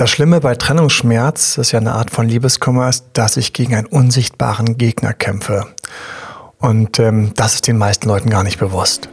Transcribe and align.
Das 0.00 0.08
Schlimme 0.08 0.40
bei 0.40 0.54
Trennungsschmerz, 0.54 1.58
ist 1.58 1.72
ja 1.72 1.78
eine 1.78 1.92
Art 1.92 2.10
von 2.10 2.26
Liebeskummer, 2.26 2.88
ist, 2.88 3.04
dass 3.12 3.36
ich 3.36 3.52
gegen 3.52 3.74
einen 3.74 3.86
unsichtbaren 3.86 4.78
Gegner 4.78 5.12
kämpfe. 5.12 5.66
Und 6.56 6.98
ähm, 6.98 7.32
das 7.36 7.56
ist 7.56 7.66
den 7.66 7.76
meisten 7.76 8.08
Leuten 8.08 8.30
gar 8.30 8.42
nicht 8.42 8.58
bewusst. 8.58 9.10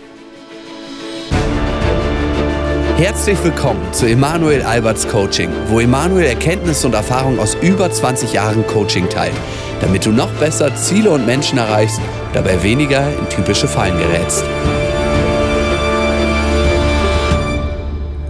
Herzlich 2.95 3.37
willkommen 3.43 3.81
zu 3.91 4.05
Emanuel 4.05 4.61
Alberts 4.61 5.05
Coaching, 5.09 5.49
wo 5.67 5.81
Emanuel 5.81 6.25
Erkenntnisse 6.25 6.87
und 6.87 6.93
Erfahrung 6.93 7.37
aus 7.37 7.55
über 7.55 7.91
20 7.91 8.31
Jahren 8.31 8.65
Coaching 8.67 9.09
teilt, 9.09 9.35
damit 9.81 10.05
du 10.05 10.11
noch 10.11 10.31
besser 10.39 10.73
Ziele 10.77 11.11
und 11.11 11.25
Menschen 11.25 11.57
erreichst, 11.57 11.99
dabei 12.31 12.63
weniger 12.63 13.05
in 13.09 13.27
typische 13.27 13.67
Fallen 13.67 13.97
gerätst. 13.97 14.45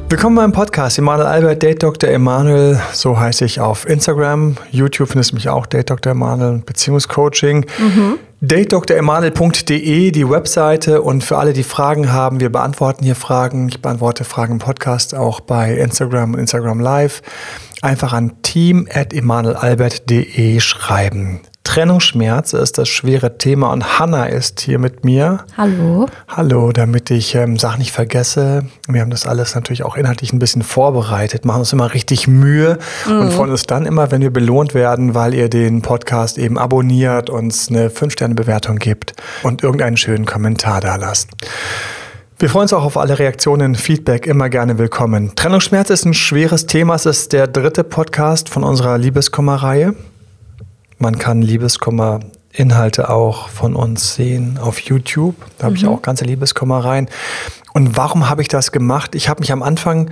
Willkommen 0.10 0.38
beim 0.38 0.54
Podcast. 0.54 0.98
Emanuel 0.98 1.28
Albert, 1.28 1.62
Date 1.62 1.84
Dr. 1.84 2.10
Emanuel, 2.10 2.80
so 2.94 3.20
heiße 3.20 3.44
ich 3.44 3.60
auf 3.60 3.86
Instagram. 3.90 4.56
YouTube 4.72 5.10
findest 5.10 5.32
du 5.32 5.36
mich 5.36 5.50
auch, 5.50 5.66
Date 5.66 5.90
Dr. 5.90 6.14
Emanuel, 6.14 6.60
Beziehungscoaching. 6.66 7.66
Mhm. 7.78 8.18
DateDrEmanuel.de, 8.40 10.12
die 10.12 10.30
Webseite. 10.30 11.02
Und 11.02 11.26
für 11.26 11.38
alle, 11.38 11.52
die 11.52 11.64
Fragen 11.64 12.14
haben, 12.14 12.40
wir 12.40 12.50
beantworten 12.50 13.04
hier 13.04 13.16
Fragen. 13.16 13.68
Ich 13.68 13.82
beantworte 13.82 14.24
Fragen 14.24 14.54
im 14.54 14.60
Podcast, 14.60 15.14
auch 15.14 15.42
bei 15.42 15.76
Instagram 15.76 16.36
und 16.36 16.40
Instagram 16.40 16.80
Live. 16.80 17.22
Einfach 17.82 18.14
an 18.14 18.42
team.emanuelalbert.de 18.44 20.62
schreiben. 20.62 21.42
Trennungsschmerz 21.68 22.54
ist 22.54 22.78
das 22.78 22.88
schwere 22.88 23.38
Thema 23.38 23.74
und 23.74 24.00
Hanna 24.00 24.28
ist 24.28 24.62
hier 24.62 24.80
mit 24.80 25.04
mir. 25.04 25.42
Hallo. 25.58 26.06
Hallo, 26.30 26.72
damit 26.72 27.12
ich 27.12 27.36
ähm, 27.36 27.60
Sachen 27.60 27.80
nicht 27.80 27.92
vergesse. 27.92 28.64
Wir 28.88 29.02
haben 29.02 29.10
das 29.10 29.28
alles 29.28 29.54
natürlich 29.54 29.84
auch 29.84 29.98
inhaltlich 29.98 30.32
ein 30.32 30.40
bisschen 30.40 30.62
vorbereitet, 30.62 31.44
machen 31.44 31.60
uns 31.60 31.74
immer 31.74 31.94
richtig 31.94 32.26
Mühe 32.26 32.80
mhm. 33.06 33.20
und 33.20 33.34
freuen 33.34 33.52
uns 33.52 33.64
dann 33.64 33.86
immer, 33.86 34.12
wenn 34.12 34.22
wir 34.22 34.32
belohnt 34.32 34.76
werden, 34.76 35.14
weil 35.14 35.34
ihr 35.34 35.50
den 35.50 35.82
Podcast 35.82 36.38
eben 36.38 36.58
abonniert, 36.58 37.30
uns 37.30 37.68
eine 37.68 37.90
5-Sterne-Bewertung 37.90 38.78
gibt 38.78 39.14
und 39.44 39.62
irgendeinen 39.62 39.98
schönen 39.98 40.26
Kommentar 40.26 40.80
da 40.80 40.96
lasst. 40.96 41.32
Wir 42.40 42.50
freuen 42.50 42.64
uns 42.64 42.74
auch 42.74 42.86
auf 42.86 42.96
alle 42.96 43.20
Reaktionen, 43.20 43.76
Feedback, 43.76 44.26
immer 44.26 44.48
gerne 44.48 44.80
willkommen. 44.80 45.34
Trennungsschmerz 45.36 45.90
ist 45.90 46.06
ein 46.06 46.14
schweres 46.14 46.66
Thema. 46.66 46.96
Es 46.96 47.06
ist 47.06 47.34
der 47.34 47.46
dritte 47.46 47.84
Podcast 47.84 48.48
von 48.48 48.64
unserer 48.64 48.98
Liebeskummer-Reihe. 48.98 49.96
Man 51.00 51.18
kann 51.18 51.42
Liebeskummer 51.42 52.20
Inhalte 52.52 53.10
auch 53.10 53.50
von 53.50 53.76
uns 53.76 54.16
sehen 54.16 54.58
auf 54.58 54.80
YouTube. 54.80 55.36
Da 55.58 55.66
habe 55.66 55.72
mhm. 55.72 55.78
ich 55.78 55.88
auch 55.88 56.02
ganze 56.02 56.26
Liebeskummer 56.26 56.84
rein. 56.84 57.08
Und 57.74 57.98
warum 57.98 58.30
habe 58.30 58.42
ich 58.42 58.48
das 58.48 58.72
gemacht? 58.72 59.14
Ich 59.14 59.30
habe 59.30 59.42
mich 59.42 59.52
am 59.52 59.62
Anfang 59.62 60.10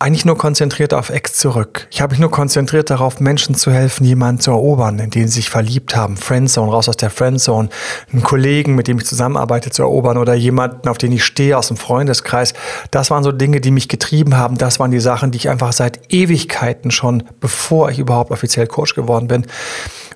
eigentlich 0.00 0.24
nur 0.24 0.38
konzentriert 0.38 0.94
auf 0.94 1.10
Ex 1.10 1.34
zurück. 1.34 1.88
Ich 1.90 2.00
habe 2.00 2.12
mich 2.12 2.20
nur 2.20 2.30
konzentriert 2.30 2.88
darauf, 2.88 3.18
Menschen 3.18 3.56
zu 3.56 3.72
helfen, 3.72 4.04
jemanden 4.04 4.40
zu 4.40 4.52
erobern, 4.52 5.00
in 5.00 5.10
den 5.10 5.26
sie 5.26 5.34
sich 5.34 5.50
verliebt 5.50 5.96
haben. 5.96 6.16
Friendzone, 6.16 6.70
raus 6.70 6.88
aus 6.88 6.96
der 6.96 7.10
Friendzone. 7.10 7.68
Einen 8.12 8.22
Kollegen, 8.22 8.76
mit 8.76 8.86
dem 8.86 8.98
ich 8.98 9.06
zusammenarbeite, 9.06 9.70
zu 9.70 9.82
erobern 9.82 10.16
oder 10.16 10.34
jemanden, 10.34 10.88
auf 10.88 10.98
den 10.98 11.10
ich 11.10 11.24
stehe, 11.24 11.58
aus 11.58 11.68
dem 11.68 11.76
Freundeskreis. 11.76 12.54
Das 12.92 13.10
waren 13.10 13.24
so 13.24 13.32
Dinge, 13.32 13.60
die 13.60 13.72
mich 13.72 13.88
getrieben 13.88 14.36
haben. 14.36 14.56
Das 14.56 14.78
waren 14.78 14.92
die 14.92 15.00
Sachen, 15.00 15.32
die 15.32 15.38
ich 15.38 15.48
einfach 15.48 15.72
seit 15.72 16.12
Ewigkeiten 16.12 16.92
schon, 16.92 17.24
bevor 17.40 17.90
ich 17.90 17.98
überhaupt 17.98 18.30
offiziell 18.30 18.68
Coach 18.68 18.94
geworden 18.94 19.26
bin, 19.26 19.46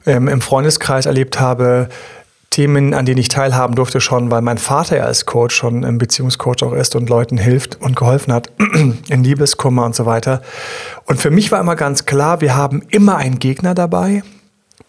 ähm, 0.06 0.28
im 0.28 0.41
Freundeskreis 0.41 1.06
erlebt 1.06 1.41
habe, 1.41 1.89
Themen, 2.53 2.92
an 2.92 3.06
denen 3.06 3.19
ich 3.19 3.28
teilhaben 3.28 3.75
durfte 3.75 4.00
schon, 4.00 4.31
weil 4.31 4.42
mein 4.42 4.58
Vater 4.58 4.98
ja 4.98 5.05
als 5.05 5.25
Coach 5.25 5.55
schon 5.55 5.84
ein 5.84 5.97
Beziehungscoach 5.97 6.62
auch 6.62 6.75
ist 6.75 6.95
und 6.95 7.08
Leuten 7.08 7.39
hilft 7.39 7.81
und 7.81 7.97
geholfen 7.97 8.33
hat 8.33 8.53
in 9.08 9.25
Liebeskummer 9.25 9.86
und 9.86 9.95
so 9.95 10.05
weiter. 10.05 10.42
Und 11.06 11.19
für 11.19 11.30
mich 11.30 11.50
war 11.50 11.61
immer 11.61 11.77
ganz 11.77 12.05
klar, 12.05 12.42
wir 12.42 12.55
haben 12.55 12.83
immer 12.91 13.17
einen 13.17 13.39
Gegner 13.39 13.75
dabei. 13.75 14.23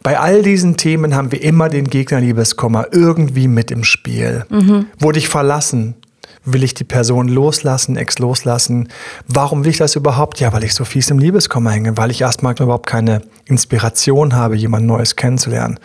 Bei 0.04 0.20
all 0.20 0.42
diesen 0.42 0.76
Themen 0.76 1.16
haben 1.16 1.32
wir 1.32 1.42
immer 1.42 1.70
den 1.70 1.86
Gegner 1.88 2.20
Liebeskummer 2.20 2.88
irgendwie 2.92 3.48
mit 3.48 3.72
im 3.72 3.86
Spiel. 3.86 4.46
Mhm. 4.50 4.88
Wurde 5.00 5.20
ich 5.20 5.30
verlassen? 5.30 5.96
Will 6.46 6.64
ich 6.64 6.74
die 6.74 6.84
Person 6.84 7.30
loslassen, 7.30 7.96
Ex 7.96 8.20
loslassen? 8.20 8.90
Warum 9.28 9.64
will 9.64 9.72
ich 9.72 9.78
das 9.78 9.96
überhaupt? 9.96 10.40
Ja, 10.42 10.52
weil 10.52 10.64
ich 10.66 10.74
so 10.74 10.84
fies 10.84 11.10
im 11.10 11.20
Liebeskummer 11.20 11.72
hänge, 11.72 11.96
weil 11.96 12.12
ich 12.12 12.22
erstmal 12.22 12.54
überhaupt 12.54 12.88
keine 12.88 13.22
Inspiration 13.46 14.36
habe, 14.36 14.56
jemand 14.56 14.86
Neues 14.86 15.16
kennenzulernen. 15.16 15.80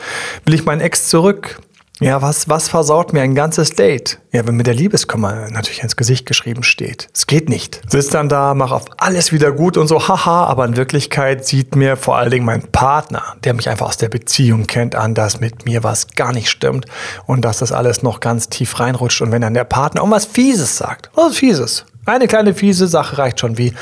Will 0.44 0.54
ich 0.54 0.64
meinen 0.64 0.80
Ex 0.80 1.08
zurück? 1.08 1.60
Ja, 2.00 2.22
was, 2.22 2.48
was 2.48 2.68
versaut 2.68 3.12
mir 3.12 3.22
ein 3.22 3.34
ganzes 3.34 3.70
Date? 3.70 4.20
Ja, 4.30 4.46
wenn 4.46 4.54
mir 4.54 4.62
der 4.62 4.74
Liebeskummer 4.74 5.50
natürlich 5.50 5.82
ins 5.82 5.96
Gesicht 5.96 6.26
geschrieben 6.26 6.62
steht. 6.62 7.08
Es 7.12 7.26
geht 7.26 7.48
nicht. 7.48 7.80
Sitzt 7.88 8.14
dann 8.14 8.28
da, 8.28 8.54
mach 8.54 8.70
auf 8.70 8.84
alles 8.98 9.32
wieder 9.32 9.50
gut 9.50 9.76
und 9.76 9.88
so, 9.88 10.06
haha, 10.06 10.44
aber 10.44 10.64
in 10.64 10.76
Wirklichkeit 10.76 11.44
sieht 11.44 11.74
mir 11.74 11.96
vor 11.96 12.16
allen 12.16 12.30
Dingen 12.30 12.44
mein 12.44 12.62
Partner, 12.70 13.34
der 13.42 13.54
mich 13.54 13.68
einfach 13.68 13.88
aus 13.88 13.96
der 13.96 14.08
Beziehung 14.08 14.68
kennt, 14.68 14.94
an, 14.94 15.14
dass 15.14 15.40
mit 15.40 15.64
mir 15.64 15.82
was 15.82 16.06
gar 16.14 16.32
nicht 16.32 16.50
stimmt 16.50 16.86
und 17.26 17.44
dass 17.44 17.58
das 17.58 17.72
alles 17.72 18.04
noch 18.04 18.20
ganz 18.20 18.48
tief 18.48 18.78
reinrutscht. 18.78 19.20
Und 19.20 19.32
wenn 19.32 19.42
dann 19.42 19.54
der 19.54 19.64
Partner 19.64 20.02
irgendwas 20.02 20.26
Fieses 20.26 20.76
sagt, 20.76 21.10
was 21.14 21.36
Fieses, 21.36 21.84
eine 22.06 22.28
kleine 22.28 22.54
fiese 22.54 22.86
Sache 22.86 23.18
reicht 23.18 23.40
schon 23.40 23.58
wie, 23.58 23.74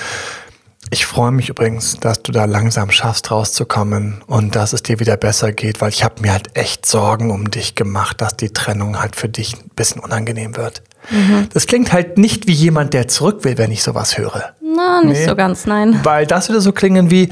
ich 0.91 1.04
freue 1.04 1.32
mich 1.32 1.48
übrigens, 1.48 1.98
dass 1.98 2.22
du 2.22 2.32
da 2.32 2.44
langsam 2.44 2.91
schaffst, 2.91 3.30
rauszukommen 3.30 4.22
und 4.26 4.54
dass 4.54 4.72
es 4.72 4.82
dir 4.82 5.00
wieder 5.00 5.16
besser 5.16 5.52
geht, 5.52 5.80
weil 5.80 5.91
ich 5.91 6.04
habe 6.04 6.20
mir 6.20 6.32
halt 6.32 6.56
echt 6.56 6.86
Sorgen 6.86 7.30
um 7.30 7.50
dich 7.50 7.74
gemacht, 7.74 8.20
dass 8.20 8.36
die 8.36 8.50
Trennung 8.50 9.00
halt 9.00 9.16
für 9.16 9.28
dich 9.28 9.54
ein 9.54 9.70
bisschen 9.74 10.00
unangenehm 10.00 10.56
wird. 10.56 10.82
Mhm. 11.10 11.48
Das 11.52 11.66
klingt 11.66 11.92
halt 11.92 12.19
nicht 12.19 12.47
wie 12.47 12.52
jemand, 12.52 12.94
der 12.94 13.08
zurück 13.08 13.44
will, 13.44 13.58
wenn 13.58 13.72
ich 13.72 13.82
sowas 13.82 14.16
höre. 14.19 14.54
Na, 14.60 15.02
nicht 15.02 15.20
nee, 15.20 15.26
so 15.26 15.34
ganz, 15.34 15.66
nein. 15.66 16.00
Weil 16.04 16.26
das 16.26 16.48
würde 16.48 16.60
so 16.60 16.72
klingen 16.72 17.10
wie, 17.10 17.30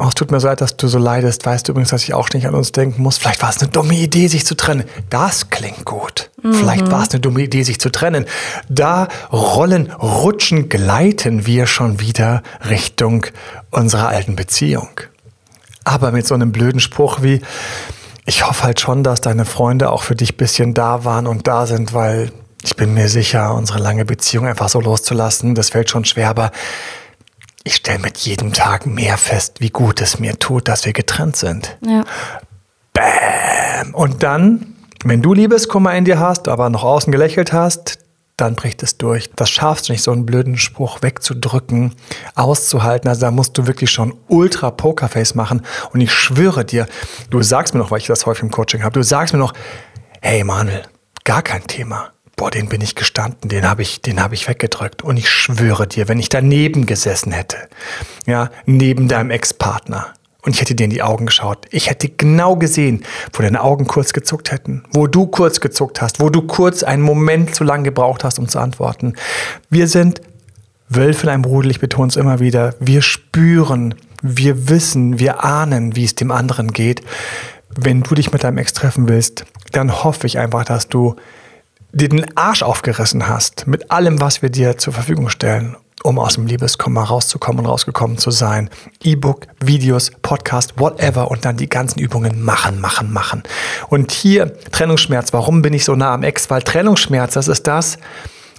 Oh, 0.00 0.06
es 0.08 0.14
tut 0.14 0.32
mir 0.32 0.40
so 0.40 0.48
leid, 0.48 0.60
dass 0.60 0.76
du 0.76 0.88
so 0.88 0.98
leidest. 0.98 1.46
Weißt 1.46 1.68
du 1.68 1.72
übrigens, 1.72 1.90
dass 1.90 2.02
ich 2.02 2.14
auch 2.14 2.28
nicht 2.30 2.48
an 2.48 2.54
uns 2.54 2.72
denken 2.72 3.00
muss. 3.00 3.16
Vielleicht 3.16 3.42
war 3.42 3.50
es 3.50 3.60
eine 3.60 3.70
dumme 3.70 3.94
Idee, 3.94 4.26
sich 4.26 4.44
zu 4.44 4.56
trennen. 4.56 4.84
Das 5.08 5.50
klingt 5.50 5.84
gut. 5.84 6.30
Mhm. 6.42 6.54
Vielleicht 6.54 6.90
war 6.90 7.02
es 7.04 7.10
eine 7.10 7.20
dumme 7.20 7.42
Idee, 7.42 7.62
sich 7.62 7.78
zu 7.78 7.92
trennen. 7.92 8.24
Da 8.68 9.06
rollen, 9.32 9.92
rutschen, 9.92 10.68
gleiten 10.68 11.46
wir 11.46 11.68
schon 11.68 12.00
wieder 12.00 12.42
Richtung 12.68 13.26
unserer 13.70 14.08
alten 14.08 14.34
Beziehung. 14.34 14.88
Aber 15.84 16.10
mit 16.10 16.26
so 16.26 16.34
einem 16.34 16.50
blöden 16.50 16.80
Spruch 16.80 17.22
wie, 17.22 17.42
ich 18.26 18.44
hoffe 18.46 18.64
halt 18.64 18.80
schon, 18.80 19.04
dass 19.04 19.20
deine 19.20 19.44
Freunde 19.44 19.90
auch 19.90 20.02
für 20.02 20.16
dich 20.16 20.32
ein 20.32 20.38
bisschen 20.38 20.74
da 20.74 21.04
waren 21.04 21.28
und 21.28 21.46
da 21.46 21.66
sind, 21.66 21.94
weil 21.94 22.32
ich 22.64 22.74
bin 22.74 22.94
mir 22.94 23.08
sicher, 23.08 23.54
unsere 23.54 23.78
lange 23.78 24.04
Beziehung 24.06 24.46
einfach 24.46 24.70
so 24.70 24.80
loszulassen, 24.80 25.54
das 25.54 25.68
fällt 25.68 25.90
schon 25.90 26.06
schwer, 26.06 26.30
aber 26.30 26.50
ich 27.64 27.76
stelle 27.76 27.98
mit 27.98 28.18
jedem 28.18 28.52
Tag 28.52 28.86
mehr 28.86 29.16
fest, 29.16 29.60
wie 29.60 29.70
gut 29.70 30.02
es 30.02 30.18
mir 30.18 30.38
tut, 30.38 30.68
dass 30.68 30.84
wir 30.84 30.92
getrennt 30.92 31.36
sind. 31.36 31.76
Ja. 31.84 32.04
Bäm. 32.92 33.94
Und 33.94 34.22
dann, 34.22 34.76
wenn 35.04 35.22
du 35.22 35.32
Liebeskummer 35.32 35.94
in 35.94 36.04
dir 36.04 36.18
hast, 36.18 36.46
aber 36.46 36.68
noch 36.68 36.84
außen 36.84 37.10
gelächelt 37.10 37.54
hast, 37.54 37.98
dann 38.36 38.54
bricht 38.54 38.82
es 38.82 38.98
durch. 38.98 39.30
Das 39.36 39.48
schaffst 39.48 39.88
du 39.88 39.92
nicht, 39.92 40.02
so 40.02 40.12
einen 40.12 40.26
blöden 40.26 40.58
Spruch 40.58 41.02
wegzudrücken, 41.02 41.94
auszuhalten. 42.34 43.08
Also 43.08 43.22
da 43.22 43.30
musst 43.30 43.56
du 43.56 43.66
wirklich 43.66 43.90
schon 43.90 44.14
ultra 44.28 44.70
Pokerface 44.70 45.34
machen. 45.34 45.62
Und 45.92 46.00
ich 46.00 46.12
schwöre 46.12 46.64
dir, 46.64 46.86
du 47.30 47.42
sagst 47.42 47.74
mir 47.74 47.80
noch, 47.80 47.90
weil 47.90 47.98
ich 47.98 48.06
das 48.06 48.26
häufig 48.26 48.42
im 48.42 48.50
Coaching 48.50 48.82
habe, 48.82 48.92
du 48.92 49.02
sagst 49.02 49.32
mir 49.32 49.40
noch, 49.40 49.54
hey 50.20 50.44
Manuel, 50.44 50.82
gar 51.24 51.42
kein 51.42 51.66
Thema 51.66 52.10
boah, 52.36 52.50
den 52.50 52.68
bin 52.68 52.80
ich 52.80 52.94
gestanden, 52.94 53.48
den 53.48 53.68
habe 53.68 53.82
ich, 53.82 54.00
den 54.00 54.22
habe 54.22 54.34
ich 54.34 54.48
weggedrückt. 54.48 55.02
Und 55.02 55.16
ich 55.16 55.28
schwöre 55.28 55.86
dir, 55.86 56.08
wenn 56.08 56.18
ich 56.18 56.28
daneben 56.28 56.86
gesessen 56.86 57.32
hätte, 57.32 57.56
ja, 58.26 58.50
neben 58.66 59.08
deinem 59.08 59.30
Ex-Partner, 59.30 60.14
und 60.44 60.54
ich 60.54 60.60
hätte 60.60 60.74
dir 60.74 60.84
in 60.84 60.90
die 60.90 61.02
Augen 61.02 61.24
geschaut. 61.24 61.66
Ich 61.70 61.88
hätte 61.88 62.08
genau 62.10 62.56
gesehen, 62.56 63.02
wo 63.32 63.42
deine 63.42 63.62
Augen 63.62 63.86
kurz 63.86 64.12
gezuckt 64.12 64.52
hätten, 64.52 64.84
wo 64.92 65.06
du 65.06 65.26
kurz 65.26 65.58
gezuckt 65.60 66.02
hast, 66.02 66.20
wo 66.20 66.28
du 66.28 66.42
kurz 66.42 66.82
einen 66.82 67.02
Moment 67.02 67.54
zu 67.54 67.64
lang 67.64 67.82
gebraucht 67.82 68.24
hast, 68.24 68.38
um 68.38 68.46
zu 68.46 68.58
antworten. 68.58 69.14
Wir 69.70 69.88
sind 69.88 70.20
Wölfe 70.90 71.24
in 71.24 71.28
einem 71.30 71.44
Rudel, 71.44 71.70
ich 71.70 71.80
betone 71.80 72.08
es 72.08 72.16
immer 72.16 72.40
wieder. 72.40 72.74
Wir 72.78 73.00
spüren, 73.00 73.94
wir 74.20 74.68
wissen, 74.68 75.18
wir 75.18 75.44
ahnen, 75.44 75.96
wie 75.96 76.04
es 76.04 76.14
dem 76.14 76.30
anderen 76.30 76.72
geht. 76.72 77.00
Wenn 77.74 78.02
du 78.02 78.14
dich 78.14 78.30
mit 78.30 78.44
deinem 78.44 78.58
Ex 78.58 78.74
treffen 78.74 79.08
willst, 79.08 79.46
dann 79.72 80.04
hoffe 80.04 80.26
ich 80.26 80.38
einfach, 80.38 80.64
dass 80.64 80.88
du 80.88 81.16
dir 81.94 82.08
den 82.08 82.36
Arsch 82.36 82.62
aufgerissen 82.62 83.28
hast 83.28 83.66
mit 83.66 83.90
allem, 83.90 84.20
was 84.20 84.42
wir 84.42 84.50
dir 84.50 84.76
zur 84.76 84.92
Verfügung 84.92 85.28
stellen, 85.28 85.76
um 86.02 86.18
aus 86.18 86.34
dem 86.34 86.46
Liebeskummer 86.46 87.04
rauszukommen 87.04 87.64
und 87.64 87.70
rausgekommen 87.70 88.18
zu 88.18 88.30
sein. 88.30 88.68
E-Book, 89.02 89.46
Videos, 89.60 90.10
Podcast, 90.22 90.74
whatever 90.76 91.30
und 91.30 91.44
dann 91.44 91.56
die 91.56 91.68
ganzen 91.68 92.00
Übungen 92.00 92.42
machen, 92.42 92.80
machen, 92.80 93.12
machen. 93.12 93.44
Und 93.88 94.10
hier 94.10 94.52
Trennungsschmerz. 94.72 95.32
Warum 95.32 95.62
bin 95.62 95.72
ich 95.72 95.84
so 95.84 95.94
nah 95.94 96.12
am 96.12 96.24
Ex? 96.24 96.50
Weil 96.50 96.62
Trennungsschmerz, 96.62 97.34
das 97.34 97.48
ist 97.48 97.66
das, 97.66 97.98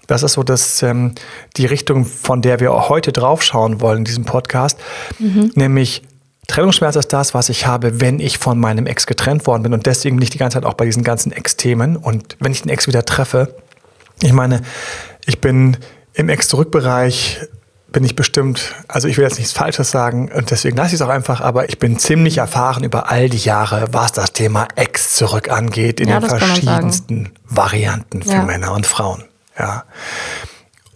das 0.08 0.24
ist 0.24 0.34
so 0.34 0.44
das, 0.44 0.82
ähm, 0.82 1.14
die 1.58 1.66
Richtung, 1.66 2.06
von 2.06 2.42
der 2.42 2.60
wir 2.60 2.90
heute 2.90 3.12
draufschauen 3.12 3.82
wollen 3.82 4.00
in 4.00 4.06
diesem 4.06 4.24
Podcast, 4.24 4.80
mhm. 5.20 5.52
nämlich 5.56 6.04
Trennungsschmerz 6.48 6.96
ist 6.96 7.12
das, 7.14 7.34
was 7.34 7.50
ich 7.50 7.66
habe, 7.66 8.02
wenn 8.02 8.20
ich 8.20 8.38
von 8.38 8.60
meinem 8.60 8.86
Ex 8.86 9.08
getrennt 9.08 9.48
worden 9.48 9.64
bin 9.64 9.74
und 9.74 9.86
deswegen 9.86 10.18
nicht 10.18 10.34
die 10.34 10.38
ganze 10.38 10.56
Zeit 10.56 10.66
auch 10.66 10.76
bei 10.76 10.86
diesen 10.86 11.04
ganzen 11.04 11.32
Ex-Themen 11.32 11.98
und 11.98 12.38
wenn 12.40 12.52
ich 12.52 12.62
den 12.62 12.70
Ex 12.70 12.88
wieder 12.88 13.04
treffe. 13.06 13.56
Ich 14.22 14.34
meine, 14.34 14.62
ich 15.26 15.42
bin 15.42 15.78
im 16.14 16.30
Ex-Zurück-Bereich 16.30 17.40
bin 17.92 18.04
ich 18.04 18.16
bestimmt, 18.16 18.76
also 18.90 19.08
ich 19.08 19.18
will 19.18 19.24
jetzt 19.24 19.38
nichts 19.38 19.54
Falsches 19.54 19.90
sagen 19.90 20.30
und 20.30 20.52
deswegen 20.52 20.76
lasse 20.76 20.90
ich 20.90 20.94
es 20.96 21.02
auch 21.02 21.10
einfach, 21.10 21.40
aber 21.40 21.70
ich 21.70 21.80
bin 21.80 21.98
ziemlich 21.98 22.40
erfahren 22.40 22.84
über 22.84 23.10
all 23.10 23.30
die 23.30 23.38
Jahre, 23.38 23.88
was 23.92 24.12
das 24.12 24.34
Thema 24.34 24.68
Ex 24.76 25.16
zurück 25.16 25.50
angeht, 25.50 26.02
in 26.02 26.10
ja, 26.10 26.20
den 26.20 26.30
verschiedensten 26.30 27.32
Varianten 27.46 28.22
für 28.22 28.32
ja. 28.34 28.44
Männer 28.44 28.74
und 28.74 28.86
Frauen. 28.86 29.24
Ja. 29.58 29.86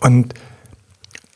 Und 0.01 0.33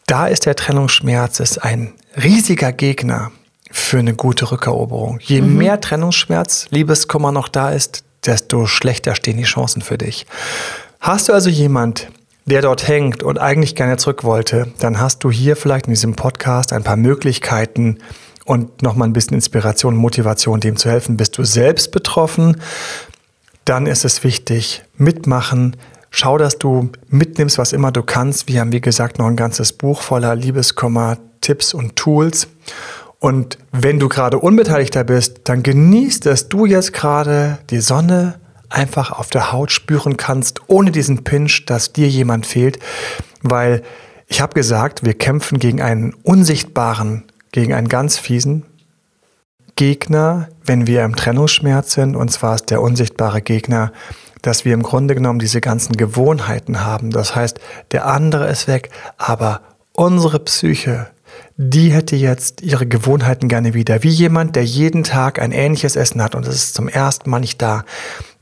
da 0.05 0.27
ist 0.27 0.45
der 0.45 0.55
Trennungsschmerz 0.55 1.39
ist 1.39 1.63
ein 1.63 1.93
riesiger 2.21 2.73
Gegner 2.73 3.31
für 3.73 3.97
eine 3.97 4.13
gute 4.13 4.51
Rückeroberung. 4.51 5.19
Je 5.19 5.41
mhm. 5.41 5.57
mehr 5.57 5.81
Trennungsschmerz, 5.81 6.67
Liebeskummer 6.69 7.31
noch 7.31 7.47
da 7.47 7.71
ist, 7.71 8.03
desto 8.23 8.67
schlechter 8.67 9.15
stehen 9.15 9.37
die 9.37 9.43
Chancen 9.43 9.81
für 9.81 9.97
dich. 9.97 10.27
Hast 10.99 11.27
du 11.27 11.33
also 11.33 11.49
jemand, 11.49 12.07
der 12.45 12.61
dort 12.61 12.87
hängt 12.87 13.23
und 13.23 13.39
eigentlich 13.39 13.75
gerne 13.75 13.97
zurück 13.97 14.23
wollte, 14.23 14.71
dann 14.77 14.99
hast 14.99 15.23
du 15.23 15.31
hier 15.31 15.55
vielleicht 15.55 15.87
in 15.87 15.93
diesem 15.93 16.15
Podcast 16.15 16.71
ein 16.71 16.83
paar 16.83 16.97
Möglichkeiten 16.97 17.97
und 18.45 18.83
nochmal 18.83 19.07
ein 19.07 19.13
bisschen 19.13 19.33
Inspiration 19.33 19.95
und 19.95 19.99
Motivation, 19.99 20.59
dem 20.59 20.77
zu 20.77 20.89
helfen. 20.89 21.17
Bist 21.17 21.37
du 21.39 21.43
selbst 21.43 21.91
betroffen? 21.91 22.61
Dann 23.65 23.87
ist 23.87 24.05
es 24.05 24.23
wichtig, 24.23 24.83
mitmachen. 24.97 25.77
Schau, 26.11 26.37
dass 26.37 26.59
du 26.59 26.91
mitnimmst, 27.09 27.57
was 27.57 27.73
immer 27.73 27.91
du 27.91 28.03
kannst. 28.03 28.47
Wir 28.47 28.59
haben, 28.59 28.71
wie 28.71 28.81
gesagt, 28.81 29.17
noch 29.17 29.25
ein 29.25 29.35
ganzes 29.35 29.73
Buch 29.73 30.03
voller 30.03 30.35
Liebeskummer, 30.35 31.17
Tipps 31.41 31.73
und 31.73 31.95
Tools. 31.95 32.47
Und 33.23 33.57
wenn 33.71 33.99
du 33.99 34.09
gerade 34.09 34.37
Unbeteiligter 34.37 35.05
bist, 35.05 35.43
dann 35.45 35.63
genießt 35.63 36.25
dass 36.25 36.49
du 36.49 36.65
jetzt 36.65 36.91
gerade 36.91 37.57
die 37.69 37.79
Sonne, 37.79 38.37
einfach 38.67 39.13
auf 39.13 39.29
der 39.29 39.53
Haut 39.53 39.71
spüren 39.71 40.17
kannst, 40.17 40.59
ohne 40.67 40.91
diesen 40.91 41.23
Pinch, 41.23 41.63
dass 41.65 41.93
dir 41.93 42.09
jemand 42.09 42.45
fehlt. 42.45 42.79
Weil 43.41 43.81
ich 44.27 44.41
habe 44.41 44.53
gesagt, 44.53 45.05
wir 45.05 45.13
kämpfen 45.13 45.57
gegen 45.57 45.81
einen 45.81 46.13
unsichtbaren, 46.23 47.23
gegen 47.53 47.73
einen 47.73 47.87
ganz 47.87 48.17
fiesen 48.17 48.65
Gegner, 49.77 50.49
wenn 50.65 50.85
wir 50.85 51.05
im 51.05 51.15
Trennungsschmerz 51.15 51.93
sind. 51.93 52.17
Und 52.17 52.29
zwar 52.29 52.55
ist 52.55 52.71
der 52.71 52.81
unsichtbare 52.81 53.41
Gegner, 53.41 53.93
dass 54.41 54.65
wir 54.65 54.73
im 54.73 54.83
Grunde 54.83 55.15
genommen 55.15 55.39
diese 55.39 55.61
ganzen 55.61 55.95
Gewohnheiten 55.95 56.83
haben. 56.83 57.09
Das 57.09 57.37
heißt, 57.37 57.57
der 57.93 58.05
andere 58.05 58.49
ist 58.49 58.67
weg, 58.67 58.89
aber 59.17 59.61
unsere 59.93 60.39
Psyche, 60.39 61.07
die 61.57 61.91
hätte 61.91 62.15
jetzt 62.15 62.61
ihre 62.61 62.87
Gewohnheiten 62.87 63.47
gerne 63.47 63.73
wieder. 63.73 64.03
Wie 64.03 64.09
jemand, 64.09 64.55
der 64.55 64.65
jeden 64.65 65.03
Tag 65.03 65.39
ein 65.39 65.51
ähnliches 65.51 65.95
Essen 65.95 66.21
hat 66.21 66.35
und 66.35 66.47
es 66.47 66.55
ist 66.55 66.75
zum 66.75 66.87
ersten 66.87 67.29
Mal 67.29 67.39
nicht 67.39 67.61
da. 67.61 67.85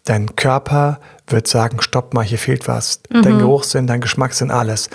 Dein 0.06 0.36
Körper 0.36 1.00
wird 1.28 1.48
sagen, 1.48 1.82
stopp 1.82 2.14
mal, 2.14 2.24
hier 2.24 2.38
fehlt 2.38 2.68
was. 2.68 3.02
Mhm. 3.10 3.22
Dein 3.22 3.38
Geruchssinn, 3.40 3.88
dein 3.88 4.02
Geschmackssinn, 4.02 4.52
alles. 4.52 4.90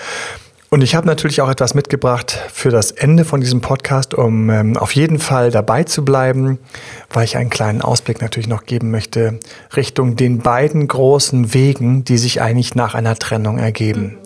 Und 0.68 0.82
ich 0.82 0.96
habe 0.96 1.06
natürlich 1.06 1.40
auch 1.40 1.48
etwas 1.48 1.74
mitgebracht 1.74 2.40
für 2.52 2.70
das 2.70 2.90
Ende 2.90 3.24
von 3.24 3.40
diesem 3.40 3.60
Podcast, 3.60 4.14
um 4.14 4.50
ähm, 4.50 4.76
auf 4.76 4.92
jeden 4.92 5.20
Fall 5.20 5.50
dabei 5.50 5.84
zu 5.84 6.04
bleiben, 6.04 6.58
weil 7.08 7.24
ich 7.24 7.36
einen 7.36 7.50
kleinen 7.50 7.82
Ausblick 7.82 8.20
natürlich 8.20 8.48
noch 8.48 8.64
geben 8.64 8.90
möchte 8.90 9.38
Richtung 9.76 10.16
den 10.16 10.38
beiden 10.38 10.88
großen 10.88 11.54
Wegen, 11.54 12.04
die 12.04 12.18
sich 12.18 12.42
eigentlich 12.42 12.74
nach 12.74 12.94
einer 12.94 13.14
Trennung 13.14 13.58
ergeben. 13.58 14.18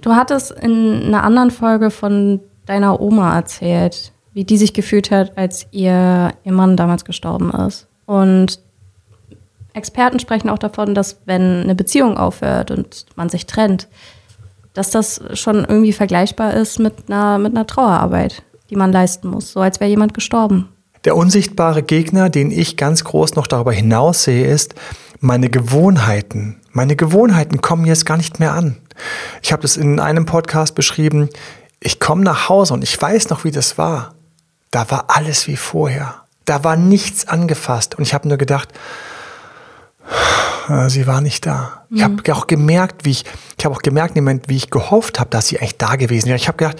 Du 0.00 0.12
hattest 0.12 0.50
in 0.50 1.04
einer 1.04 1.22
anderen 1.22 1.50
Folge 1.50 1.90
von 1.90 2.40
deiner 2.70 3.00
Oma 3.00 3.34
erzählt, 3.34 4.12
wie 4.32 4.44
die 4.44 4.56
sich 4.56 4.72
gefühlt 4.72 5.10
hat, 5.10 5.36
als 5.36 5.66
ihr, 5.72 6.32
ihr 6.44 6.52
Mann 6.52 6.76
damals 6.76 7.04
gestorben 7.04 7.50
ist. 7.50 7.88
Und 8.06 8.60
Experten 9.72 10.20
sprechen 10.20 10.48
auch 10.48 10.58
davon, 10.58 10.94
dass 10.94 11.20
wenn 11.26 11.62
eine 11.62 11.74
Beziehung 11.74 12.16
aufhört 12.16 12.70
und 12.70 13.06
man 13.16 13.28
sich 13.28 13.46
trennt, 13.46 13.88
dass 14.72 14.90
das 14.90 15.20
schon 15.34 15.64
irgendwie 15.64 15.92
vergleichbar 15.92 16.54
ist 16.54 16.78
mit 16.78 16.94
einer, 17.08 17.38
mit 17.38 17.56
einer 17.56 17.66
Trauerarbeit, 17.66 18.44
die 18.70 18.76
man 18.76 18.92
leisten 18.92 19.28
muss, 19.28 19.50
so 19.52 19.60
als 19.60 19.80
wäre 19.80 19.90
jemand 19.90 20.14
gestorben. 20.14 20.68
Der 21.04 21.16
unsichtbare 21.16 21.82
Gegner, 21.82 22.30
den 22.30 22.52
ich 22.52 22.76
ganz 22.76 23.02
groß 23.02 23.34
noch 23.34 23.48
darüber 23.48 23.72
hinaus 23.72 24.24
sehe, 24.24 24.46
ist 24.46 24.76
meine 25.18 25.50
Gewohnheiten. 25.50 26.60
Meine 26.70 26.94
Gewohnheiten 26.94 27.60
kommen 27.60 27.84
jetzt 27.84 28.06
gar 28.06 28.16
nicht 28.16 28.38
mehr 28.38 28.52
an. 28.52 28.76
Ich 29.42 29.50
habe 29.50 29.62
das 29.62 29.76
in 29.76 29.98
einem 29.98 30.26
Podcast 30.26 30.74
beschrieben. 30.74 31.30
Ich 31.80 31.98
komme 31.98 32.22
nach 32.22 32.48
Hause 32.48 32.74
und 32.74 32.84
ich 32.84 33.00
weiß 33.00 33.30
noch, 33.30 33.44
wie 33.44 33.50
das 33.50 33.78
war. 33.78 34.14
Da 34.70 34.90
war 34.90 35.06
alles 35.08 35.46
wie 35.46 35.56
vorher. 35.56 36.22
Da 36.44 36.62
war 36.62 36.76
nichts 36.76 37.26
angefasst. 37.26 37.96
Und 37.96 38.02
ich 38.02 38.14
habe 38.14 38.28
nur 38.28 38.36
gedacht, 38.36 38.68
äh, 40.68 40.88
sie 40.88 41.06
war 41.06 41.20
nicht 41.20 41.46
da. 41.46 41.84
Mhm. 41.88 41.96
Ich 41.96 42.02
habe 42.02 42.34
auch 42.34 42.46
gemerkt, 42.46 43.04
wie 43.04 43.10
ich, 43.10 43.24
ich 43.58 43.64
habe 43.64 43.74
auch 43.74 43.82
gemerkt 43.82 44.16
im 44.16 44.24
Moment, 44.24 44.48
wie 44.48 44.56
ich 44.56 44.70
gehofft 44.70 45.18
habe, 45.18 45.30
dass 45.30 45.48
sie 45.48 45.58
eigentlich 45.58 45.78
da 45.78 45.96
gewesen 45.96 46.26
wäre. 46.26 46.36
Ich 46.36 46.48
habe 46.48 46.58
gedacht, 46.58 46.78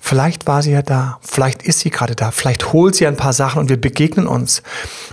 vielleicht 0.00 0.46
war 0.46 0.62
sie 0.62 0.72
ja 0.72 0.82
da, 0.82 1.18
vielleicht 1.20 1.62
ist 1.62 1.80
sie 1.80 1.90
gerade 1.90 2.16
da, 2.16 2.30
vielleicht 2.30 2.72
holt 2.72 2.94
sie 2.94 3.06
ein 3.06 3.16
paar 3.16 3.32
Sachen 3.32 3.60
und 3.60 3.68
wir 3.68 3.80
begegnen 3.80 4.26
uns. 4.26 4.62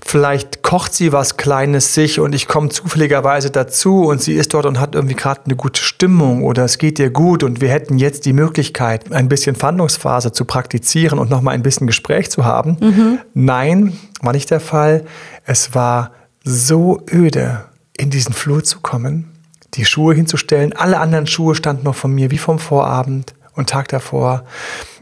Vielleicht 0.06 0.64
kocht 0.64 0.94
sie 0.94 1.12
was 1.12 1.38
Kleines 1.38 1.94
sich 1.94 2.20
und 2.20 2.34
ich 2.34 2.48
komme 2.48 2.70
zufälligerweise 2.70 3.52
dazu 3.52 4.06
und 4.06 4.22
sie 4.22 4.34
ist 4.34 4.54
dort 4.54 4.66
und 4.66 4.80
hat 4.80 4.96
irgendwie 4.96 5.16
gerade 5.16 5.42
eine 5.46 5.56
gute 5.56 5.82
Stimmung 5.82 6.44
oder 6.44 6.66
es 6.66 6.78
geht 6.78 7.00
ihr 7.00 7.10
gut 7.10 7.44
und 7.44 7.62
wir 7.62 7.70
hätten 7.70 7.98
jetzt 7.98 8.26
die 8.26 8.34
Möglichkeit, 8.34 9.12
ein 9.12 9.30
bisschen 9.30 9.56
Fandungsphase 9.56 10.32
zu 10.32 10.46
praktizieren 10.46 11.20
und 11.20 11.30
nochmal 11.30 11.54
ein 11.54 11.64
bisschen 11.64 11.88
Gespräch 11.88 12.32
zu 12.32 12.46
haben. 12.46 12.78
Mhm. 12.80 13.20
Nein, 13.34 13.98
war 14.22 14.34
nicht 14.34 14.50
der 14.50 14.60
Fall. 14.62 15.06
Es 15.46 15.76
war 15.76 16.12
so 16.44 17.02
öde, 17.12 17.66
in 17.98 18.10
diesen 18.10 18.34
Flur 18.34 18.64
zu 18.64 18.80
kommen, 18.80 19.32
die 19.74 19.86
Schuhe 19.86 20.14
hinzustellen. 20.14 20.74
Alle 20.74 21.00
anderen 21.00 21.28
Schuhe 21.28 21.56
standen 21.56 21.84
noch 21.84 21.96
von 21.96 22.14
mir 22.14 22.32
wie 22.32 22.38
vom 22.38 22.60
Vorabend 22.60 23.34
und 23.58 23.70
Tag 23.70 23.90
davor. 23.90 24.46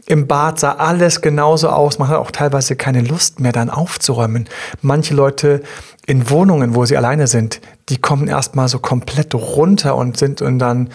Im 0.06 0.26
Bad 0.26 0.60
sah 0.60 0.72
alles 0.72 1.20
genauso 1.20 1.68
aus. 1.68 1.98
Man 1.98 2.08
hat 2.08 2.18
auch 2.18 2.30
teilweise 2.30 2.76
keine 2.76 3.02
Lust 3.02 3.40
mehr, 3.40 3.52
dann 3.52 3.70
aufzuräumen. 3.70 4.48
Manche 4.80 5.14
Leute 5.14 5.62
in 6.06 6.30
Wohnungen, 6.30 6.74
wo 6.74 6.84
sie 6.84 6.96
alleine 6.96 7.26
sind, 7.26 7.60
die 7.88 7.98
kommen 7.98 8.28
erstmal 8.28 8.68
so 8.68 8.78
komplett 8.78 9.34
runter 9.34 9.96
und 9.96 10.16
sind 10.16 10.42
und 10.42 10.58
dann 10.58 10.90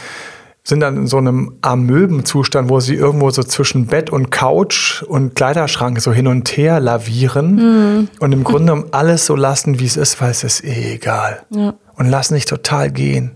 sind 0.64 0.80
dann 0.80 0.96
in 0.96 1.08
so 1.08 1.18
einem 1.18 1.58
Amöbenzustand, 1.62 2.70
wo 2.70 2.80
sie 2.80 2.94
irgendwo 2.94 3.32
so 3.32 3.44
zwischen 3.44 3.88
Bett 3.88 4.12
und 4.12 4.30
Couch 4.30 5.02
und 5.02 5.36
Kleiderschrank 5.36 6.00
so 6.00 6.14
hin 6.14 6.28
und 6.28 6.56
her 6.56 6.80
lavieren 6.80 7.56
mhm. 7.56 8.10
und 8.20 8.32
im 8.32 8.44
Grunde 8.46 8.72
genommen 8.72 8.90
alles 8.92 9.26
so 9.26 9.36
lassen, 9.36 9.80
wie 9.80 9.86
es 9.86 9.98
ist, 9.98 10.22
weil 10.22 10.32
es 10.32 10.44
ist 10.44 10.64
eh 10.64 10.94
egal. 10.94 11.44
Ja. 11.50 11.74
Und 11.96 12.08
lassen 12.08 12.36
sich 12.36 12.46
total 12.46 12.92
gehen. 12.92 13.32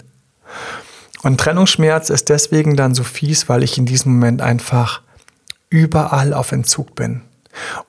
Und 1.23 1.39
Trennungsschmerz 1.39 2.09
ist 2.09 2.29
deswegen 2.29 2.75
dann 2.75 2.93
so 2.93 3.03
fies, 3.03 3.49
weil 3.49 3.63
ich 3.63 3.77
in 3.77 3.85
diesem 3.85 4.13
Moment 4.13 4.41
einfach 4.41 5.01
überall 5.69 6.33
auf 6.33 6.51
Entzug 6.51 6.95
bin. 6.95 7.21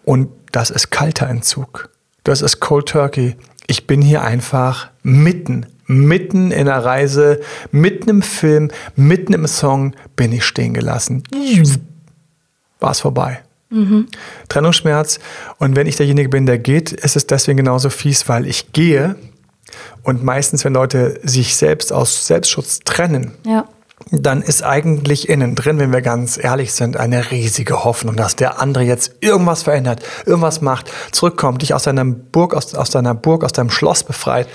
Und 0.05 0.29
das 0.53 0.71
ist 0.71 0.91
kalter 0.91 1.29
Entzug. 1.29 1.91
Das 2.25 2.41
ist 2.41 2.61
Cold 2.61 2.89
Turkey. 2.89 3.37
Ich 3.67 3.87
bin 3.87 4.01
hier 4.01 4.23
einfach 4.23 4.91
mitten 5.03 5.67
mitten 5.87 6.51
in 6.51 6.67
der 6.67 6.85
Reise, 6.85 7.41
mitten 7.71 8.11
im 8.11 8.23
Film, 8.23 8.71
mitten 8.97 9.33
im 9.33 9.47
Song 9.47 9.95
bin 10.17 10.33
ich 10.33 10.45
stehen 10.45 10.75
gelassen. 10.75 11.23
War 12.81 12.91
es 12.91 13.01
vorbei. 13.01 13.41
Mhm. 13.71 14.07
Trennungsschmerz. 14.49 15.19
Und 15.59 15.77
wenn 15.77 15.87
ich 15.87 15.97
derjenige 15.97 16.29
bin, 16.29 16.47
der 16.47 16.59
geht, 16.59 16.93
ist 16.93 17.17
es 17.17 17.27
deswegen 17.27 17.57
genauso 17.57 17.91
fies, 17.91 18.29
weil 18.29 18.47
ich 18.47 18.73
gehe. 18.73 19.17
Und 20.03 20.23
meistens, 20.23 20.65
wenn 20.65 20.75
Leute 20.75 21.21
sich 21.23 21.57
selbst 21.57 21.93
aus 21.93 22.27
Selbstschutz 22.27 22.81
trennen, 22.81 23.33
ja. 23.45 23.65
dann 24.11 24.43
ist 24.43 24.63
eigentlich 24.63 25.29
innen 25.29 25.55
drin, 25.55 25.79
wenn 25.79 25.93
wir 25.93 26.03
ganz 26.03 26.39
ehrlich 26.43 26.73
sind, 26.73 26.97
eine 26.97 27.31
riesige 27.31 27.85
Hoffnung, 27.85 28.17
dass 28.17 28.37
der 28.37 28.61
andere 28.61 28.85
jetzt 28.85 29.17
irgendwas 29.21 29.65
verändert, 29.65 30.03
irgendwas 30.25 30.61
macht, 30.61 30.91
zurückkommt, 31.13 31.63
dich 31.63 31.75
aus 31.75 31.85
deiner 31.85 32.05
Burg, 32.05 32.55
aus, 32.55 32.75
aus 32.75 32.91
deiner 32.91 33.15
Burg, 33.15 33.45
aus 33.45 33.53
deinem 33.53 33.71
Schloss 33.71 34.05
befreit. 34.05 34.49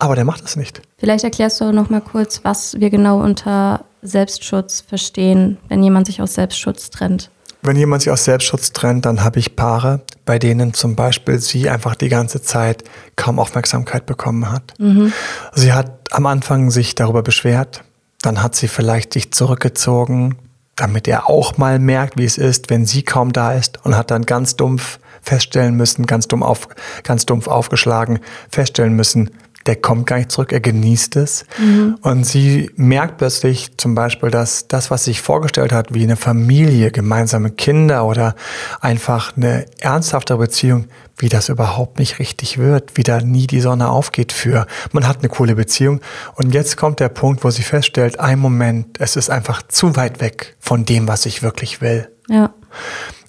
Aber 0.00 0.14
der 0.14 0.24
macht 0.24 0.44
es 0.44 0.56
nicht. 0.56 0.80
Vielleicht 0.96 1.24
erklärst 1.24 1.60
du 1.60 1.72
noch 1.72 1.90
mal 1.90 2.00
kurz, 2.00 2.40
was 2.44 2.78
wir 2.78 2.90
genau 2.90 3.20
unter 3.20 3.84
Selbstschutz 4.02 4.80
verstehen, 4.80 5.58
wenn 5.68 5.82
jemand 5.82 6.06
sich 6.06 6.22
aus 6.22 6.34
Selbstschutz 6.34 6.90
trennt. 6.90 7.30
Wenn 7.62 7.76
jemand 7.76 8.02
sich 8.02 8.12
aus 8.12 8.24
Selbstschutz 8.24 8.72
trennt, 8.72 9.04
dann 9.04 9.24
habe 9.24 9.38
ich 9.38 9.56
Paare, 9.56 10.00
bei 10.24 10.38
denen 10.38 10.74
zum 10.74 10.94
Beispiel 10.94 11.38
sie 11.38 11.68
einfach 11.68 11.94
die 11.94 12.08
ganze 12.08 12.40
Zeit 12.40 12.84
kaum 13.16 13.38
Aufmerksamkeit 13.38 14.06
bekommen 14.06 14.50
hat. 14.50 14.74
Mhm. 14.78 15.12
Sie 15.54 15.72
hat 15.72 16.12
am 16.12 16.26
Anfang 16.26 16.70
sich 16.70 16.94
darüber 16.94 17.22
beschwert, 17.22 17.82
dann 18.22 18.42
hat 18.42 18.54
sie 18.54 18.68
vielleicht 18.68 19.12
sich 19.12 19.32
zurückgezogen, 19.32 20.36
damit 20.76 21.08
er 21.08 21.28
auch 21.28 21.56
mal 21.58 21.78
merkt, 21.78 22.16
wie 22.16 22.24
es 22.24 22.38
ist, 22.38 22.70
wenn 22.70 22.86
sie 22.86 23.02
kaum 23.02 23.32
da 23.32 23.52
ist 23.52 23.84
und 23.84 23.96
hat 23.96 24.10
dann 24.10 24.24
ganz 24.24 24.54
dumpf 24.56 25.00
feststellen 25.22 25.74
müssen, 25.74 26.06
ganz 26.06 26.28
dumm 26.28 26.42
auf, 26.42 26.68
ganz 27.02 27.26
dumpf 27.26 27.48
aufgeschlagen, 27.48 28.20
feststellen 28.50 28.94
müssen, 28.94 29.30
der 29.68 29.76
kommt 29.76 30.06
gar 30.06 30.16
nicht 30.16 30.32
zurück, 30.32 30.50
er 30.50 30.60
genießt 30.60 31.16
es. 31.16 31.44
Mhm. 31.58 31.98
Und 32.00 32.24
sie 32.24 32.70
merkt 32.76 33.18
plötzlich 33.18 33.76
zum 33.76 33.94
Beispiel, 33.94 34.30
dass 34.30 34.66
das, 34.66 34.90
was 34.90 35.04
sie 35.04 35.10
sich 35.10 35.20
vorgestellt 35.20 35.72
hat, 35.72 35.92
wie 35.92 36.02
eine 36.04 36.16
Familie, 36.16 36.90
gemeinsame 36.90 37.50
Kinder 37.50 38.06
oder 38.06 38.34
einfach 38.80 39.36
eine 39.36 39.66
ernsthaftere 39.78 40.38
Beziehung, 40.38 40.86
wie 41.18 41.28
das 41.28 41.50
überhaupt 41.50 41.98
nicht 41.98 42.18
richtig 42.18 42.56
wird, 42.56 42.96
wie 42.96 43.02
da 43.02 43.20
nie 43.20 43.46
die 43.46 43.60
Sonne 43.60 43.90
aufgeht 43.90 44.32
für. 44.32 44.66
Man 44.92 45.06
hat 45.06 45.18
eine 45.18 45.28
coole 45.28 45.54
Beziehung 45.54 46.00
und 46.36 46.54
jetzt 46.54 46.78
kommt 46.78 46.98
der 46.98 47.10
Punkt, 47.10 47.44
wo 47.44 47.50
sie 47.50 47.62
feststellt, 47.62 48.18
ein 48.20 48.38
Moment, 48.38 48.98
es 48.98 49.16
ist 49.16 49.28
einfach 49.28 49.62
zu 49.68 49.96
weit 49.96 50.22
weg 50.22 50.56
von 50.60 50.86
dem, 50.86 51.08
was 51.08 51.26
ich 51.26 51.42
wirklich 51.42 51.82
will. 51.82 52.08
Ja. 52.30 52.54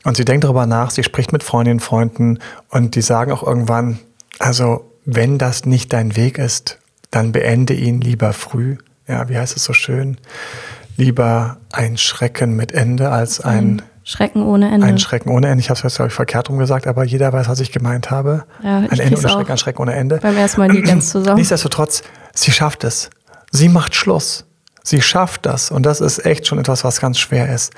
Und 0.06 0.16
sie 0.16 0.24
denkt 0.24 0.46
darüber 0.46 0.66
nach, 0.66 0.92
sie 0.92 1.04
spricht 1.04 1.34
mit 1.34 1.44
Freundinnen, 1.44 1.82
Freunden 1.82 2.40
und 2.70 2.96
die 2.96 3.02
sagen 3.02 3.34
auch 3.34 3.44
irgendwann, 3.44 4.00
also 4.40 4.89
wenn 5.06 5.38
das 5.38 5.66
nicht 5.66 5.94
dein 5.94 6.16
Weg 6.16 6.38
ist, 6.38 6.80
dann 7.12 7.32
beende 7.32 7.74
ihn 7.74 8.02
lieber 8.02 8.34
früh. 8.34 8.78
Ja, 9.08 9.30
wie 9.30 9.38
heißt 9.38 9.56
es 9.56 9.64
so 9.64 9.74
schön? 9.74 10.18
Lieber 10.98 11.58
ein 11.72 11.98
Schrecken 11.98 12.56
mit 12.56 12.72
Ende 12.72 13.10
als 13.10 13.42
ein 13.42 13.82
Schrecken 14.04 14.42
ohne 14.42 14.72
Ende. 14.72 14.88
Ein 14.88 14.98
Schrecken 14.98 15.30
ohne 15.30 15.48
Ende. 15.48 15.62
Ich 15.62 15.70
habe 15.70 15.78
es 15.78 15.84
jetzt, 15.84 15.98
glaube 15.98 16.10
ich, 16.10 16.16
verkehrt 16.16 16.50
rum 16.50 16.58
gesagt, 16.58 16.88
aber 16.88 17.04
jeder 17.04 17.32
weiß, 17.32 17.48
was 17.48 17.60
ich 17.60 17.72
gemeint 17.72 18.10
habe. 18.10 18.46
Ja, 18.64 18.78
ein 18.80 18.90
Ende 18.90 19.18
ohne 19.18 19.30
Schrecken, 19.30 19.52
ein 19.52 19.58
Schrecken 19.60 19.82
ohne 19.82 19.94
Ende. 19.94 20.18
Beim 20.18 20.36
ersten 20.36 20.62
Mal 20.62 20.70
nie 20.70 20.82
ganz 20.82 21.10
zusammen. 21.12 21.38
Nichtsdestotrotz, 21.38 22.02
sie 22.34 22.52
schafft 22.52 22.84
es. 22.84 23.12
Sie 23.52 23.70
macht 23.70 23.94
Schluss. 23.94 24.46
Sie 24.84 25.02
schafft 25.02 25.46
das. 25.46 25.70
Und 25.70 25.86
das 25.86 26.02
ist 26.02 26.26
echt 26.26 26.48
schon 26.48 26.58
etwas, 26.58 26.84
was 26.84 27.00
ganz 27.00 27.20
schwer 27.20 27.54
ist. 27.54 27.74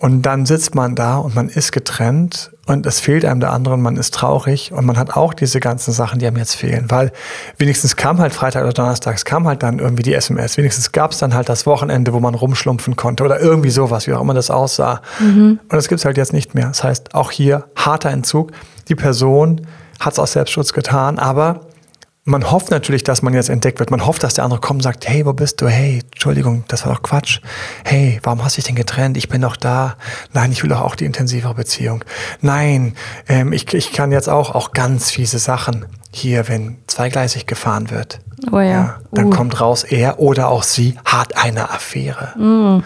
Und 0.00 0.22
dann 0.22 0.46
sitzt 0.46 0.76
man 0.76 0.94
da 0.94 1.16
und 1.16 1.34
man 1.34 1.48
ist 1.48 1.72
getrennt 1.72 2.52
und 2.66 2.86
es 2.86 3.00
fehlt 3.00 3.24
einem 3.24 3.40
der 3.40 3.50
andere 3.50 3.74
und 3.74 3.82
man 3.82 3.96
ist 3.96 4.14
traurig 4.14 4.70
und 4.70 4.86
man 4.86 4.96
hat 4.96 5.16
auch 5.16 5.34
diese 5.34 5.58
ganzen 5.58 5.90
Sachen, 5.92 6.20
die 6.20 6.26
einem 6.28 6.36
jetzt 6.36 6.54
fehlen, 6.54 6.84
weil 6.88 7.10
wenigstens 7.56 7.96
kam 7.96 8.20
halt 8.20 8.32
Freitag 8.32 8.62
oder 8.62 8.72
Donnerstag, 8.72 9.16
es 9.16 9.24
kam 9.24 9.48
halt 9.48 9.64
dann 9.64 9.80
irgendwie 9.80 10.04
die 10.04 10.14
SMS, 10.14 10.56
wenigstens 10.56 10.92
gab 10.92 11.10
es 11.10 11.18
dann 11.18 11.34
halt 11.34 11.48
das 11.48 11.66
Wochenende, 11.66 12.12
wo 12.12 12.20
man 12.20 12.36
rumschlumpfen 12.36 12.94
konnte 12.94 13.24
oder 13.24 13.40
irgendwie 13.40 13.70
sowas, 13.70 14.06
wie 14.06 14.14
auch 14.14 14.20
immer 14.20 14.34
das 14.34 14.52
aussah. 14.52 15.02
Mhm. 15.18 15.58
Und 15.62 15.72
das 15.72 15.88
gibt 15.88 15.98
es 15.98 16.04
halt 16.04 16.16
jetzt 16.16 16.32
nicht 16.32 16.54
mehr. 16.54 16.68
Das 16.68 16.84
heißt, 16.84 17.16
auch 17.16 17.32
hier 17.32 17.64
harter 17.74 18.10
Entzug. 18.10 18.52
Die 18.86 18.94
Person 18.94 19.66
hat 19.98 20.12
es 20.12 20.20
aus 20.20 20.30
Selbstschutz 20.30 20.72
getan, 20.72 21.18
aber 21.18 21.62
man 22.28 22.50
hofft 22.50 22.70
natürlich, 22.70 23.02
dass 23.04 23.22
man 23.22 23.32
jetzt 23.32 23.48
entdeckt 23.48 23.78
wird. 23.78 23.90
Man 23.90 24.04
hofft, 24.04 24.22
dass 24.22 24.34
der 24.34 24.44
andere 24.44 24.60
kommt 24.60 24.78
und 24.78 24.82
sagt, 24.82 25.08
hey, 25.08 25.24
wo 25.24 25.32
bist 25.32 25.60
du? 25.60 25.68
Hey, 25.68 26.02
Entschuldigung, 26.12 26.64
das 26.68 26.84
war 26.84 26.94
doch 26.94 27.02
Quatsch. 27.02 27.40
Hey, 27.84 28.20
warum 28.22 28.44
hast 28.44 28.56
du 28.56 28.60
dich 28.60 28.66
denn 28.66 28.76
getrennt? 28.76 29.16
Ich 29.16 29.28
bin 29.28 29.40
doch 29.40 29.56
da. 29.56 29.96
Nein, 30.34 30.52
ich 30.52 30.62
will 30.62 30.68
doch 30.68 30.82
auch 30.82 30.94
die 30.94 31.06
intensivere 31.06 31.54
Beziehung. 31.54 32.04
Nein, 32.42 32.94
ähm, 33.28 33.52
ich, 33.52 33.72
ich 33.72 33.92
kann 33.92 34.12
jetzt 34.12 34.28
auch, 34.28 34.54
auch 34.54 34.72
ganz 34.72 35.10
fiese 35.10 35.38
Sachen 35.38 35.86
hier, 36.10 36.48
wenn 36.48 36.76
zweigleisig 36.86 37.46
gefahren 37.46 37.90
wird. 37.90 38.20
Oh 38.52 38.58
ja. 38.58 38.64
ja 38.64 39.00
dann 39.10 39.26
uh. 39.26 39.30
kommt 39.30 39.60
raus, 39.60 39.84
er 39.84 40.20
oder 40.20 40.48
auch 40.48 40.62
sie 40.62 40.96
hat 41.04 41.36
eine 41.36 41.70
Affäre. 41.70 42.38
Mm. 42.38 42.84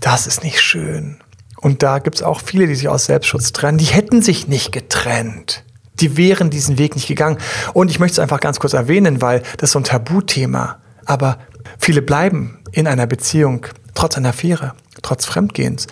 Das 0.00 0.26
ist 0.26 0.44
nicht 0.44 0.60
schön. 0.60 1.18
Und 1.60 1.82
da 1.82 1.98
gibt 1.98 2.16
es 2.16 2.22
auch 2.22 2.40
viele, 2.40 2.68
die 2.68 2.76
sich 2.76 2.88
aus 2.88 3.06
Selbstschutz 3.06 3.52
trennen. 3.52 3.78
Die 3.78 3.86
hätten 3.86 4.22
sich 4.22 4.46
nicht 4.46 4.70
getrennt 4.70 5.64
die 6.00 6.16
wären 6.16 6.50
diesen 6.50 6.78
Weg 6.78 6.94
nicht 6.94 7.08
gegangen. 7.08 7.38
Und 7.72 7.90
ich 7.90 7.98
möchte 7.98 8.14
es 8.14 8.18
einfach 8.18 8.40
ganz 8.40 8.60
kurz 8.60 8.72
erwähnen, 8.72 9.22
weil 9.22 9.42
das 9.58 9.70
ist 9.70 9.72
so 9.72 9.80
ein 9.80 9.84
Tabuthema. 9.84 10.78
Aber 11.04 11.38
viele 11.78 12.02
bleiben 12.02 12.58
in 12.72 12.86
einer 12.86 13.06
Beziehung 13.06 13.66
trotz 13.94 14.16
einer 14.16 14.30
Affäre, 14.30 14.74
trotz 15.02 15.24
Fremdgehens, 15.24 15.86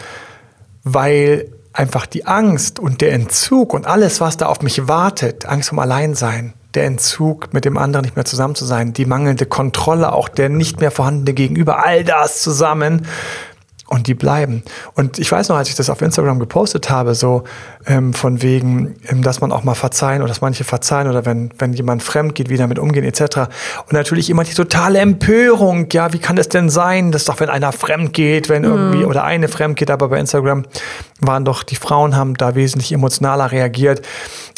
weil 0.83 1.49
einfach 1.73 2.07
die 2.07 2.27
Angst 2.27 2.79
und 2.79 3.01
der 3.01 3.13
Entzug 3.13 3.75
und 3.75 3.87
alles, 3.87 4.21
was 4.21 4.37
da 4.37 4.47
auf 4.47 4.63
mich 4.63 4.87
wartet, 4.87 5.47
Angst 5.47 5.71
vom 5.71 5.79
Alleinsein, 5.79 6.55
der 6.75 6.85
Entzug, 6.85 7.53
mit 7.53 7.65
dem 7.65 7.79
anderen 7.79 8.05
nicht 8.05 8.17
mehr 8.17 8.25
zusammen 8.25 8.55
zu 8.55 8.65
sein, 8.65 8.93
die 8.93 9.07
mangelnde 9.07 9.47
Kontrolle, 9.47 10.13
auch 10.13 10.29
der 10.29 10.49
nicht 10.49 10.81
mehr 10.81 10.91
vorhandene 10.91 11.33
Gegenüber, 11.33 11.85
all 11.85 12.05
das 12.05 12.43
zusammen 12.43 13.07
und 13.95 14.07
die 14.07 14.15
bleiben. 14.15 14.63
Und 14.95 15.19
ich 15.19 15.31
weiß 15.31 15.49
noch, 15.49 15.57
als 15.57 15.69
ich 15.69 15.77
das 15.77 15.89
auf 15.89 16.03
Instagram 16.03 16.39
gepostet 16.39 16.91
habe, 16.91 17.15
so 17.15 17.45
ähm, 17.87 18.13
von 18.13 18.43
wegen, 18.43 18.97
ähm, 19.09 19.23
dass 19.23 19.41
man 19.41 19.53
auch 19.53 19.63
mal 19.63 19.75
verzeihen 19.75 20.21
oder 20.21 20.29
dass 20.29 20.41
manche 20.41 20.65
verzeihen 20.65 21.09
oder 21.09 21.25
wenn, 21.25 21.51
wenn 21.59 21.73
jemand 21.73 22.03
fremd 22.03 22.35
geht, 22.35 22.49
wie 22.49 22.57
damit 22.57 22.79
umgehen 22.79 23.05
etc. 23.05 23.23
Und 23.87 23.93
natürlich 23.93 24.31
immer 24.31 24.45
die 24.45 24.55
totale 24.55 24.99
Empörung, 24.99 25.87
ja, 25.93 26.13
wie 26.13 26.19
kann 26.19 26.37
das 26.37 26.49
denn 26.49 26.71
sein, 26.71 27.13
dass 27.13 27.25
doch 27.25 27.41
wenn 27.41 27.49
einer 27.49 27.73
fremd 27.73 28.13
geht, 28.13 28.49
wenn 28.49 28.65
irgendwie, 28.65 28.99
mhm. 28.99 29.07
oder 29.07 29.25
eine 29.25 29.49
fremd 29.49 29.77
geht, 29.77 29.91
aber 29.91 30.09
bei 30.09 30.19
Instagram 30.19 30.65
waren 31.21 31.45
doch, 31.45 31.63
die 31.63 31.77
Frauen 31.77 32.17
haben 32.17 32.35
da 32.35 32.55
wesentlich 32.55 32.93
emotionaler 32.93 33.53
reagiert. 33.53 34.03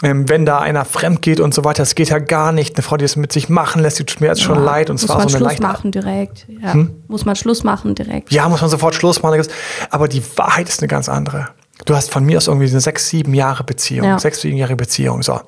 Ähm, 0.03 0.29
wenn 0.29 0.47
da 0.47 0.59
einer 0.59 0.85
fremd 0.85 1.23
geht 1.23 1.41
und 1.41 1.55
so 1.55 1.65
weiter, 1.65 1.83
das 1.83 1.95
geht 1.95 2.11
ja 2.11 2.19
gar 2.19 2.53
nicht. 2.53 2.77
Eine 2.77 2.83
Frau, 2.83 2.97
die 2.97 3.05
es 3.05 3.17
mit 3.17 3.33
sich 3.33 3.49
machen 3.49 3.83
lässt, 3.83 3.99
die 3.99 4.05
tut 4.05 4.21
mir 4.21 4.29
jetzt 4.29 4.41
ja, 4.41 4.47
schon 4.47 4.63
leid 4.65 4.91
und 4.91 4.99
zwar 4.99 5.17
so 5.17 5.23
eine 5.23 5.31
Schluss 5.31 5.43
leichte... 5.43 5.63
machen 5.63 5.91
direkt, 5.91 6.47
ja. 6.63 6.75
Hm? 6.75 6.91
Muss 7.09 7.25
man 7.25 7.37
Schluss 7.37 7.65
machen 7.65 7.95
direkt. 7.95 8.33
Ja, 8.33 8.49
muss 8.49 8.61
man 8.61 8.71
sofort 8.71 8.95
Schluss 8.95 9.23
machen. 9.23 9.47
Aber 9.91 10.09
die 10.09 10.23
Wahrheit 10.37 10.69
ist 10.69 10.81
eine 10.81 10.89
ganz 10.89 11.09
andere. 11.09 11.49
Du 11.85 11.95
hast 11.95 12.11
von 12.11 12.25
mir 12.25 12.39
aus 12.39 12.49
irgendwie 12.49 12.69
eine 12.69 12.81
sechs, 12.81 13.09
sieben 13.09 13.35
Jahre 13.35 13.63
Beziehung, 13.65 14.07
ja. 14.07 14.19
sechs, 14.19 14.41
sieben 14.41 14.57
Jahre 14.57 14.77
Beziehung, 14.77 15.23
so. 15.23 15.33
Ja. 15.33 15.43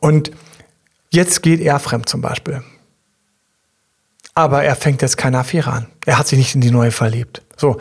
Und 0.00 0.30
jetzt 1.10 1.42
geht 1.42 1.60
er 1.60 1.78
fremd 1.78 2.08
zum 2.08 2.20
Beispiel. 2.20 2.62
Aber 4.34 4.62
er 4.62 4.76
fängt 4.76 5.02
jetzt 5.02 5.16
keine 5.16 5.38
Affäre 5.38 5.72
an. 5.72 5.86
Er 6.06 6.18
hat 6.18 6.26
sich 6.26 6.38
nicht 6.38 6.54
in 6.54 6.60
die 6.60 6.70
neue 6.70 6.90
verliebt. 6.90 7.42
So. 7.56 7.78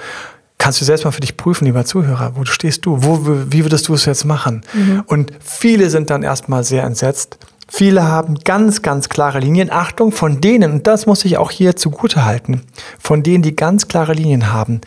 Kannst 0.58 0.82
du 0.82 0.86
selbst 0.86 1.06
mal 1.06 1.12
für 1.12 1.22
dich 1.22 1.38
prüfen, 1.38 1.66
lieber 1.66 1.86
Zuhörer, 1.86 2.36
wo 2.36 2.44
stehst 2.44 2.86
du? 2.86 3.02
Wo, 3.02 3.22
wie 3.50 3.64
würdest 3.64 3.88
du 3.88 3.94
es 3.94 4.04
jetzt 4.04 4.26
machen? 4.26 4.62
Mhm. 4.74 5.04
Und 5.08 5.32
viele 5.40 5.90
sind 5.90 6.10
dann 6.10 6.22
erstmal 6.22 6.66
sehr 6.66 6.84
entsetzt. 6.84 7.38
Viele 7.72 8.04
haben 8.04 8.36
ganz, 8.36 8.82
ganz 8.82 9.10
klare 9.10 9.40
Linien. 9.40 9.72
Achtung, 9.72 10.12
von 10.12 10.42
denen, 10.42 10.72
und 10.72 10.88
das 10.88 11.06
muss 11.06 11.24
ich 11.24 11.38
auch 11.38 11.52
hier 11.52 11.76
zugute 11.76 12.26
halten, 12.26 12.64
von 13.00 13.24
denen, 13.24 13.44
die 13.44 13.56
ganz 13.56 13.88
klare 13.88 14.14
Linien 14.14 14.52
haben, 14.52 14.82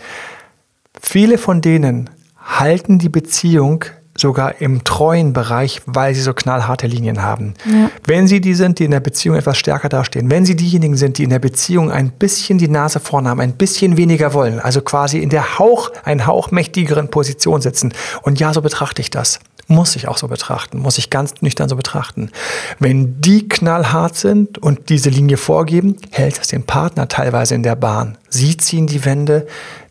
viele 1.00 1.38
von 1.38 1.60
denen 1.60 2.10
halten 2.36 2.98
die 2.98 3.08
Beziehung 3.08 3.84
sogar 4.16 4.60
im 4.60 4.84
treuen 4.84 5.32
Bereich, 5.32 5.80
weil 5.86 6.14
sie 6.14 6.20
so 6.20 6.34
knallharte 6.34 6.86
Linien 6.86 7.22
haben. 7.22 7.54
Ja. 7.64 7.90
Wenn 8.06 8.26
sie 8.26 8.40
die 8.40 8.54
sind, 8.54 8.78
die 8.78 8.84
in 8.84 8.90
der 8.90 9.00
Beziehung 9.00 9.36
etwas 9.36 9.56
stärker 9.56 9.88
dastehen, 9.88 10.30
wenn 10.30 10.44
sie 10.44 10.54
diejenigen 10.54 10.96
sind, 10.96 11.18
die 11.18 11.24
in 11.24 11.30
der 11.30 11.38
Beziehung 11.38 11.90
ein 11.90 12.10
bisschen 12.10 12.58
die 12.58 12.68
Nase 12.68 13.00
vorn 13.00 13.26
haben, 13.26 13.40
ein 13.40 13.54
bisschen 13.54 13.96
weniger 13.96 14.34
wollen, 14.34 14.60
also 14.60 14.82
quasi 14.82 15.18
in 15.18 15.30
der 15.30 15.58
Hauch, 15.58 15.90
ein 16.04 16.26
hauchmächtigeren 16.26 17.08
Position 17.08 17.62
sitzen. 17.62 17.92
Und 18.22 18.38
ja, 18.38 18.52
so 18.52 18.60
betrachte 18.60 19.00
ich 19.00 19.10
das. 19.10 19.40
Muss 19.68 19.96
ich 19.96 20.08
auch 20.08 20.18
so 20.18 20.28
betrachten, 20.28 20.78
muss 20.80 20.98
ich 20.98 21.08
ganz 21.08 21.40
nüchtern 21.40 21.68
so 21.68 21.76
betrachten. 21.76 22.30
Wenn 22.78 23.20
die 23.20 23.48
knallhart 23.48 24.16
sind 24.16 24.58
und 24.58 24.88
diese 24.88 25.08
Linie 25.08 25.36
vorgeben, 25.36 25.96
hält 26.10 26.38
es 26.38 26.48
den 26.48 26.64
Partner 26.64 27.08
teilweise 27.08 27.54
in 27.54 27.62
der 27.62 27.76
Bahn. 27.76 28.18
Sie 28.28 28.56
ziehen 28.56 28.86
die 28.86 29.04
Wände, 29.04 29.46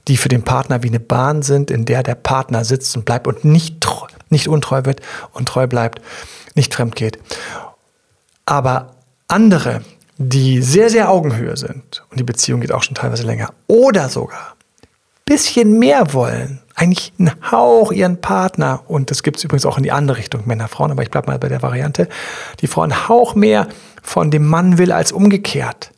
die 0.08 0.18
für 0.18 0.30
den 0.30 0.44
Partner 0.44 0.84
wie 0.84 0.88
eine 0.88 1.00
Bahn 1.00 1.42
sind, 1.42 1.72
in 1.72 1.86
der 1.86 2.04
der 2.04 2.16
Partner 2.16 2.66
sitzt 2.66 2.96
und 2.96 3.06
bleibt 3.06 3.28
und 3.28 3.46
nicht, 3.46 3.86
nicht 4.30 4.48
untreu 4.48 4.86
wird 4.86 5.02
und 5.34 5.48
treu 5.48 5.68
bleibt, 5.68 6.02
nicht 6.56 6.74
fremd 6.74 6.96
geht. 6.96 7.20
Aber 8.46 8.96
andere, 9.28 9.82
die 10.18 10.62
sehr, 10.62 10.90
sehr 10.90 11.10
Augenhöhe 11.10 11.56
sind, 11.58 12.04
und 12.10 12.20
die 12.20 12.24
Beziehung 12.24 12.62
geht 12.62 12.72
auch 12.72 12.84
schon 12.84 12.96
teilweise 12.96 13.24
länger, 13.24 13.54
oder 13.68 14.10
sogar 14.10 14.56
bisschen 15.32 15.80
mehr 15.80 16.14
wollen, 16.14 16.60
eigentlich 16.76 17.14
einen 17.18 17.32
Hauch 17.52 17.94
ihren 17.94 18.20
Partner, 18.20 18.84
und 18.88 19.12
das 19.12 19.24
gibt 19.24 19.38
es 19.38 19.44
übrigens 19.46 19.66
auch 19.66 19.78
in 19.78 19.84
die 19.84 19.92
andere 19.92 20.18
Richtung, 20.18 20.42
Männer, 20.46 20.68
Frauen, 20.68 20.92
aber 20.92 21.04
ich 21.04 21.10
bleibe 21.10 21.28
mal 21.28 21.40
bei 21.40 21.48
der 21.48 21.62
Variante, 21.62 22.10
die 22.60 22.68
Frau 22.68 22.82
einen 22.82 23.08
Hauch 23.08 23.34
mehr 23.34 23.68
von 24.04 24.30
dem 24.30 24.46
Mann 24.46 24.78
will 24.78 24.92
als 24.92 25.14
umgekehrt. 25.14 25.92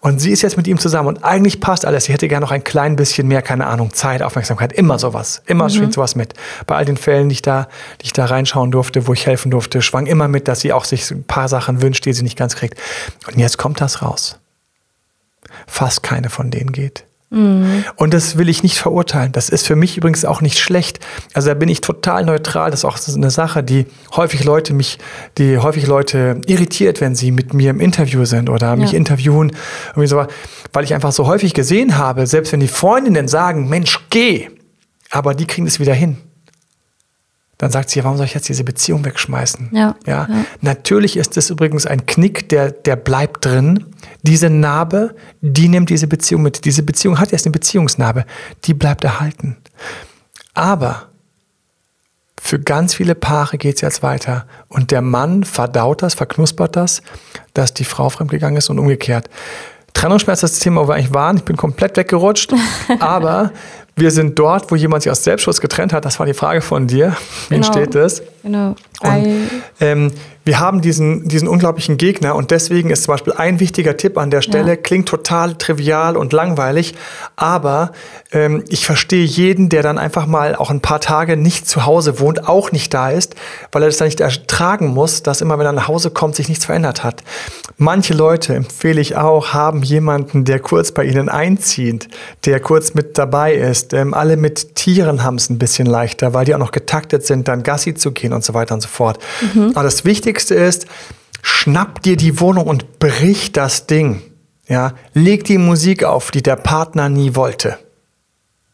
Und 0.00 0.20
sie 0.20 0.30
ist 0.30 0.42
jetzt 0.42 0.56
mit 0.56 0.66
ihm 0.66 0.78
zusammen 0.78 1.08
und 1.08 1.24
eigentlich 1.24 1.60
passt 1.60 1.84
alles. 1.84 2.04
Sie 2.04 2.12
hätte 2.12 2.28
gerne 2.28 2.44
noch 2.44 2.52
ein 2.52 2.64
klein 2.64 2.96
bisschen 2.96 3.28
mehr, 3.28 3.42
keine 3.42 3.66
Ahnung, 3.66 3.92
Zeit, 3.92 4.22
Aufmerksamkeit, 4.22 4.72
immer 4.72 4.98
sowas. 4.98 5.42
Immer 5.46 5.64
mhm. 5.64 5.70
schwingt 5.70 5.94
sowas 5.94 6.14
mit. 6.14 6.34
Bei 6.66 6.76
all 6.76 6.84
den 6.84 6.96
Fällen, 6.96 7.28
die 7.28 7.34
ich 7.34 7.42
da, 7.42 7.68
die 8.00 8.06
ich 8.06 8.12
da 8.12 8.26
reinschauen 8.26 8.70
durfte, 8.70 9.06
wo 9.06 9.12
ich 9.12 9.26
helfen 9.26 9.50
durfte, 9.50 9.82
schwang 9.82 10.06
immer 10.06 10.28
mit, 10.28 10.48
dass 10.48 10.60
sie 10.60 10.72
auch 10.72 10.84
sich 10.84 11.10
ein 11.10 11.24
paar 11.24 11.48
Sachen 11.48 11.82
wünscht, 11.82 12.04
die 12.04 12.12
sie 12.12 12.22
nicht 12.22 12.38
ganz 12.38 12.56
kriegt. 12.56 12.78
Und 13.26 13.38
jetzt 13.38 13.58
kommt 13.58 13.80
das 13.80 14.02
raus. 14.02 14.38
Fast 15.66 16.02
keine 16.02 16.30
von 16.30 16.50
denen 16.50 16.72
geht. 16.72 17.04
Mhm. 17.32 17.84
Und 17.96 18.12
das 18.12 18.36
will 18.36 18.48
ich 18.48 18.62
nicht 18.62 18.78
verurteilen. 18.78 19.32
Das 19.32 19.48
ist 19.48 19.66
für 19.66 19.74
mich 19.74 19.96
übrigens 19.96 20.24
auch 20.24 20.40
nicht 20.42 20.58
schlecht. 20.58 21.00
Also 21.32 21.48
da 21.48 21.54
bin 21.54 21.68
ich 21.68 21.80
total 21.80 22.24
neutral. 22.24 22.70
Das 22.70 22.80
ist 22.80 22.84
auch 22.84 22.98
eine 23.16 23.30
Sache, 23.30 23.62
die 23.62 23.86
häufig 24.14 24.44
Leute 24.44 24.74
mich, 24.74 24.98
die 25.38 25.58
häufig 25.58 25.86
Leute 25.86 26.40
irritiert, 26.46 27.00
wenn 27.00 27.14
sie 27.14 27.30
mit 27.30 27.54
mir 27.54 27.70
im 27.70 27.80
Interview 27.80 28.24
sind 28.26 28.50
oder 28.50 28.68
ja. 28.68 28.76
mich 28.76 28.92
interviewen. 28.94 29.52
Irgendwie 29.90 30.08
so, 30.08 30.24
weil 30.72 30.84
ich 30.84 30.94
einfach 30.94 31.12
so 31.12 31.26
häufig 31.26 31.54
gesehen 31.54 31.96
habe, 31.96 32.26
selbst 32.26 32.52
wenn 32.52 32.60
die 32.60 32.68
Freundinnen 32.68 33.28
sagen, 33.28 33.68
Mensch, 33.68 33.98
geh, 34.10 34.50
aber 35.10 35.34
die 35.34 35.46
kriegen 35.46 35.66
es 35.66 35.80
wieder 35.80 35.94
hin 35.94 36.18
dann 37.62 37.70
sagt 37.70 37.90
sie, 37.90 38.02
warum 38.02 38.16
soll 38.16 38.26
ich 38.26 38.34
jetzt 38.34 38.48
diese 38.48 38.64
Beziehung 38.64 39.04
wegschmeißen? 39.04 39.68
Ja, 39.70 39.94
ja. 40.04 40.26
ja. 40.28 40.44
Natürlich 40.62 41.16
ist 41.16 41.36
es 41.36 41.48
übrigens 41.48 41.86
ein 41.86 42.06
Knick, 42.06 42.48
der, 42.48 42.72
der 42.72 42.96
bleibt 42.96 43.44
drin. 43.44 43.86
Diese 44.22 44.50
Narbe, 44.50 45.14
die 45.42 45.68
nimmt 45.68 45.88
diese 45.88 46.08
Beziehung 46.08 46.42
mit. 46.42 46.64
Diese 46.64 46.82
Beziehung 46.82 47.20
hat 47.20 47.30
jetzt 47.30 47.46
eine 47.46 47.52
Beziehungsnarbe, 47.52 48.26
die 48.64 48.74
bleibt 48.74 49.04
erhalten. 49.04 49.58
Aber 50.54 51.04
für 52.40 52.58
ganz 52.58 52.94
viele 52.94 53.14
Paare 53.14 53.58
geht 53.58 53.76
es 53.76 53.80
jetzt 53.80 54.02
weiter. 54.02 54.48
Und 54.66 54.90
der 54.90 55.00
Mann 55.00 55.44
verdaut 55.44 56.02
das, 56.02 56.14
verknuspert 56.14 56.74
das, 56.74 57.00
dass 57.54 57.72
die 57.74 57.84
Frau 57.84 58.08
fremdgegangen 58.08 58.56
ist 58.56 58.70
und 58.70 58.80
umgekehrt. 58.80 59.30
Trennungsschmerz 59.94 60.42
ist 60.42 60.56
das 60.56 60.60
Thema, 60.60 60.80
wo 60.80 60.88
wir 60.88 60.94
eigentlich 60.94 61.14
waren. 61.14 61.36
Ich 61.36 61.44
bin 61.44 61.56
komplett 61.56 61.96
weggerutscht. 61.96 62.52
aber 62.98 63.52
wir 64.02 64.10
sind 64.10 64.36
dort, 64.36 64.72
wo 64.72 64.74
jemand 64.74 65.04
sich 65.04 65.12
aus 65.12 65.22
Selbstschutz 65.22 65.60
getrennt 65.60 65.92
hat. 65.92 66.04
Das 66.04 66.18
war 66.18 66.26
die 66.26 66.34
Frage 66.34 66.60
von 66.60 66.88
dir. 66.88 67.16
Wie 67.48 67.54
genau. 67.54 67.66
entsteht 67.68 67.94
das? 67.94 68.20
Genau. 68.42 68.74
Und, 69.00 69.50
ähm, 69.80 70.12
wir 70.44 70.58
haben 70.58 70.80
diesen, 70.80 71.28
diesen 71.28 71.46
unglaublichen 71.46 71.98
Gegner 71.98 72.34
und 72.34 72.50
deswegen 72.50 72.90
ist 72.90 73.04
zum 73.04 73.14
Beispiel 73.14 73.32
ein 73.34 73.60
wichtiger 73.60 73.96
Tipp 73.96 74.18
an 74.18 74.30
der 74.30 74.42
Stelle, 74.42 74.70
ja. 74.70 74.76
klingt 74.76 75.08
total 75.08 75.54
trivial 75.54 76.16
und 76.16 76.32
langweilig, 76.32 76.94
aber 77.36 77.92
ähm, 78.32 78.64
ich 78.68 78.84
verstehe 78.84 79.24
jeden, 79.24 79.68
der 79.68 79.84
dann 79.84 79.98
einfach 79.98 80.26
mal 80.26 80.56
auch 80.56 80.70
ein 80.70 80.80
paar 80.80 81.00
Tage 81.00 81.36
nicht 81.36 81.68
zu 81.68 81.86
Hause 81.86 82.18
wohnt, 82.18 82.48
auch 82.48 82.72
nicht 82.72 82.92
da 82.92 83.10
ist, 83.10 83.36
weil 83.70 83.82
er 83.82 83.88
das 83.88 83.98
dann 83.98 84.08
nicht 84.08 84.20
ertragen 84.20 84.88
muss, 84.88 85.22
dass 85.22 85.42
immer, 85.42 85.58
wenn 85.60 85.66
er 85.66 85.72
nach 85.72 85.86
Hause 85.86 86.10
kommt, 86.10 86.34
sich 86.34 86.48
nichts 86.48 86.64
verändert 86.64 87.04
hat. 87.04 87.22
Manche 87.76 88.12
Leute, 88.12 88.56
empfehle 88.56 89.00
ich 89.00 89.16
auch, 89.16 89.52
haben 89.52 89.84
jemanden, 89.84 90.44
der 90.44 90.58
kurz 90.58 90.90
bei 90.90 91.04
ihnen 91.04 91.28
einzieht, 91.28 92.08
der 92.46 92.58
kurz 92.58 92.94
mit 92.94 93.16
dabei 93.16 93.54
ist. 93.54 93.91
Ähm, 93.92 94.14
alle 94.14 94.36
mit 94.36 94.74
Tieren 94.74 95.22
haben 95.22 95.36
es 95.36 95.50
ein 95.50 95.58
bisschen 95.58 95.86
leichter, 95.86 96.34
weil 96.34 96.44
die 96.44 96.54
auch 96.54 96.58
noch 96.58 96.72
getaktet 96.72 97.26
sind, 97.26 97.48
dann 97.48 97.62
Gassi 97.62 97.94
zu 97.94 98.12
gehen 98.12 98.32
und 98.32 98.44
so 98.44 98.54
weiter 98.54 98.74
und 98.74 98.80
so 98.80 98.88
fort. 98.88 99.18
Mhm. 99.54 99.72
Aber 99.74 99.84
das 99.84 100.04
Wichtigste 100.04 100.54
ist, 100.54 100.86
schnapp 101.42 102.02
dir 102.02 102.16
die 102.16 102.40
Wohnung 102.40 102.66
und 102.66 102.98
brich 102.98 103.52
das 103.52 103.86
Ding. 103.86 104.22
Ja, 104.68 104.94
leg 105.12 105.44
die 105.44 105.58
Musik 105.58 106.04
auf, 106.04 106.30
die 106.30 106.42
der 106.42 106.56
Partner 106.56 107.08
nie 107.08 107.34
wollte. 107.34 107.78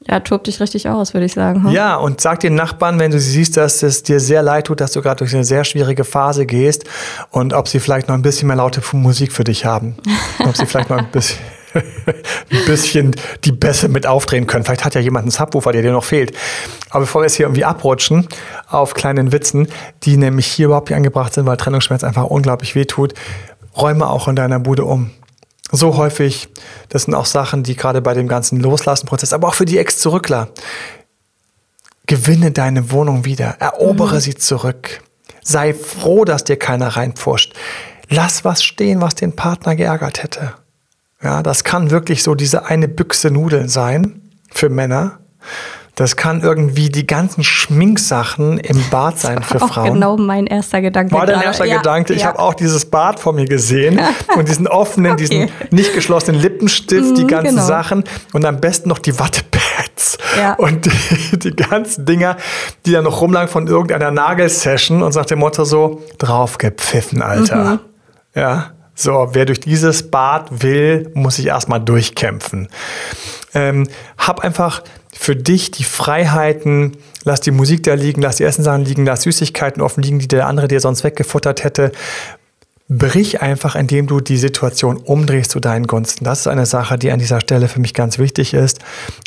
Ja, 0.06 0.20
tob 0.20 0.44
dich 0.44 0.60
richtig 0.60 0.88
aus, 0.88 1.12
würde 1.12 1.26
ich 1.26 1.34
sagen. 1.34 1.64
Hm? 1.64 1.72
Ja, 1.72 1.96
und 1.96 2.20
sag 2.20 2.40
den 2.40 2.54
Nachbarn, 2.54 2.98
wenn 2.98 3.10
du 3.10 3.18
siehst, 3.18 3.56
dass 3.56 3.82
es 3.82 4.04
dir 4.04 4.20
sehr 4.20 4.42
leid 4.42 4.68
tut, 4.68 4.80
dass 4.80 4.92
du 4.92 5.02
gerade 5.02 5.18
durch 5.18 5.34
eine 5.34 5.44
sehr 5.44 5.64
schwierige 5.64 6.04
Phase 6.04 6.46
gehst 6.46 6.84
und 7.30 7.52
ob 7.52 7.68
sie 7.68 7.80
vielleicht 7.80 8.08
noch 8.08 8.14
ein 8.14 8.22
bisschen 8.22 8.46
mehr 8.46 8.56
laute 8.56 8.80
Musik 8.92 9.32
für 9.32 9.44
dich 9.44 9.64
haben. 9.64 9.96
ob 10.46 10.56
sie 10.56 10.66
vielleicht 10.66 10.88
noch 10.88 10.98
ein 10.98 11.10
bisschen 11.10 11.38
ein 11.75 12.64
bisschen 12.66 13.14
die 13.44 13.52
Bässe 13.52 13.88
mit 13.88 14.06
aufdrehen 14.06 14.46
können. 14.46 14.64
Vielleicht 14.64 14.84
hat 14.84 14.94
ja 14.94 15.00
jemand 15.00 15.25
einen 15.25 15.30
Subwoofer, 15.30 15.72
der 15.72 15.82
dir 15.82 15.92
noch 15.92 16.04
fehlt. 16.04 16.37
Aber 16.90 17.00
bevor 17.00 17.20
wir 17.20 17.26
jetzt 17.26 17.34
hier 17.34 17.46
irgendwie 17.46 17.64
abrutschen 17.64 18.28
auf 18.68 18.94
kleinen 18.94 19.32
Witzen, 19.32 19.68
die 20.02 20.16
nämlich 20.16 20.46
hier 20.46 20.66
überhaupt 20.66 20.88
nicht 20.90 20.96
angebracht 20.96 21.34
sind, 21.34 21.46
weil 21.46 21.56
Trennungsschmerz 21.56 22.04
einfach 22.04 22.25
unglaublich 22.25 22.75
wehtut, 22.75 23.14
räume 23.76 24.08
auch 24.08 24.28
in 24.28 24.37
deiner 24.37 24.58
Bude 24.58 24.84
um. 24.84 25.10
So 25.70 25.96
häufig, 25.96 26.48
das 26.88 27.02
sind 27.02 27.14
auch 27.14 27.26
Sachen, 27.26 27.62
die 27.62 27.76
gerade 27.76 28.00
bei 28.00 28.14
dem 28.14 28.26
ganzen 28.26 28.58
Loslassen-Prozess, 28.60 29.34
aber 29.34 29.48
auch 29.48 29.54
für 29.54 29.66
die 29.66 29.76
Ex-Zurückler, 29.76 30.48
gewinne 32.06 32.52
deine 32.52 32.90
Wohnung 32.90 33.26
wieder, 33.26 33.56
erobere 33.60 34.16
mhm. 34.16 34.20
sie 34.20 34.34
zurück. 34.34 35.02
Sei 35.42 35.75
froh, 35.75 36.25
dass 36.25 36.44
dir 36.44 36.56
keiner 36.56 36.88
reinpfuscht. 36.88 37.54
Lass 38.08 38.44
was 38.44 38.64
stehen, 38.64 39.02
was 39.02 39.14
den 39.14 39.37
Partner 39.37 39.76
geärgert 39.76 40.22
hätte. 40.22 40.54
Ja, 41.22 41.42
das 41.42 41.64
kann 41.64 41.90
wirklich 41.90 42.22
so 42.22 42.34
diese 42.34 42.66
eine 42.66 42.88
Büchse 42.88 43.30
Nudeln 43.30 43.68
sein 43.68 44.22
für 44.50 44.68
Männer. 44.68 45.18
Das 45.98 46.14
kann 46.14 46.42
irgendwie 46.42 46.90
die 46.90 47.08
ganzen 47.08 47.42
Schminksachen 47.42 48.58
im 48.58 48.88
Bad 48.88 49.18
sein 49.18 49.42
für 49.42 49.60
auch 49.60 49.68
Frauen. 49.68 49.94
Genau 49.94 50.16
mein 50.16 50.46
erster 50.46 50.80
Gedanke. 50.80 51.12
War 51.12 51.26
dein 51.26 51.42
erster 51.42 51.64
ja, 51.64 51.78
Gedanke. 51.78 52.12
Ich 52.12 52.20
ja. 52.20 52.28
habe 52.28 52.38
auch 52.38 52.54
dieses 52.54 52.84
Bad 52.84 53.18
vor 53.18 53.32
mir 53.32 53.46
gesehen 53.46 53.98
und 54.37 54.46
diesen 54.46 54.68
offenen, 54.68 55.12
okay. 55.14 55.26
diesen 55.26 55.50
nicht 55.72 55.94
geschlossenen 55.94 56.40
Lippenstift, 56.40 57.16
die 57.16 57.25
mhm, 57.25 57.26
ganzen 57.26 57.56
genau. 57.56 57.66
Sachen 57.66 58.04
und 58.32 58.44
am 58.44 58.60
besten 58.60 58.88
noch 58.88 59.00
die 59.00 59.18
Wattepads 59.18 60.18
ja. 60.38 60.52
und 60.58 60.87
die, 60.87 61.38
die, 61.40 61.56
ganzen 61.56 62.06
Dinger, 62.06 62.37
die 62.87 62.92
da 62.92 63.02
noch 63.02 63.20
rumlagen 63.20 63.48
von 63.48 63.66
irgendeiner 63.66 64.12
Nagelsession 64.12 65.02
und 65.02 65.10
sagt 65.10 65.32
dem 65.32 65.40
Motto 65.40 65.64
so 65.64 66.04
draufgepfiffen, 66.18 67.22
Alter. 67.22 67.56
Mhm. 67.56 67.80
Ja. 68.37 68.70
So, 69.00 69.28
wer 69.31 69.45
durch 69.45 69.61
dieses 69.61 70.11
Bad 70.11 70.61
will, 70.64 71.12
muss 71.14 71.37
sich 71.37 71.47
erstmal 71.47 71.81
durchkämpfen. 71.81 72.67
Ähm, 73.55 73.87
hab 74.19 74.40
einfach 74.40 74.83
für 75.12 75.37
dich 75.37 75.71
die 75.71 75.85
Freiheiten, 75.85 76.97
lass 77.23 77.40
die 77.40 77.52
Musik 77.52 77.85
da 77.85 77.95
liegen, 77.95 78.23
lass 78.23 78.38
die 78.38 78.43
Essensachen 78.43 78.85
liegen, 78.85 79.07
lass 79.07 79.23
Süßigkeiten 79.23 79.83
offen 79.83 80.02
liegen, 80.02 80.19
die 80.19 80.26
der 80.26 80.49
andere 80.49 80.67
dir 80.67 80.81
sonst 80.81 81.05
weggefuttert 81.05 81.62
hätte. 81.62 81.93
Brich 82.88 83.40
einfach, 83.40 83.76
indem 83.76 84.09
du 84.09 84.19
die 84.19 84.37
Situation 84.37 84.97
umdrehst 84.97 85.52
zu 85.52 85.61
deinen 85.61 85.87
Gunsten. 85.87 86.25
Das 86.25 86.40
ist 86.40 86.47
eine 86.49 86.67
Sache, 86.67 86.99
die 86.99 87.12
an 87.12 87.21
dieser 87.21 87.40
Stelle 87.40 87.69
für 87.69 87.78
mich 87.78 87.95
ganz 87.95 88.19
wichtig 88.19 88.52
ist. 88.52 88.81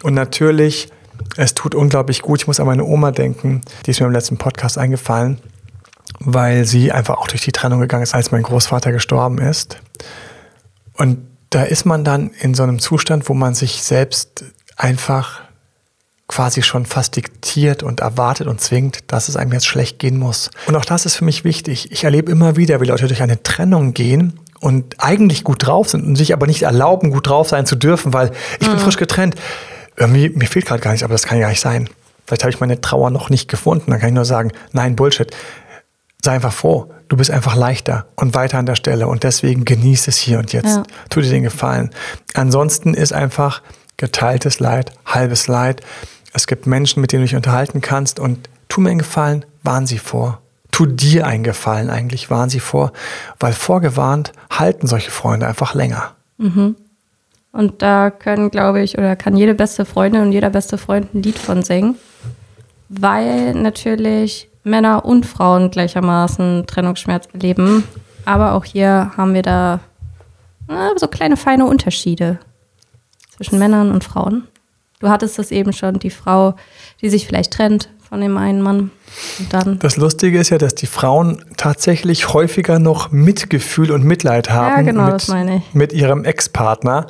Und 0.04 0.16
natürlich, 0.16 0.90
es 1.38 1.54
tut 1.54 1.76
unglaublich 1.76 2.22
gut. 2.22 2.42
Ich 2.42 2.48
muss 2.48 2.60
an 2.60 2.66
meine 2.66 2.84
Oma 2.84 3.12
denken, 3.12 3.62
die 3.86 3.92
ist 3.92 4.02
mir 4.02 4.08
im 4.08 4.12
letzten 4.12 4.38
Podcast 4.38 4.78
eingefallen 4.78 5.40
weil 6.24 6.66
sie 6.66 6.92
einfach 6.92 7.18
auch 7.18 7.28
durch 7.28 7.42
die 7.42 7.52
Trennung 7.52 7.80
gegangen 7.80 8.04
ist, 8.04 8.14
als 8.14 8.32
mein 8.32 8.44
Großvater 8.44 8.92
gestorben 8.92 9.40
ist. 9.40 9.78
Und 10.94 11.20
da 11.50 11.64
ist 11.64 11.86
man 11.86 12.04
dann 12.04 12.30
in 12.40 12.54
so 12.54 12.64
einem 12.64 12.80
Zustand, 12.80 13.28
wo 13.28 13.34
man 13.34 13.56
sich 13.56 13.84
selbst 13.84 14.46
einfach 14.78 15.42
quasi 16.28 16.62
schon 16.62 16.86
fast 16.86 17.18
diktiert 17.18 17.84
und 17.84 18.00
erwartet 18.00 18.48
und 18.48 18.62
zwingt, 18.62 19.00
dass 19.08 19.28
es 19.28 19.36
einem 19.36 19.52
jetzt 19.52 19.66
schlecht 19.66 20.00
gehen 20.00 20.18
muss. 20.18 20.50
Und 20.68 20.76
auch 20.76 20.86
das 20.86 21.06
ist 21.06 21.16
für 21.16 21.26
mich 21.26 21.44
wichtig. 21.44 21.92
Ich 21.92 22.06
erlebe 22.06 22.32
immer 22.32 22.56
wieder, 22.56 22.80
wie 22.80 22.86
Leute 22.86 23.08
durch 23.08 23.22
eine 23.22 23.44
Trennung 23.44 23.94
gehen 23.94 24.40
und 24.62 24.96
eigentlich 25.00 25.44
gut 25.44 25.66
drauf 25.66 25.90
sind 25.90 26.06
und 26.06 26.16
sich 26.16 26.34
aber 26.34 26.48
nicht 26.48 26.62
erlauben, 26.62 27.12
gut 27.12 27.28
drauf 27.28 27.50
sein 27.50 27.66
zu 27.66 27.76
dürfen, 27.76 28.14
weil 28.14 28.32
ich 28.60 28.68
mhm. 28.68 28.74
bin 28.74 28.80
frisch 28.80 28.98
getrennt. 28.98 29.36
Irgendwie, 29.98 30.30
mir 30.30 30.48
fehlt 30.48 30.66
gerade 30.66 30.82
gar 30.82 30.92
nichts, 30.92 31.04
aber 31.04 31.14
das 31.14 31.24
kann 31.24 31.38
ja 31.38 31.50
nicht 31.50 31.60
sein. 31.60 31.90
Vielleicht 32.26 32.44
habe 32.44 32.52
ich 32.52 32.62
meine 32.62 32.80
Trauer 32.80 33.10
noch 33.10 33.30
nicht 33.30 33.50
gefunden. 33.50 33.92
Dann 33.92 34.00
kann 34.00 34.10
ich 34.10 34.16
nur 34.16 34.24
sagen, 34.24 34.52
nein, 34.72 34.96
Bullshit 34.96 35.36
sei 36.24 36.34
einfach 36.34 36.54
froh. 36.54 36.92
Du 37.08 37.18
bist 37.18 37.32
einfach 37.32 37.56
leichter 37.56 38.06
und 38.16 38.36
weiter 38.36 38.58
an 38.58 38.66
der 38.66 38.76
Stelle 38.76 39.08
und 39.08 39.24
deswegen 39.24 39.66
genieß 39.66 40.08
es 40.08 40.18
hier 40.18 40.40
und 40.40 40.54
jetzt. 40.54 40.78
Ja. 40.78 40.84
Tu 41.10 41.22
dir 41.22 41.30
den 41.30 41.44
Gefallen. 41.44 41.90
Ansonsten 42.34 42.94
ist 42.94 43.14
einfach 43.14 43.62
geteiltes 43.98 44.60
Leid, 44.60 44.94
halbes 45.06 45.48
Leid. 45.48 45.82
Es 46.34 46.48
gibt 46.48 46.68
Menschen, 46.68 47.02
mit 47.02 47.12
denen 47.12 47.24
du 47.24 47.28
dich 47.28 47.36
unterhalten 47.36 47.82
kannst 47.82 48.20
und 48.20 48.50
tu 48.70 48.82
mir 48.82 48.90
einen 48.90 49.00
Gefallen, 49.00 49.46
warn 49.64 49.86
sie 49.86 49.98
vor. 49.98 50.42
Tu 50.72 50.86
dir 50.86 51.28
einen 51.28 51.44
Gefallen 51.44 51.90
eigentlich, 51.90 52.30
warn 52.30 52.50
sie 52.50 52.62
vor, 52.62 52.94
weil 53.40 53.54
vorgewarnt 53.54 54.32
halten 54.50 54.88
solche 54.88 55.12
Freunde 55.12 55.48
einfach 55.48 55.74
länger. 55.74 56.16
Mhm. 56.38 56.76
Und 57.52 57.82
da 57.82 58.10
können, 58.10 58.50
glaube 58.50 58.82
ich, 58.82 58.98
oder 58.98 59.18
kann 59.18 59.36
jede 59.36 59.54
beste 59.54 59.84
Freundin 59.84 60.22
und 60.22 60.32
jeder 60.32 60.50
beste 60.50 60.78
Freund 60.78 61.14
ein 61.14 61.22
Lied 61.22 61.38
von 61.38 61.64
singen, 61.64 61.96
weil 62.88 63.54
natürlich 63.54 64.51
Männer 64.64 65.06
und 65.06 65.26
Frauen 65.26 65.72
gleichermaßen 65.72 66.66
Trennungsschmerz 66.68 67.28
erleben. 67.34 67.84
Aber 68.26 68.54
auch 68.54 68.66
hier 68.66 69.12
haben 69.18 69.34
wir 69.34 69.42
da 69.42 69.80
na, 70.68 70.92
so 70.98 71.08
kleine 71.08 71.38
feine 71.38 71.66
Unterschiede 71.66 72.40
zwischen 73.30 73.60
Männern 73.60 73.92
und 73.92 74.04
Frauen. 74.04 74.48
Du 75.00 75.10
hattest 75.10 75.40
das 75.40 75.52
eben 75.52 75.74
schon, 75.74 76.00
die 76.00 76.12
Frau, 76.12 76.56
die 77.02 77.10
sich 77.10 77.26
vielleicht 77.26 77.54
trennt, 77.54 77.90
von 78.12 78.20
dem 78.20 78.36
einen 78.36 78.62
Mann. 78.62 78.92
Und 79.40 79.54
dann 79.54 79.80
das 79.80 79.96
Lustige 79.96 80.38
ist 80.38 80.50
ja, 80.50 80.58
dass 80.58 80.76
die 80.76 80.86
Frauen 80.86 81.46
tatsächlich 81.56 82.34
häufiger 82.34 82.78
noch 82.78 83.10
Mitgefühl 83.10 83.90
und 83.90 84.04
Mitleid 84.04 84.50
haben 84.50 84.86
ja, 84.86 84.92
genau, 84.92 85.14
mit, 85.14 85.74
mit 85.74 85.94
ihrem 85.94 86.26
Ex-Partner. 86.26 87.08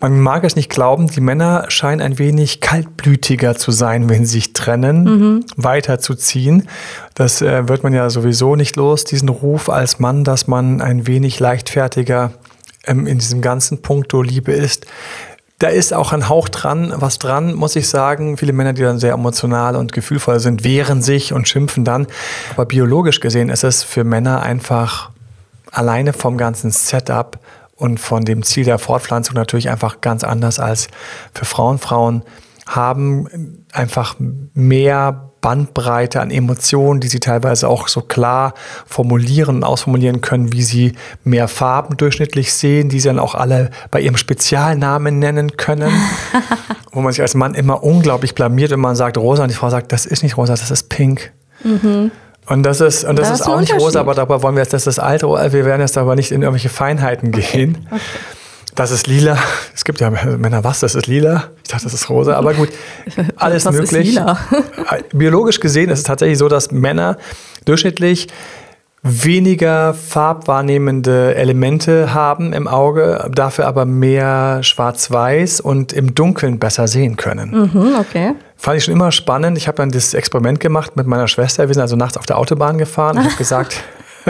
Man 0.00 0.18
mag 0.20 0.44
es 0.44 0.56
nicht 0.56 0.70
glauben, 0.70 1.08
die 1.08 1.20
Männer 1.20 1.66
scheinen 1.68 2.00
ein 2.00 2.18
wenig 2.18 2.62
kaltblütiger 2.62 3.56
zu 3.56 3.72
sein, 3.72 4.08
wenn 4.08 4.24
sie 4.24 4.38
sich 4.38 4.54
trennen, 4.54 5.04
mhm. 5.04 5.44
weiterzuziehen. 5.56 6.66
Das 7.14 7.42
äh, 7.42 7.68
wird 7.68 7.82
man 7.82 7.92
ja 7.92 8.08
sowieso 8.08 8.56
nicht 8.56 8.76
los, 8.76 9.04
diesen 9.04 9.28
Ruf 9.28 9.68
als 9.68 9.98
Mann, 9.98 10.24
dass 10.24 10.46
man 10.46 10.80
ein 10.80 11.06
wenig 11.06 11.40
leichtfertiger 11.40 12.30
ähm, 12.86 13.06
in 13.06 13.18
diesem 13.18 13.42
ganzen 13.42 13.82
Punkto 13.82 14.22
Liebe 14.22 14.52
ist. 14.52 14.86
Da 15.58 15.68
ist 15.68 15.92
auch 15.92 16.12
ein 16.12 16.28
Hauch 16.28 16.48
dran, 16.48 16.92
was 16.94 17.18
dran, 17.18 17.52
muss 17.54 17.74
ich 17.74 17.88
sagen. 17.88 18.36
Viele 18.36 18.52
Männer, 18.52 18.74
die 18.74 18.82
dann 18.82 19.00
sehr 19.00 19.12
emotional 19.12 19.74
und 19.74 19.92
gefühlvoll 19.92 20.38
sind, 20.38 20.62
wehren 20.62 21.02
sich 21.02 21.32
und 21.32 21.48
schimpfen 21.48 21.84
dann. 21.84 22.06
Aber 22.52 22.64
biologisch 22.64 23.18
gesehen 23.18 23.50
ist 23.50 23.64
es 23.64 23.82
für 23.82 24.04
Männer 24.04 24.42
einfach 24.42 25.10
alleine 25.72 26.12
vom 26.12 26.38
ganzen 26.38 26.70
Setup 26.70 27.40
und 27.74 27.98
von 27.98 28.24
dem 28.24 28.44
Ziel 28.44 28.64
der 28.64 28.78
Fortpflanzung 28.78 29.34
natürlich 29.34 29.68
einfach 29.68 30.00
ganz 30.00 30.22
anders 30.22 30.60
als 30.60 30.88
für 31.34 31.44
Frauen. 31.44 31.78
Frauen 31.78 32.22
haben 32.66 33.64
einfach 33.72 34.16
mehr 34.18 35.27
Bandbreite 35.40 36.20
an 36.20 36.30
Emotionen, 36.30 37.00
die 37.00 37.08
sie 37.08 37.20
teilweise 37.20 37.68
auch 37.68 37.88
so 37.88 38.00
klar 38.00 38.54
formulieren 38.86 39.56
und 39.56 39.64
ausformulieren 39.64 40.20
können, 40.20 40.52
wie 40.52 40.62
sie 40.62 40.92
mehr 41.24 41.48
Farben 41.48 41.96
durchschnittlich 41.96 42.52
sehen, 42.52 42.88
die 42.88 43.00
sie 43.00 43.08
dann 43.08 43.18
auch 43.18 43.34
alle 43.34 43.70
bei 43.90 44.00
ihrem 44.00 44.16
Spezialnamen 44.16 45.18
nennen 45.18 45.56
können. 45.56 45.92
wo 46.92 47.02
man 47.02 47.12
sich 47.12 47.22
als 47.22 47.34
Mann 47.34 47.54
immer 47.54 47.84
unglaublich 47.84 48.34
blamiert, 48.34 48.70
wenn 48.70 48.80
man 48.80 48.96
sagt 48.96 49.18
rosa 49.18 49.42
und 49.42 49.50
die 49.50 49.54
Frau 49.54 49.70
sagt, 49.70 49.92
das 49.92 50.06
ist 50.06 50.22
nicht 50.22 50.36
rosa, 50.36 50.54
das 50.54 50.70
ist 50.70 50.88
pink. 50.88 51.32
Mhm. 51.62 52.10
Und 52.46 52.62
das 52.62 52.80
ist, 52.80 53.04
und 53.04 53.18
das, 53.18 53.28
das 53.28 53.40
ist, 53.40 53.46
ist 53.46 53.52
auch 53.52 53.60
nicht 53.60 53.74
rosa, 53.74 54.00
aber 54.00 54.14
darüber 54.14 54.42
wollen 54.42 54.56
wir 54.56 54.62
jetzt, 54.62 54.72
das 54.72 54.86
ist 54.86 54.98
alt, 54.98 55.22
wir 55.22 55.64
werden 55.64 55.80
jetzt 55.82 55.98
aber 55.98 56.16
nicht 56.16 56.32
in 56.32 56.42
irgendwelche 56.42 56.70
Feinheiten 56.70 57.30
gehen. 57.30 57.86
Okay. 57.86 57.96
Okay. 57.96 58.00
Das 58.78 58.92
ist 58.92 59.08
lila. 59.08 59.36
Es 59.74 59.84
gibt 59.84 60.00
ja 60.00 60.10
Männer, 60.10 60.64
was? 60.64 60.80
Das 60.80 60.94
ist 60.94 61.06
lila. 61.06 61.50
Ich 61.62 61.70
dachte, 61.70 61.84
das 61.84 61.94
ist 61.94 62.10
rosa. 62.10 62.34
Aber 62.34 62.54
gut, 62.54 62.68
alles 63.36 63.64
was 63.64 63.74
möglich. 63.74 64.08
Ist 64.08 64.14
lila? 64.14 64.38
Biologisch 65.12 65.60
gesehen 65.60 65.90
ist 65.90 65.98
es 66.00 66.04
tatsächlich 66.04 66.38
so, 66.38 66.48
dass 66.48 66.70
Männer 66.70 67.16
durchschnittlich 67.64 68.28
weniger 69.02 69.94
farbwahrnehmende 69.94 71.34
Elemente 71.34 72.12
haben 72.14 72.52
im 72.52 72.66
Auge, 72.66 73.30
dafür 73.32 73.66
aber 73.66 73.84
mehr 73.84 74.62
schwarz-weiß 74.62 75.60
und 75.60 75.92
im 75.92 76.14
Dunkeln 76.14 76.58
besser 76.58 76.88
sehen 76.88 77.16
können. 77.16 77.70
Mhm, 77.72 77.96
okay. 77.98 78.34
Fand 78.56 78.78
ich 78.78 78.84
schon 78.84 78.94
immer 78.94 79.12
spannend. 79.12 79.56
Ich 79.56 79.68
habe 79.68 79.76
dann 79.76 79.90
das 79.90 80.14
Experiment 80.14 80.58
gemacht 80.60 80.96
mit 80.96 81.06
meiner 81.06 81.28
Schwester. 81.28 81.68
Wir 81.68 81.74
sind 81.74 81.82
also 81.82 81.96
nachts 81.96 82.16
auf 82.16 82.26
der 82.26 82.38
Autobahn 82.38 82.78
gefahren. 82.78 83.18
Ich 83.18 83.24
habe 83.24 83.36
gesagt, 83.36 83.82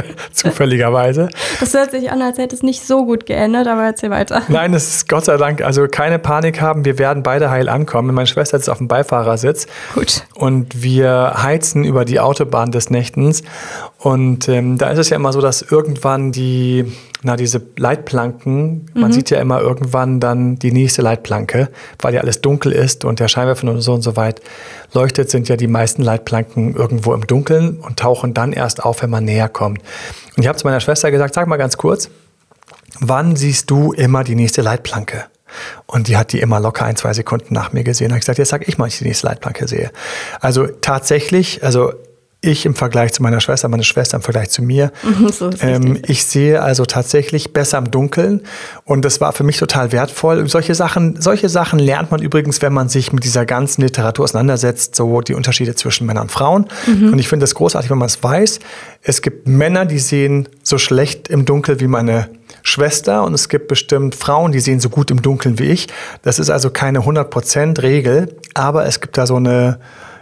Zufälligerweise. 0.32 1.28
Das 1.60 1.74
hört 1.74 1.90
sich 1.90 2.10
an, 2.10 2.22
als 2.22 2.38
hätte 2.38 2.54
es 2.54 2.62
nicht 2.62 2.86
so 2.86 3.04
gut 3.04 3.26
geändert, 3.26 3.66
aber 3.66 3.84
erzähl 3.84 4.10
weiter. 4.10 4.42
Nein, 4.48 4.74
es 4.74 4.88
ist 4.88 5.08
Gott 5.08 5.24
sei 5.24 5.36
Dank, 5.36 5.62
also 5.62 5.86
keine 5.88 6.18
Panik 6.18 6.60
haben, 6.60 6.84
wir 6.84 6.98
werden 6.98 7.22
beide 7.22 7.50
heil 7.50 7.68
ankommen. 7.68 8.14
Meine 8.14 8.26
Schwester 8.26 8.58
sitzt 8.58 8.70
auf 8.70 8.78
dem 8.78 8.88
Beifahrersitz. 8.88 9.66
Gut. 9.94 10.24
Und 10.34 10.82
wir 10.82 11.34
heizen 11.42 11.84
über 11.84 12.04
die 12.04 12.20
Autobahn 12.20 12.72
des 12.72 12.90
Nächtens. 12.90 13.42
Und 13.98 14.48
ähm, 14.48 14.78
da 14.78 14.90
ist 14.90 14.98
es 14.98 15.10
ja 15.10 15.16
immer 15.16 15.32
so, 15.32 15.40
dass 15.40 15.62
irgendwann 15.62 16.32
die 16.32 16.92
na, 17.22 17.36
diese 17.36 17.60
Leitplanken, 17.76 18.90
man 18.94 19.10
mhm. 19.10 19.12
sieht 19.12 19.30
ja 19.30 19.40
immer 19.40 19.60
irgendwann 19.60 20.20
dann 20.20 20.56
die 20.56 20.70
nächste 20.70 21.02
Leitplanke, 21.02 21.68
weil 22.00 22.14
ja 22.14 22.20
alles 22.20 22.40
dunkel 22.40 22.72
ist 22.72 23.04
und 23.04 23.18
der 23.18 23.28
Scheinwerfer 23.28 23.68
und 23.68 23.80
so 23.80 23.92
und 23.94 24.02
so 24.02 24.16
weit 24.16 24.40
leuchtet, 24.92 25.28
sind 25.28 25.48
ja 25.48 25.56
die 25.56 25.66
meisten 25.66 26.02
Leitplanken 26.02 26.74
irgendwo 26.74 27.12
im 27.14 27.26
Dunkeln 27.26 27.78
und 27.80 27.98
tauchen 27.98 28.34
dann 28.34 28.52
erst 28.52 28.84
auf, 28.84 29.02
wenn 29.02 29.10
man 29.10 29.24
näher 29.24 29.48
kommt. 29.48 29.80
Und 30.36 30.42
ich 30.42 30.48
habe 30.48 30.58
zu 30.58 30.66
meiner 30.66 30.80
Schwester 30.80 31.10
gesagt, 31.10 31.34
sag 31.34 31.48
mal 31.48 31.56
ganz 31.56 31.76
kurz, 31.76 32.08
wann 33.00 33.34
siehst 33.34 33.70
du 33.70 33.92
immer 33.92 34.22
die 34.22 34.36
nächste 34.36 34.62
Leitplanke? 34.62 35.24
Und 35.86 36.08
die 36.08 36.16
hat 36.16 36.32
die 36.32 36.40
immer 36.40 36.60
locker 36.60 36.84
ein, 36.84 36.96
zwei 36.96 37.14
Sekunden 37.14 37.54
nach 37.54 37.72
mir 37.72 37.82
gesehen. 37.82 38.08
Da 38.08 38.12
habe 38.12 38.18
ich 38.18 38.22
gesagt, 38.22 38.38
jetzt 38.38 38.50
sag 38.50 38.68
ich 38.68 38.78
mal, 38.78 38.86
ich 38.86 38.98
die 38.98 39.04
nächste 39.04 39.26
Leitplanke 39.26 39.66
sehe. 39.66 39.90
Also 40.40 40.66
tatsächlich, 40.66 41.64
also 41.64 41.92
ich 42.40 42.64
im 42.66 42.74
Vergleich 42.76 43.12
zu 43.12 43.22
meiner 43.22 43.40
Schwester, 43.40 43.68
meine 43.68 43.82
Schwester 43.82 44.16
im 44.16 44.22
Vergleich 44.22 44.50
zu 44.50 44.62
mir. 44.62 44.92
so 45.32 45.50
ähm, 45.60 45.98
ich 46.06 46.24
sehe 46.24 46.62
also 46.62 46.84
tatsächlich 46.84 47.52
besser 47.52 47.78
im 47.78 47.90
Dunkeln 47.90 48.42
und 48.84 49.04
das 49.04 49.20
war 49.20 49.32
für 49.32 49.42
mich 49.42 49.56
total 49.56 49.90
wertvoll. 49.90 50.48
Solche 50.48 50.74
Sachen, 50.74 51.20
solche 51.20 51.48
Sachen 51.48 51.80
lernt 51.80 52.12
man 52.12 52.22
übrigens, 52.22 52.62
wenn 52.62 52.72
man 52.72 52.88
sich 52.88 53.12
mit 53.12 53.24
dieser 53.24 53.44
ganzen 53.44 53.82
Literatur 53.82 54.24
auseinandersetzt, 54.24 54.94
so 54.94 55.20
die 55.20 55.34
Unterschiede 55.34 55.74
zwischen 55.74 56.06
Männern 56.06 56.24
und 56.24 56.32
Frauen. 56.32 56.66
Mhm. 56.86 57.12
Und 57.12 57.18
ich 57.18 57.28
finde 57.28 57.42
das 57.42 57.54
großartig, 57.56 57.90
wenn 57.90 57.98
man 57.98 58.06
es 58.06 58.22
weiß. 58.22 58.60
Es 59.02 59.20
gibt 59.20 59.48
Männer, 59.48 59.84
die 59.84 59.98
sehen 59.98 60.48
so 60.62 60.78
schlecht 60.78 61.28
im 61.28 61.44
Dunkeln 61.44 61.80
wie 61.80 61.88
meine 61.88 62.28
Schwester 62.62 63.24
und 63.24 63.34
es 63.34 63.48
gibt 63.48 63.66
bestimmt 63.66 64.14
Frauen, 64.14 64.52
die 64.52 64.60
sehen 64.60 64.78
so 64.78 64.90
gut 64.90 65.10
im 65.10 65.22
Dunkeln 65.22 65.58
wie 65.58 65.64
ich. 65.64 65.88
Das 66.22 66.38
ist 66.38 66.50
also 66.50 66.70
keine 66.70 67.00
100% 67.00 67.82
Regel, 67.82 68.36
aber 68.54 68.86
es 68.86 69.00
gibt 69.00 69.18
da 69.18 69.26
so 69.26 69.36
eine 69.36 69.80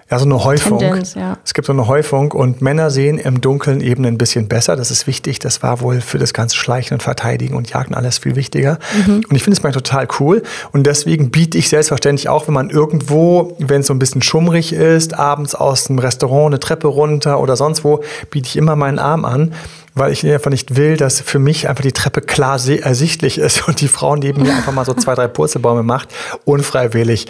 ja, 0.09 0.21
so 0.21 0.25
eine 0.25 0.45
Häufung. 0.45 0.79
Tendenz, 0.79 1.14
ja. 1.14 1.37
Es 1.45 1.53
gibt 1.53 1.66
so 1.66 1.73
eine 1.73 1.88
Häufung 1.88 2.31
und 2.31 2.62
Männer 2.62 2.90
sehen 2.90 3.19
im 3.19 3.40
Dunkeln 3.40 3.81
eben 3.81 4.05
ein 4.05 4.19
bisschen 4.19 4.47
besser. 4.47 4.77
Das 4.77 4.92
ist 4.92 5.09
wichtig. 5.09 5.40
Das 5.40 5.64
war 5.64 5.81
wohl 5.81 6.01
für 6.01 6.19
das 6.19 6.33
ganze 6.33 6.57
Schleichen 6.57 6.95
und 6.95 7.03
Verteidigen 7.03 7.57
und 7.57 7.71
Jagen 7.71 7.95
alles 7.95 8.19
viel 8.19 8.37
wichtiger. 8.37 8.79
Mhm. 9.07 9.25
Und 9.29 9.35
ich 9.35 9.42
finde 9.42 9.59
es 9.59 9.64
mal 9.64 9.73
total 9.73 10.07
cool. 10.21 10.45
Und 10.71 10.87
deswegen 10.87 11.33
biete 11.33 11.59
ich 11.59 11.69
selbstverständlich 11.69 12.29
auch, 12.29 12.47
wenn 12.47 12.55
man 12.55 12.71
irgendwo, 12.71 13.57
wenn 13.59 13.81
es 13.81 13.88
so 13.88 13.95
ein 13.95 13.99
bisschen 13.99 14.23
schummrig 14.23 14.73
ist, 14.73 15.14
abends 15.14 15.57
aus 15.57 15.85
dem 15.85 15.99
Restaurant 15.99 16.47
eine 16.47 16.61
Treppe 16.61 16.87
runter 16.87 17.40
oder 17.40 17.57
sonst 17.57 17.83
wo, 17.83 18.05
biete 18.31 18.47
ich 18.49 18.57
immer 18.57 18.77
meinen 18.77 18.99
Arm 18.99 19.25
an 19.25 19.55
weil 19.99 20.12
ich 20.12 20.27
einfach 20.27 20.51
nicht 20.51 20.77
will, 20.77 20.99
dass 20.99 21.23
für 21.23 21.38
mich 21.38 21.71
einfach 21.71 21.83
die 21.83 21.90
Treppe 21.90 22.21
klar 22.21 22.61
ersichtlich 22.69 23.38
ist 23.38 23.66
und 23.69 23.81
die 23.81 23.88
Frau 23.88 24.14
neben 24.14 24.42
mir 24.42 24.55
einfach 24.55 24.75
mal 24.75 24.85
so 24.85 24.92
zwei, 24.92 25.14
drei 25.14 25.27
Purzelbäume 25.27 25.83
macht, 25.83 26.11
unfreiwillig. 26.45 27.27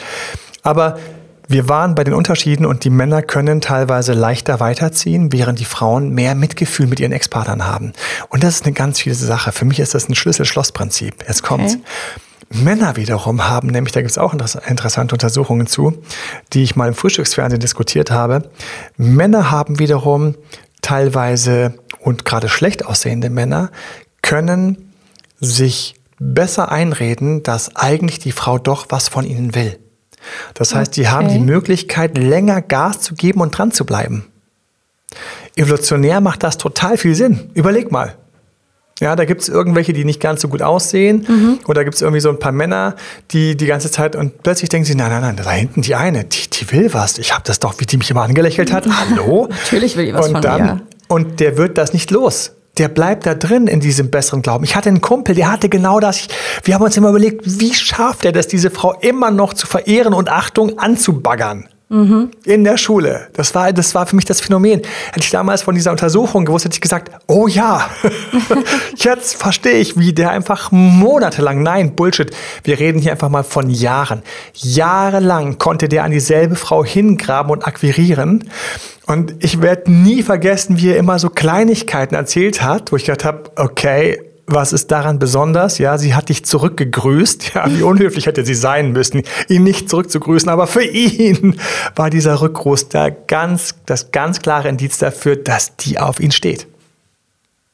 Aber 0.65 0.99
wir 1.49 1.69
waren 1.69 1.95
bei 1.95 2.05
den 2.05 2.15
Unterschieden 2.15 2.67
und 2.67 2.85
die 2.85 2.91
Männer 2.91 3.23
können 3.23 3.61
teilweise 3.61 4.13
leichter 4.13 4.61
weiterziehen, 4.61 5.33
während 5.33 5.61
die 5.61 5.65
Frauen 5.65 6.11
mehr 6.11 6.35
Mitgefühl 6.35 6.87
mit 6.87 7.01
ihren 7.01 7.13
Ex-Partnern 7.13 7.67
haben. 7.67 7.93
Und 8.29 8.43
das 8.43 8.57
ist 8.57 8.65
eine 8.65 8.73
ganz 8.73 9.01
viele 9.01 9.15
Sache. 9.15 9.53
Für 9.53 9.65
mich 9.65 9.81
ist 9.81 9.95
das 9.95 10.09
ein 10.09 10.15
Schlüssel-Schloss-Prinzip. 10.15 11.25
Jetzt 11.27 11.43
kommt's. 11.43 11.75
Okay. 11.75 12.63
Männer 12.63 12.97
wiederum 12.97 13.49
haben, 13.49 13.69
nämlich 13.69 13.93
da 13.93 14.01
gibt 14.01 14.11
es 14.11 14.19
auch 14.19 14.33
interessante 14.33 15.15
Untersuchungen 15.15 15.67
zu, 15.67 16.01
die 16.53 16.63
ich 16.63 16.77
mal 16.77 16.89
im 16.89 16.95
Frühstücksfernsehen 16.95 17.61
diskutiert 17.61 18.11
habe. 18.11 18.51
Männer 18.97 19.51
haben 19.51 19.81
wiederum 19.81 20.37
teilweise 20.81 21.75
und 21.99 22.25
gerade 22.25 22.49
schlecht 22.49 22.87
aussehende 22.87 23.31
Männer 23.31 23.71
können 24.23 24.93
sich 25.41 25.97
besser 26.19 26.71
einreden, 26.71 27.43
dass 27.43 27.75
eigentlich 27.75 28.21
die 28.21 28.33
Frau 28.33 28.59
doch 28.59 28.87
was 28.91 29.09
von 29.09 29.25
ihnen 29.25 29.55
will. 29.55 29.79
Das 30.55 30.75
heißt, 30.75 30.93
okay. 30.93 31.01
die 31.01 31.09
haben 31.09 31.29
die 31.29 31.39
Möglichkeit, 31.39 32.17
länger 32.19 32.63
Gas 32.63 33.01
zu 33.01 33.15
geben 33.15 33.41
und 33.41 33.57
dran 33.57 33.73
zu 33.73 33.85
bleiben. 33.85 34.27
Evolutionär 35.57 36.21
macht 36.21 36.43
das 36.43 36.59
total 36.59 36.97
viel 36.97 37.15
Sinn. 37.15 37.51
Überleg 37.55 37.91
mal. 37.91 38.15
Ja, 39.01 39.15
da 39.15 39.27
gibt 39.27 39.43
es 39.43 39.49
irgendwelche, 39.49 39.93
die 39.93 40.07
nicht 40.07 40.21
ganz 40.21 40.41
so 40.41 40.49
gut 40.49 40.63
aussehen. 40.63 41.27
Mhm. 41.29 41.59
Oder 41.67 41.85
gibt 41.85 41.97
es 41.97 42.03
irgendwie 42.03 42.21
so 42.21 42.31
ein 42.31 42.39
paar 42.39 42.53
Männer, 42.53 42.97
die 43.31 43.57
die 43.57 43.67
ganze 43.67 43.91
Zeit 43.91 44.17
und 44.17 44.43
plötzlich 44.43 44.71
denken 44.71 44.87
sie, 44.87 44.95
nein, 44.95 45.11
nein, 45.11 45.21
nein, 45.21 45.37
da 45.37 45.51
hinten 45.51 45.83
die 45.83 45.95
eine, 45.95 46.25
die, 46.25 46.49
die 46.49 46.73
will 46.73 46.93
was. 46.95 47.19
Ich 47.19 47.33
habe 47.35 47.43
das 47.45 47.61
doch, 47.61 47.79
wie 47.79 47.85
die 47.85 47.99
mich 47.99 48.11
immer 48.11 48.23
angelächelt 48.23 48.73
hat. 48.73 48.87
Hallo? 49.11 49.49
Natürlich 49.51 49.97
will 49.97 50.07
die 50.07 50.15
was 50.15 50.27
und 50.27 50.33
von 50.33 50.43
dann, 50.43 50.63
mir. 50.63 50.83
Und 51.09 51.41
der 51.41 51.59
wird 51.59 51.77
das 51.77 51.93
nicht 51.93 52.11
los 52.11 52.56
der 52.79 52.89
bleibt 52.89 53.27
da 53.27 53.35
drin 53.35 53.67
in 53.67 53.81
diesem 53.81 54.11
besseren 54.11 54.43
Glauben. 54.43 54.65
Ich 54.65 54.77
hatte 54.77 54.89
einen 54.89 55.01
Kumpel, 55.01 55.35
der 55.35 55.51
hatte 55.51 55.69
genau 55.69 56.01
das. 56.01 56.29
Wir 56.65 56.75
haben 56.75 56.83
uns 56.83 56.97
immer 56.97 57.11
überlegt, 57.11 57.43
wie 57.61 57.75
schafft 57.75 58.25
er 58.25 58.33
das, 58.33 58.49
diese 58.49 58.71
Frau 58.71 58.95
immer 59.01 59.31
noch 59.31 59.55
zu 59.55 59.67
verehren 59.67 60.15
und 60.15 60.29
Achtung 60.29 60.79
anzubaggern? 60.79 61.69
Mhm. 61.89 62.33
In 62.45 62.65
der 62.65 62.79
Schule. 62.79 63.29
Das 63.35 63.55
war, 63.55 63.73
das 63.73 63.95
war 63.95 64.07
für 64.07 64.17
mich 64.17 64.25
das 64.25 64.41
Phänomen. 64.41 64.81
Hätte 65.13 65.21
ich 65.21 65.31
damals 65.31 65.63
von 65.63 65.77
dieser 65.77 65.93
Untersuchung 65.93 66.45
gewusst, 66.45 66.65
hätte 66.65 66.75
ich 66.75 66.81
gesagt, 66.81 67.13
oh 67.29 67.47
ja, 67.47 67.89
jetzt 68.97 69.37
verstehe 69.37 69.79
ich, 69.79 69.97
wie 69.97 70.13
der 70.13 70.31
einfach 70.31 70.73
monatelang, 70.73 71.63
nein, 71.63 71.95
Bullshit, 71.95 72.35
wir 72.65 72.81
reden 72.81 72.99
hier 72.99 73.13
einfach 73.13 73.29
mal 73.29 73.45
von 73.45 73.71
Jahren. 73.71 74.23
Jahrelang 74.55 75.59
konnte 75.59 75.89
der 75.89 76.03
an 76.03 76.11
dieselbe 76.11 76.57
Frau 76.57 76.85
hingraben 76.85 77.53
und 77.53 77.65
akquirieren. 77.65 78.51
Und 79.07 79.35
ich 79.39 79.63
werde 79.63 79.93
nie 79.93 80.25
vergessen, 80.25 80.79
wie 80.79 80.91
er 80.91 80.97
immer 80.97 81.21
so 81.21 81.31
Kleinigkeiten 81.31 82.17
erzählt 82.17 82.63
hat, 82.63 82.91
wo 82.91 82.97
ich 82.97 83.05
gedacht 83.05 83.25
habe, 83.25 83.45
okay, 83.55 84.19
was 84.47 84.73
ist 84.73 84.91
daran 84.93 85.19
besonders? 85.19 85.79
Ja, 85.79 85.99
sie 85.99 86.15
hat 86.15 86.29
dich 86.29 86.45
zurückgegrüßt. 86.45 87.55
Ja, 87.55 87.69
wie 87.69 87.83
unhöflich 87.83 88.27
hätte 88.27 88.45
sie 88.45 88.55
sein 88.55 88.93
müssen, 88.93 89.23
ihn 89.49 89.65
nicht 89.65 89.91
zurückzugrüßen. 89.91 90.49
Aber 90.49 90.67
für 90.67 90.85
ihn 90.85 91.59
war 91.95 92.11
dieser 92.11 92.41
Rückgruß 92.41 92.89
da 92.89 93.11
ganz, 93.11 93.75
das 93.87 94.13
ganz 94.13 94.41
klare 94.41 94.69
Indiz 94.69 94.99
dafür, 94.99 95.37
dass 95.37 95.77
die 95.77 95.99
auf 95.99 96.21
ihn 96.21 96.31
steht. 96.31 96.67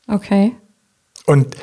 Okay. 0.09 0.53
Und 1.27 1.55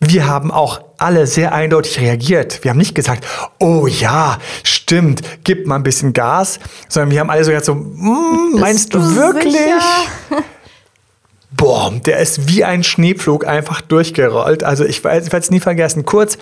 wir 0.00 0.26
haben 0.26 0.50
auch 0.50 0.80
alle 0.98 1.26
sehr 1.26 1.52
eindeutig 1.52 2.00
reagiert. 2.00 2.64
Wir 2.64 2.70
haben 2.70 2.78
nicht 2.78 2.94
gesagt, 2.94 3.26
oh 3.58 3.86
ja, 3.86 4.38
stimmt, 4.62 5.22
gib 5.44 5.66
mal 5.66 5.76
ein 5.76 5.82
bisschen 5.82 6.12
Gas, 6.12 6.58
sondern 6.88 7.10
wir 7.10 7.20
haben 7.20 7.30
alle 7.30 7.44
so 7.44 7.50
gesagt 7.50 7.66
so, 7.66 7.74
mm, 7.74 8.58
meinst 8.58 8.94
du 8.94 9.14
wirklich? 9.14 9.56
Boah, 11.60 11.92
der 12.06 12.18
ist 12.20 12.48
wie 12.48 12.64
ein 12.64 12.82
Schneepflug 12.82 13.46
einfach 13.46 13.82
durchgerollt. 13.82 14.64
Also 14.64 14.84
ich, 14.84 14.98
ich 14.98 15.04
werde 15.04 15.36
es 15.36 15.50
nie 15.50 15.60
vergessen. 15.60 16.06
Kurz, 16.06 16.38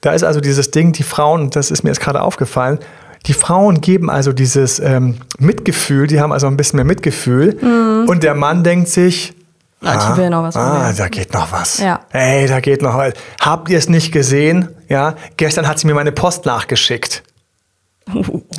da 0.00 0.12
ist 0.12 0.24
also 0.24 0.40
dieses 0.40 0.70
Ding, 0.70 0.92
die 0.92 1.02
Frauen, 1.02 1.50
das 1.50 1.70
ist 1.70 1.84
mir 1.84 1.90
jetzt 1.90 2.00
gerade 2.00 2.22
aufgefallen, 2.22 2.78
die 3.26 3.34
Frauen 3.34 3.82
geben 3.82 4.08
also 4.08 4.32
dieses 4.32 4.78
ähm, 4.78 5.18
Mitgefühl, 5.38 6.06
die 6.06 6.18
haben 6.18 6.32
also 6.32 6.46
ein 6.46 6.56
bisschen 6.56 6.78
mehr 6.78 6.86
Mitgefühl. 6.86 7.58
Mhm. 7.60 8.08
Und 8.08 8.22
der 8.22 8.34
Mann 8.34 8.64
denkt 8.64 8.88
sich, 8.88 9.34
Ah, 9.82 10.16
was 10.16 10.56
ah, 10.56 10.94
da 10.96 11.08
geht 11.08 11.34
noch 11.34 11.52
was. 11.52 11.78
Ja. 11.78 12.00
Ey, 12.10 12.46
da 12.46 12.60
geht 12.60 12.80
noch 12.80 12.96
was. 12.96 13.12
Habt 13.38 13.68
ihr 13.68 13.76
es 13.76 13.90
nicht 13.90 14.12
gesehen? 14.12 14.70
Ja, 14.88 15.14
gestern 15.36 15.68
hat 15.68 15.78
sie 15.78 15.86
mir 15.86 15.92
meine 15.92 16.10
Post 16.10 16.46
nachgeschickt. 16.46 17.22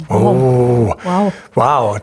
Oh, 0.07 0.93
wow. 1.03 1.33
Wow. 1.55 2.01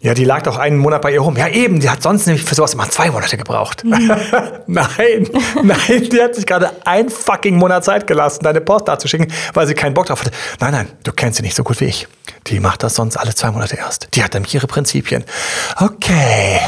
Ja, 0.00 0.14
die 0.14 0.24
lag 0.24 0.42
doch 0.42 0.58
einen 0.58 0.76
Monat 0.78 1.02
bei 1.02 1.12
ihr 1.12 1.20
rum. 1.20 1.36
Ja, 1.36 1.48
eben, 1.48 1.80
die 1.80 1.88
hat 1.88 2.02
sonst 2.02 2.26
nämlich 2.26 2.44
für 2.44 2.54
sowas 2.54 2.74
immer 2.74 2.88
zwei 2.90 3.10
Monate 3.10 3.36
gebraucht. 3.36 3.84
Mhm. 3.84 4.10
nein, 4.66 5.28
nein, 5.62 6.08
die 6.10 6.20
hat 6.20 6.34
sich 6.34 6.46
gerade 6.46 6.70
ein 6.84 7.08
fucking 7.08 7.56
Monat 7.56 7.84
Zeit 7.84 8.06
gelassen, 8.06 8.40
deine 8.42 8.60
Post 8.60 8.88
da 8.88 8.98
zu 8.98 9.08
schicken, 9.08 9.32
weil 9.54 9.66
sie 9.66 9.74
keinen 9.74 9.94
Bock 9.94 10.06
drauf 10.06 10.20
hatte. 10.20 10.32
Nein, 10.60 10.72
nein, 10.72 10.88
du 11.02 11.12
kennst 11.12 11.38
sie 11.38 11.42
nicht 11.42 11.56
so 11.56 11.64
gut 11.64 11.80
wie 11.80 11.86
ich. 11.86 12.08
Die 12.48 12.60
macht 12.60 12.82
das 12.82 12.94
sonst 12.94 13.16
alle 13.16 13.34
zwei 13.34 13.50
Monate 13.50 13.76
erst. 13.76 14.08
Die 14.14 14.22
hat 14.22 14.34
nämlich 14.34 14.54
ihre 14.54 14.66
Prinzipien. 14.66 15.24
Okay, 15.80 16.60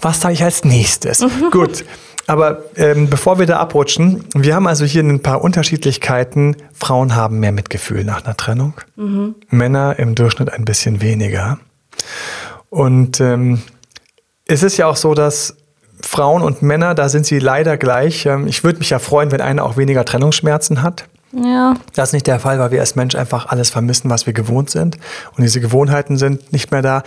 was 0.00 0.20
sage 0.20 0.34
ich 0.34 0.44
als 0.44 0.64
nächstes? 0.64 1.20
Mhm. 1.20 1.50
gut. 1.50 1.84
Aber 2.26 2.64
ähm, 2.76 3.10
bevor 3.10 3.38
wir 3.38 3.46
da 3.46 3.58
abrutschen, 3.58 4.24
wir 4.34 4.54
haben 4.54 4.66
also 4.66 4.84
hier 4.84 5.02
ein 5.02 5.20
paar 5.20 5.42
Unterschiedlichkeiten. 5.42 6.56
Frauen 6.72 7.14
haben 7.14 7.38
mehr 7.38 7.52
Mitgefühl 7.52 8.04
nach 8.04 8.24
einer 8.24 8.36
Trennung, 8.36 8.74
mhm. 8.96 9.34
Männer 9.50 9.98
im 9.98 10.14
Durchschnitt 10.14 10.50
ein 10.52 10.64
bisschen 10.64 11.02
weniger. 11.02 11.58
Und 12.74 13.20
ähm, 13.20 13.62
es 14.46 14.64
ist 14.64 14.78
ja 14.78 14.88
auch 14.88 14.96
so, 14.96 15.14
dass 15.14 15.54
Frauen 16.00 16.42
und 16.42 16.60
Männer, 16.60 16.96
da 16.96 17.08
sind 17.08 17.24
sie 17.24 17.38
leider 17.38 17.76
gleich. 17.76 18.26
Ähm, 18.26 18.48
ich 18.48 18.64
würde 18.64 18.80
mich 18.80 18.90
ja 18.90 18.98
freuen, 18.98 19.30
wenn 19.30 19.40
einer 19.40 19.64
auch 19.64 19.76
weniger 19.76 20.04
Trennungsschmerzen 20.04 20.82
hat. 20.82 21.04
Ja. 21.30 21.76
Das 21.94 22.08
ist 22.08 22.14
nicht 22.14 22.26
der 22.26 22.40
Fall, 22.40 22.58
weil 22.58 22.72
wir 22.72 22.80
als 22.80 22.96
Mensch 22.96 23.14
einfach 23.14 23.46
alles 23.46 23.70
vermissen, 23.70 24.10
was 24.10 24.26
wir 24.26 24.32
gewohnt 24.32 24.70
sind. 24.70 24.98
Und 25.36 25.44
diese 25.44 25.60
Gewohnheiten 25.60 26.16
sind 26.16 26.52
nicht 26.52 26.72
mehr 26.72 26.82
da. 26.82 27.04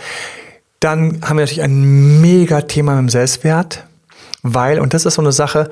Dann 0.80 1.20
haben 1.20 1.36
wir 1.36 1.42
natürlich 1.42 1.62
ein 1.62 2.22
mega 2.22 2.62
Thema 2.62 2.92
mit 2.94 3.00
dem 3.02 3.08
Selbstwert, 3.10 3.84
weil, 4.42 4.80
und 4.80 4.94
das 4.94 5.04
ist 5.04 5.14
so 5.14 5.22
eine 5.22 5.32
Sache, 5.32 5.70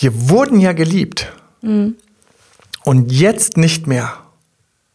wir 0.00 0.28
wurden 0.28 0.58
ja 0.58 0.72
geliebt. 0.72 1.32
Mhm. 1.62 1.94
Und 2.82 3.12
jetzt 3.12 3.56
nicht 3.58 3.86
mehr. 3.86 4.12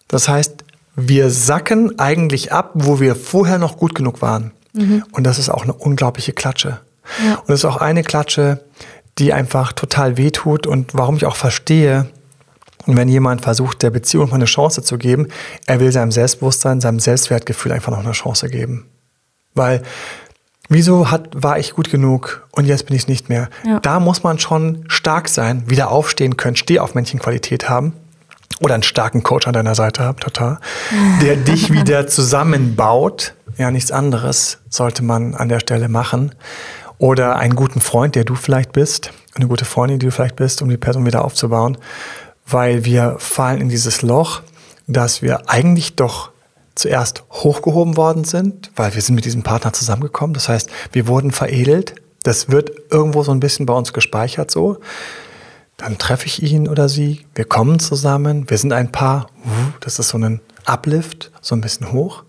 Das 0.10 0.28
heißt, 0.28 0.66
wir 0.96 1.30
sacken 1.30 1.98
eigentlich 2.00 2.52
ab, 2.52 2.72
wo 2.74 3.00
wir 3.00 3.16
vorher 3.16 3.58
noch 3.58 3.78
gut 3.78 3.96
genug 3.96 4.22
waren. 4.22 4.52
Mhm. 4.74 5.04
Und 5.12 5.24
das 5.24 5.40
ist 5.40 5.50
auch 5.50 5.64
eine 5.64 5.74
unglaubliche 5.74 6.34
Klatsche. 6.34 6.80
Ja. 7.26 7.36
Und 7.36 7.50
es 7.50 7.62
ist 7.62 7.66
auch 7.66 7.78
eine 7.78 8.04
Klatsche, 8.04 8.64
die 9.18 9.34
einfach 9.34 9.74
total 9.74 10.18
wehtut 10.18 10.66
und 10.68 10.94
warum 10.94 11.16
ich 11.18 11.26
auch 11.26 11.36
verstehe, 11.36 12.08
wenn 12.86 13.08
jemand 13.08 13.42
versucht, 13.42 13.82
der 13.82 13.92
Beziehung 13.92 14.30
mal 14.30 14.36
eine 14.36 14.46
Chance 14.46 14.84
zu 14.84 14.98
geben, 14.98 15.28
er 15.66 15.80
will 15.80 15.92
seinem 15.92 16.12
Selbstbewusstsein, 16.12 16.82
seinem 16.82 17.00
Selbstwertgefühl 17.00 17.72
einfach 17.72 17.92
noch 17.92 18.04
eine 18.04 18.12
Chance 18.12 18.50
geben. 18.50 18.88
Weil 19.54 19.84
wieso 20.68 21.10
hat, 21.12 21.30
war 21.32 21.60
ich 21.60 21.76
gut 21.76 21.90
genug 21.92 22.48
und 22.52 22.66
jetzt 22.66 22.88
bin 22.88 22.96
ich 22.96 23.04
es 23.04 23.08
nicht 23.08 23.30
mehr? 23.30 23.50
Ja. 23.66 23.80
Da 23.80 24.00
muss 24.00 24.24
man 24.24 24.40
schon 24.40 24.84
stark 24.88 25.30
sein, 25.30 25.70
wieder 25.70 25.92
aufstehen 25.92 26.36
können, 26.36 26.56
Steh 26.56 26.80
auf 26.80 26.96
Männchenqualität 26.96 27.70
haben 27.70 27.94
oder 28.63 28.73
einen 28.73 28.84
starken 28.84 29.23
Coach 29.23 29.45
an 29.45 29.54
deiner 29.54 29.76
Seite 29.76 30.04
haben, 30.04 30.19
total, 30.19 30.60
der 31.21 31.36
dich 31.36 31.71
wieder 31.71 32.08
zusammenbaut. 32.08 33.34
Ja, 33.58 33.69
nichts 33.69 33.91
anderes 33.91 34.60
sollte 34.69 35.04
man 35.04 35.36
an 35.36 35.49
der 35.49 35.60
Stelle 35.60 35.89
machen. 35.89 36.34
Oder 36.97 37.36
einen 37.36 37.56
guten 37.56 37.82
Freund, 37.82 38.15
der 38.15 38.23
du 38.23 38.36
vielleicht 38.36 38.71
bist, 38.71 39.12
eine 39.36 39.47
gute 39.47 39.65
Freundin, 39.65 39.99
die 39.99 40.06
du 40.06 40.12
vielleicht 40.12 40.38
bist, 40.38 40.62
um 40.62 40.69
die 40.69 40.78
Person 40.78 41.06
wieder 41.06 41.26
aufzubauen. 41.26 41.78
Weil 42.47 42.86
wir 42.86 43.17
fallen 43.19 43.60
in 43.60 43.69
dieses 43.69 44.02
Loch, 44.02 44.41
dass 44.88 45.21
wir 45.21 45.49
eigentlich 45.49 45.95
doch 45.95 46.32
zuerst 46.76 47.23
hochgehoben 47.32 47.97
worden 47.97 48.23
sind, 48.23 48.71
weil 48.76 48.95
wir 48.95 49.02
sind 49.02 49.15
mit 49.15 49.26
diesem 49.26 49.43
Partner 49.43 49.73
zusammengekommen. 49.73 50.34
Das 50.34 50.49
heißt, 50.49 50.69
wir 50.91 51.08
wurden 51.08 51.32
veredelt. 51.32 51.95
Das 52.23 52.49
wird 52.49 52.71
irgendwo 52.89 53.23
so 53.23 53.32
ein 53.32 53.39
bisschen 53.39 53.65
bei 53.65 53.73
uns 53.73 53.91
gespeichert 53.91 54.49
so. 54.49 54.78
Dann 55.84 55.98
treffe 55.98 56.28
ich 56.28 56.41
ihn 56.41 56.69
oder 56.69 56.88
sie, 56.88 57.26
wir 57.36 57.43
kommen 57.43 57.78
zusammen, 57.78 58.50
wir 58.50 58.58
sind 58.58 58.72
ein 58.72 58.89
Paar, 58.89 59.28
das 59.82 60.00
ist 60.00 60.10
so 60.10 60.17
ein 60.17 60.39
Uplift, 60.63 61.30
so 61.41 61.56
ein 61.56 61.62
bisschen 61.62 61.91
hoch. 61.91 62.24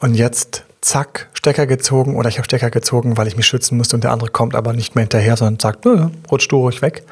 Und 0.00 0.14
jetzt, 0.14 0.64
zack, 0.80 1.28
Stecker 1.34 1.66
gezogen 1.66 2.16
oder 2.16 2.30
ich 2.30 2.38
habe 2.38 2.46
Stecker 2.46 2.70
gezogen, 2.70 3.18
weil 3.18 3.28
ich 3.28 3.36
mich 3.36 3.44
schützen 3.44 3.76
musste 3.76 3.96
und 3.96 4.04
der 4.04 4.12
andere 4.12 4.30
kommt 4.30 4.54
aber 4.54 4.72
nicht 4.72 4.94
mehr 4.94 5.02
hinterher, 5.02 5.36
sondern 5.36 5.60
sagt, 5.60 5.84
rutsch 6.30 6.48
du 6.48 6.56
ruhig 6.56 6.80
weg. 6.80 7.04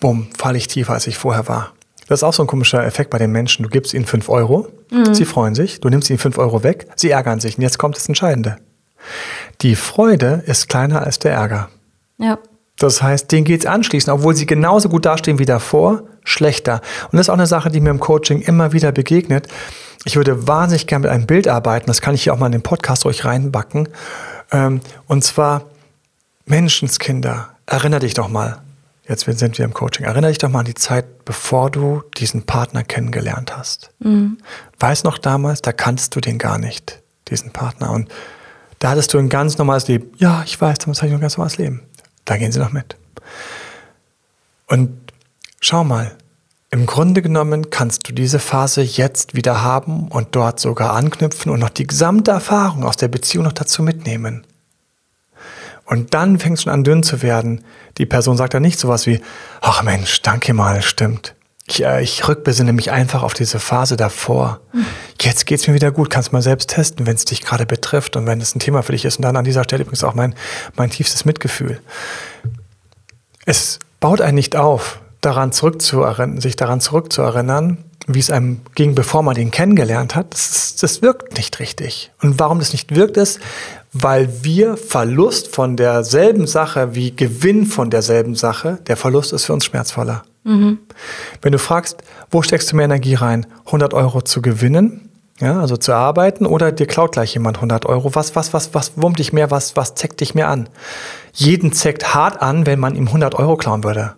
Bumm, 0.00 0.26
falle 0.36 0.58
ich 0.58 0.66
tiefer, 0.66 0.94
als 0.94 1.06
ich 1.06 1.18
vorher 1.18 1.46
war. 1.46 1.72
Das 2.08 2.18
ist 2.18 2.24
auch 2.24 2.32
so 2.32 2.42
ein 2.42 2.48
komischer 2.48 2.84
Effekt 2.84 3.10
bei 3.10 3.18
den 3.18 3.30
Menschen. 3.30 3.62
Du 3.62 3.68
gibst 3.68 3.94
ihnen 3.94 4.06
5 4.06 4.28
Euro, 4.28 4.66
mhm. 4.90 5.14
sie 5.14 5.24
freuen 5.24 5.54
sich, 5.54 5.78
du 5.78 5.88
nimmst 5.88 6.10
ihnen 6.10 6.18
5 6.18 6.36
Euro 6.36 6.64
weg, 6.64 6.88
sie 6.96 7.10
ärgern 7.10 7.38
sich. 7.38 7.58
Und 7.58 7.62
jetzt 7.62 7.78
kommt 7.78 7.94
das 7.94 8.08
Entscheidende. 8.08 8.56
Die 9.60 9.76
Freude 9.76 10.42
ist 10.46 10.68
kleiner 10.68 11.02
als 11.02 11.20
der 11.20 11.32
Ärger. 11.32 11.68
Ja. 12.18 12.38
Das 12.78 13.02
heißt, 13.02 13.30
denen 13.30 13.44
geht 13.44 13.60
es 13.60 13.66
anschließend, 13.66 14.12
obwohl 14.12 14.34
sie 14.34 14.46
genauso 14.46 14.88
gut 14.88 15.06
dastehen 15.06 15.38
wie 15.38 15.44
davor, 15.44 16.02
schlechter. 16.24 16.80
Und 17.10 17.18
das 17.18 17.26
ist 17.26 17.30
auch 17.30 17.34
eine 17.34 17.46
Sache, 17.46 17.70
die 17.70 17.80
mir 17.80 17.90
im 17.90 18.00
Coaching 18.00 18.40
immer 18.40 18.72
wieder 18.72 18.90
begegnet. 18.90 19.46
Ich 20.04 20.16
würde 20.16 20.48
wahnsinnig 20.48 20.86
gerne 20.86 21.04
mit 21.04 21.10
einem 21.10 21.26
Bild 21.26 21.48
arbeiten, 21.48 21.86
das 21.86 22.00
kann 22.00 22.14
ich 22.14 22.24
hier 22.24 22.34
auch 22.34 22.38
mal 22.38 22.46
in 22.46 22.52
den 22.52 22.62
Podcast 22.62 23.06
euch 23.06 23.24
reinbacken. 23.24 23.88
Ähm, 24.50 24.80
und 25.06 25.24
zwar, 25.24 25.66
Menschenskinder, 26.46 27.50
erinnere 27.66 28.00
dich 28.00 28.14
doch 28.14 28.28
mal, 28.28 28.60
jetzt 29.08 29.24
sind 29.24 29.58
wir 29.58 29.64
im 29.64 29.72
Coaching, 29.72 30.04
erinnere 30.04 30.30
dich 30.30 30.38
doch 30.38 30.50
mal 30.50 30.60
an 30.60 30.64
die 30.66 30.74
Zeit, 30.74 31.24
bevor 31.24 31.70
du 31.70 32.02
diesen 32.18 32.44
Partner 32.44 32.84
kennengelernt 32.84 33.56
hast. 33.56 33.90
Mhm. 34.00 34.38
Weiß 34.78 35.04
noch 35.04 35.18
damals, 35.18 35.62
da 35.62 35.72
kanntest 35.72 36.14
du 36.16 36.20
den 36.20 36.38
gar 36.38 36.58
nicht, 36.58 37.00
diesen 37.28 37.52
Partner. 37.52 37.90
Und 37.90 38.10
da 38.80 38.90
hattest 38.90 39.14
du 39.14 39.18
ein 39.18 39.30
ganz 39.30 39.56
normales 39.56 39.88
Leben. 39.88 40.10
Ja, 40.18 40.42
ich 40.44 40.60
weiß, 40.60 40.78
damals 40.78 40.98
hatte 40.98 41.08
ich 41.08 41.14
ein 41.14 41.20
ganz 41.20 41.38
normales 41.38 41.56
Leben. 41.56 41.82
Da 42.24 42.36
gehen 42.36 42.52
sie 42.52 42.58
noch 42.58 42.72
mit. 42.72 42.96
Und 44.66 45.12
schau 45.60 45.84
mal, 45.84 46.16
im 46.70 46.86
Grunde 46.86 47.22
genommen 47.22 47.70
kannst 47.70 48.08
du 48.08 48.12
diese 48.12 48.38
Phase 48.38 48.82
jetzt 48.82 49.34
wieder 49.34 49.62
haben 49.62 50.08
und 50.08 50.34
dort 50.34 50.58
sogar 50.58 50.94
anknüpfen 50.94 51.52
und 51.52 51.60
noch 51.60 51.70
die 51.70 51.86
gesamte 51.86 52.32
Erfahrung 52.32 52.84
aus 52.84 52.96
der 52.96 53.08
Beziehung 53.08 53.44
noch 53.44 53.52
dazu 53.52 53.82
mitnehmen. 53.82 54.44
Und 55.84 56.14
dann 56.14 56.38
fängst 56.38 56.62
du 56.62 56.64
schon 56.64 56.72
an 56.72 56.84
dünn 56.84 57.02
zu 57.02 57.22
werden. 57.22 57.62
Die 57.98 58.06
Person 58.06 58.36
sagt 58.36 58.54
dann 58.54 58.62
nicht 58.62 58.78
sowas 58.78 59.06
wie, 59.06 59.20
ach 59.60 59.82
Mensch, 59.82 60.22
danke 60.22 60.54
mal, 60.54 60.82
stimmt. 60.82 61.34
Ich, 61.66 61.82
äh, 61.82 62.02
ich 62.02 62.28
rückbesinne 62.28 62.72
mich 62.72 62.90
einfach 62.92 63.22
auf 63.22 63.34
diese 63.34 63.58
Phase 63.58 63.96
davor. 63.96 64.60
Jetzt 65.20 65.46
geht's 65.46 65.66
mir 65.66 65.74
wieder 65.74 65.90
gut, 65.90 66.10
kannst 66.10 66.32
mal 66.32 66.42
selbst 66.42 66.70
testen, 66.70 67.06
wenn 67.06 67.16
es 67.16 67.24
dich 67.24 67.42
gerade 67.42 67.64
betrifft 67.64 68.16
und 68.16 68.26
wenn 68.26 68.40
es 68.40 68.54
ein 68.54 68.60
Thema 68.60 68.82
für 68.82 68.92
dich 68.92 69.04
ist. 69.04 69.16
Und 69.16 69.22
dann 69.22 69.36
an 69.36 69.44
dieser 69.44 69.64
Stelle 69.64 69.82
übrigens 69.82 70.04
auch 70.04 70.14
mein, 70.14 70.34
mein 70.76 70.90
tiefstes 70.90 71.24
Mitgefühl. 71.24 71.80
Es 73.46 73.78
baut 74.00 74.20
einen 74.20 74.34
nicht 74.34 74.56
auf, 74.56 75.00
daran 75.22 75.52
zurückzuerinnern, 75.52 76.40
sich 76.40 76.56
daran 76.56 76.80
zurückzuerinnern, 76.80 77.78
wie 78.06 78.18
es 78.18 78.30
einem 78.30 78.60
ging, 78.74 78.94
bevor 78.94 79.22
man 79.22 79.34
den 79.34 79.50
kennengelernt 79.50 80.14
hat. 80.14 80.34
Das, 80.34 80.76
das 80.76 81.00
wirkt 81.00 81.38
nicht 81.38 81.58
richtig. 81.60 82.10
Und 82.20 82.38
warum 82.38 82.58
das 82.58 82.72
nicht 82.72 82.94
wirkt, 82.94 83.16
ist, 83.16 83.40
weil 83.94 84.44
wir 84.44 84.76
Verlust 84.76 85.54
von 85.54 85.76
derselben 85.78 86.46
Sache 86.46 86.94
wie 86.94 87.16
Gewinn 87.16 87.64
von 87.64 87.88
derselben 87.88 88.34
Sache, 88.34 88.80
der 88.86 88.98
Verlust 88.98 89.32
ist 89.32 89.46
für 89.46 89.54
uns 89.54 89.64
schmerzvoller. 89.64 90.24
Mhm. 90.44 90.78
Wenn 91.42 91.52
du 91.52 91.58
fragst, 91.58 92.02
wo 92.30 92.42
steckst 92.42 92.70
du 92.70 92.76
mehr 92.76 92.84
Energie 92.84 93.14
rein? 93.14 93.46
100 93.66 93.94
Euro 93.94 94.22
zu 94.22 94.42
gewinnen, 94.42 95.10
ja, 95.40 95.60
also 95.60 95.76
zu 95.76 95.92
arbeiten 95.92 96.46
oder 96.46 96.70
dir 96.70 96.86
klaut 96.86 97.12
gleich 97.12 97.34
jemand 97.34 97.56
100 97.56 97.86
Euro? 97.86 98.14
Was, 98.14 98.36
was, 98.36 98.52
was, 98.52 98.72
was 98.74 98.92
wurmt 98.96 99.18
dich 99.18 99.32
mehr? 99.32 99.50
Was, 99.50 99.76
was 99.76 99.94
zeckt 99.94 100.20
dich 100.20 100.34
mehr 100.34 100.48
an? 100.48 100.68
Jeden 101.32 101.72
zeckt 101.72 102.14
hart 102.14 102.40
an, 102.40 102.66
wenn 102.66 102.78
man 102.78 102.94
ihm 102.94 103.08
100 103.08 103.34
Euro 103.34 103.56
klauen 103.56 103.82
würde. 103.82 104.14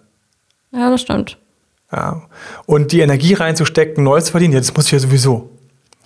Ja, 0.72 0.90
das 0.90 1.00
stimmt. 1.00 1.38
Ja. 1.92 2.22
Und 2.66 2.92
die 2.92 3.00
Energie 3.00 3.34
reinzustecken, 3.34 4.04
Neues 4.04 4.26
zu 4.26 4.32
verdienen, 4.32 4.52
ja, 4.52 4.60
das 4.60 4.74
muss 4.74 4.86
ich 4.86 4.92
ja 4.92 4.98
sowieso. 4.98 5.50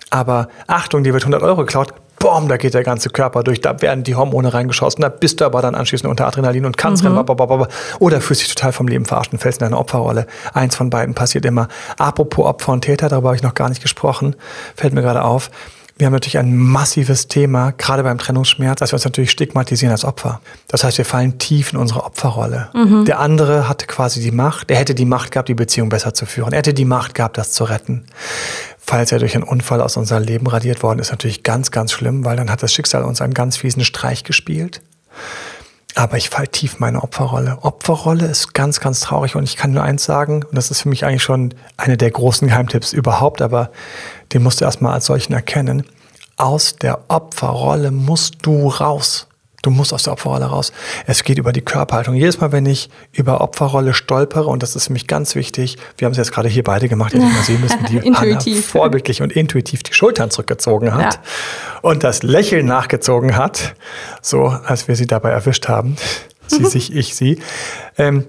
Aber 0.09 0.49
Achtung, 0.67 1.03
dir 1.03 1.13
wird 1.13 1.23
100 1.23 1.41
Euro 1.41 1.61
geklaut, 1.61 1.93
boom, 2.21 2.47
da 2.47 2.57
geht 2.57 2.73
der 2.73 2.83
ganze 2.83 3.09
Körper 3.09 3.43
durch, 3.43 3.61
da 3.61 3.81
werden 3.81 4.03
die 4.03 4.15
Hormone 4.15 4.53
reingeschossen, 4.53 5.01
da 5.01 5.09
bist 5.09 5.41
du 5.41 5.45
aber 5.45 5.61
dann 5.61 5.75
anschließend 5.75 6.09
unter 6.09 6.27
Adrenalin 6.27 6.65
und 6.65 6.77
kannst 6.77 7.03
mhm. 7.03 7.17
rennen, 7.17 7.67
oder 7.99 8.21
fühlst 8.21 8.43
dich 8.43 8.53
total 8.53 8.71
vom 8.71 8.87
Leben 8.87 9.05
verarscht 9.05 9.33
und 9.33 9.39
fällst 9.39 9.61
in 9.61 9.67
eine 9.67 9.77
Opferrolle. 9.77 10.27
Eins 10.53 10.75
von 10.75 10.89
beiden 10.89 11.15
passiert 11.15 11.45
immer. 11.45 11.67
Apropos 11.97 12.45
Opfer 12.45 12.73
und 12.73 12.81
Täter, 12.81 13.09
darüber 13.09 13.29
habe 13.29 13.35
ich 13.35 13.43
noch 13.43 13.55
gar 13.55 13.69
nicht 13.69 13.81
gesprochen, 13.81 14.35
fällt 14.75 14.93
mir 14.93 15.01
gerade 15.01 15.23
auf. 15.23 15.49
Wir 16.01 16.07
haben 16.07 16.13
natürlich 16.13 16.39
ein 16.39 16.57
massives 16.57 17.27
Thema, 17.27 17.73
gerade 17.73 18.01
beim 18.01 18.17
Trennungsschmerz, 18.17 18.79
dass 18.79 18.91
wir 18.91 18.95
uns 18.95 19.05
natürlich 19.05 19.29
stigmatisieren 19.29 19.91
als 19.91 20.03
Opfer. 20.03 20.41
Das 20.67 20.83
heißt, 20.83 20.97
wir 20.97 21.05
fallen 21.05 21.37
tief 21.37 21.73
in 21.73 21.77
unsere 21.77 22.03
Opferrolle. 22.03 22.69
Mhm. 22.73 23.05
Der 23.05 23.19
andere 23.19 23.69
hatte 23.69 23.85
quasi 23.85 24.19
die 24.19 24.31
Macht, 24.31 24.71
er 24.71 24.77
hätte 24.77 24.95
die 24.95 25.05
Macht 25.05 25.29
gehabt, 25.29 25.47
die 25.47 25.53
Beziehung 25.53 25.89
besser 25.89 26.15
zu 26.15 26.25
führen. 26.25 26.53
Er 26.53 26.57
hätte 26.57 26.73
die 26.73 26.85
Macht 26.85 27.13
gehabt, 27.13 27.37
das 27.37 27.51
zu 27.51 27.65
retten 27.65 28.05
falls 28.83 29.11
er 29.11 29.19
durch 29.19 29.35
einen 29.35 29.43
Unfall 29.43 29.79
aus 29.79 29.95
unserem 29.95 30.23
Leben 30.23 30.47
radiert 30.47 30.83
worden 30.83 30.99
ist, 30.99 31.11
natürlich 31.11 31.43
ganz, 31.43 31.71
ganz 31.71 31.93
schlimm, 31.93 32.25
weil 32.25 32.35
dann 32.35 32.51
hat 32.51 32.61
das 32.61 32.73
Schicksal 32.73 33.03
uns 33.03 33.21
einen 33.21 33.33
ganz 33.33 33.55
fiesen 33.55 33.85
Streich 33.85 34.25
gespielt. 34.25 34.81
Aber 35.95 36.17
ich 36.17 36.29
fall 36.29 36.47
tief 36.47 36.79
meine 36.79 37.03
Opferrolle. 37.03 37.59
Opferrolle 37.63 38.25
ist 38.25 38.53
ganz, 38.53 38.79
ganz 38.79 39.01
traurig 39.01 39.35
und 39.35 39.43
ich 39.43 39.57
kann 39.57 39.71
nur 39.71 39.83
eins 39.83 40.05
sagen, 40.05 40.43
und 40.43 40.55
das 40.55 40.71
ist 40.71 40.81
für 40.81 40.89
mich 40.89 41.05
eigentlich 41.05 41.23
schon 41.23 41.53
einer 41.77 41.97
der 41.97 42.11
großen 42.11 42.47
Geheimtipps 42.47 42.93
überhaupt, 42.93 43.41
aber 43.41 43.71
den 44.31 44.43
musst 44.43 44.61
du 44.61 44.65
erstmal 44.65 44.93
als 44.93 45.05
solchen 45.05 45.33
erkennen. 45.33 45.85
Aus 46.37 46.75
der 46.75 46.99
Opferrolle 47.09 47.91
musst 47.91 48.35
du 48.43 48.69
raus. 48.69 49.27
Du 49.61 49.69
musst 49.69 49.93
aus 49.93 50.03
der 50.03 50.13
Opferrolle 50.13 50.45
raus. 50.45 50.73
Es 51.05 51.23
geht 51.23 51.37
über 51.37 51.53
die 51.53 51.61
Körperhaltung. 51.61 52.15
Jedes 52.15 52.39
Mal, 52.39 52.51
wenn 52.51 52.65
ich 52.65 52.89
über 53.11 53.41
Opferrolle 53.41 53.93
stolpere, 53.93 54.47
und 54.47 54.63
das 54.63 54.75
ist 54.75 54.87
für 54.87 54.93
mich 54.93 55.05
ganz 55.05 55.35
wichtig, 55.35 55.77
wir 55.97 56.05
haben 56.05 56.13
es 56.13 56.17
jetzt 56.17 56.31
gerade 56.31 56.49
hier 56.49 56.63
beide 56.63 56.89
gemacht, 56.89 57.13
hätte 57.13 57.25
ich 57.25 57.33
mal 57.33 57.43
sehen 57.43 57.61
müssen, 57.61 57.85
die 57.85 57.97
intuitiv. 57.97 58.55
Hanna 58.55 58.61
vorbildlich 58.67 59.21
und 59.21 59.31
intuitiv 59.31 59.83
die 59.83 59.93
Schultern 59.93 60.31
zurückgezogen 60.31 60.93
hat 60.93 61.15
ja. 61.15 61.21
und 61.81 62.03
das 62.03 62.23
Lächeln 62.23 62.65
nachgezogen 62.65 63.35
hat, 63.35 63.75
so 64.21 64.47
als 64.47 64.87
wir 64.87 64.95
sie 64.95 65.07
dabei 65.07 65.29
erwischt 65.29 65.67
haben. 65.67 65.95
Sie 66.47 66.65
sich, 66.65 66.93
ich 66.93 67.15
sie. 67.15 67.39
Ähm, 67.97 68.25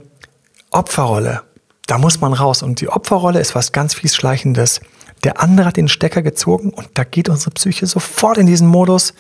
Opferrolle, 0.71 1.43
da 1.87 1.99
muss 1.99 2.21
man 2.21 2.33
raus. 2.33 2.63
Und 2.63 2.81
die 2.81 2.89
Opferrolle 2.89 3.41
ist 3.41 3.55
was 3.55 3.73
ganz 3.73 3.95
fies 3.95 4.15
Schleichendes. 4.15 4.81
Der 5.25 5.41
andere 5.41 5.67
hat 5.67 5.77
den 5.77 5.89
Stecker 5.89 6.23
gezogen 6.23 6.71
und 6.71 6.89
da 6.95 7.05
geht 7.05 7.29
unsere 7.29 7.51
Psyche 7.53 7.87
sofort 7.87 8.39
in 8.39 8.47
diesen 8.47 8.69
Modus. 8.69 9.15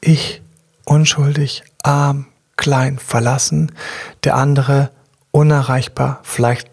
Ich 0.00 0.42
unschuldig, 0.88 1.62
arm, 1.82 2.26
klein, 2.56 2.98
verlassen, 2.98 3.72
der 4.24 4.36
andere 4.36 4.90
unerreichbar, 5.30 6.20
vielleicht 6.22 6.70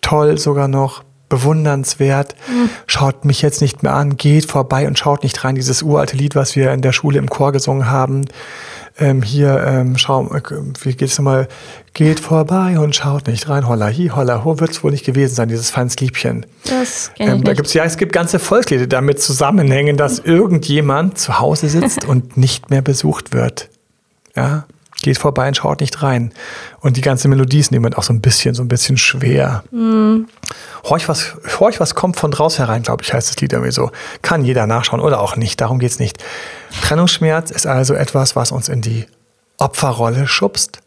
toll 0.00 0.38
sogar 0.38 0.68
noch, 0.68 1.04
bewundernswert, 1.28 2.34
mhm. 2.46 2.68
schaut 2.86 3.24
mich 3.24 3.40
jetzt 3.40 3.62
nicht 3.62 3.82
mehr 3.82 3.94
an, 3.94 4.18
geht 4.18 4.50
vorbei 4.50 4.86
und 4.86 4.98
schaut 4.98 5.22
nicht 5.22 5.42
rein. 5.44 5.54
Dieses 5.54 5.82
uralte 5.82 6.14
Lied, 6.14 6.34
was 6.34 6.56
wir 6.56 6.72
in 6.72 6.82
der 6.82 6.92
Schule 6.92 7.18
im 7.18 7.30
Chor 7.30 7.52
gesungen 7.52 7.88
haben. 7.88 8.26
Ähm, 8.98 9.22
hier, 9.22 9.64
ähm, 9.66 9.96
schau, 9.96 10.26
äh, 10.34 10.42
wie 10.82 10.94
geht 10.94 11.08
es 11.08 11.18
nochmal, 11.18 11.48
geht 11.94 12.20
vorbei 12.20 12.78
und 12.78 12.94
schaut 12.94 13.26
nicht 13.26 13.48
rein, 13.48 13.66
holla 13.66 13.86
hi, 13.86 14.08
holla 14.14 14.44
ho, 14.44 14.60
wird 14.60 14.70
es 14.72 14.84
wohl 14.84 14.90
nicht 14.90 15.04
gewesen 15.04 15.34
sein, 15.34 15.48
dieses 15.48 15.70
Feins 15.70 15.96
Liebchen. 15.98 16.46
Das 16.64 17.10
kenn 17.16 17.28
ich 17.28 17.34
Ähm, 17.34 17.44
da 17.44 17.54
gibt's 17.54 17.74
ja, 17.74 17.84
es 17.84 17.96
gibt 17.96 18.12
ganze 18.12 18.38
Volkslieder, 18.38 18.82
die 18.82 18.88
damit 18.88 19.20
zusammenhängen, 19.20 19.96
dass 19.96 20.18
irgendjemand 20.18 21.18
zu 21.18 21.38
Hause 21.38 21.68
sitzt 21.68 22.04
und 22.04 22.36
nicht 22.36 22.70
mehr 22.70 22.82
besucht 22.82 23.32
wird. 23.32 23.70
Ja, 24.36 24.66
geht 25.02 25.18
vorbei 25.18 25.48
und 25.48 25.56
schaut 25.56 25.80
nicht 25.80 26.02
rein. 26.02 26.32
Und 26.80 26.96
die 26.96 27.00
ganze 27.00 27.28
Melodie 27.28 27.58
ist 27.58 27.72
jemand 27.72 27.98
auch 27.98 28.02
so 28.02 28.12
ein 28.12 28.20
bisschen, 28.20 28.54
so 28.54 28.62
ein 28.62 28.68
bisschen 28.68 28.96
schwer. 28.96 29.64
Horch, 30.84 31.08
was, 31.08 31.34
horch, 31.60 31.80
was 31.80 31.94
kommt 31.94 32.16
von 32.16 32.30
draus 32.30 32.58
herein, 32.58 32.82
glaube 32.82 33.02
ich, 33.02 33.12
heißt 33.12 33.28
das 33.28 33.40
Lied 33.40 33.52
irgendwie 33.52 33.72
so. 33.72 33.90
Kann 34.22 34.44
jeder 34.44 34.66
nachschauen 34.66 35.00
oder 35.00 35.20
auch 35.20 35.36
nicht, 35.36 35.60
darum 35.60 35.78
geht's 35.78 35.98
nicht. 35.98 36.22
Trennungsschmerz 36.82 37.50
ist 37.50 37.66
also 37.66 37.94
etwas, 37.94 38.34
was 38.36 38.52
uns 38.52 38.68
in 38.68 38.80
die 38.80 39.06
Opferrolle 39.58 40.26
schubst 40.26 40.80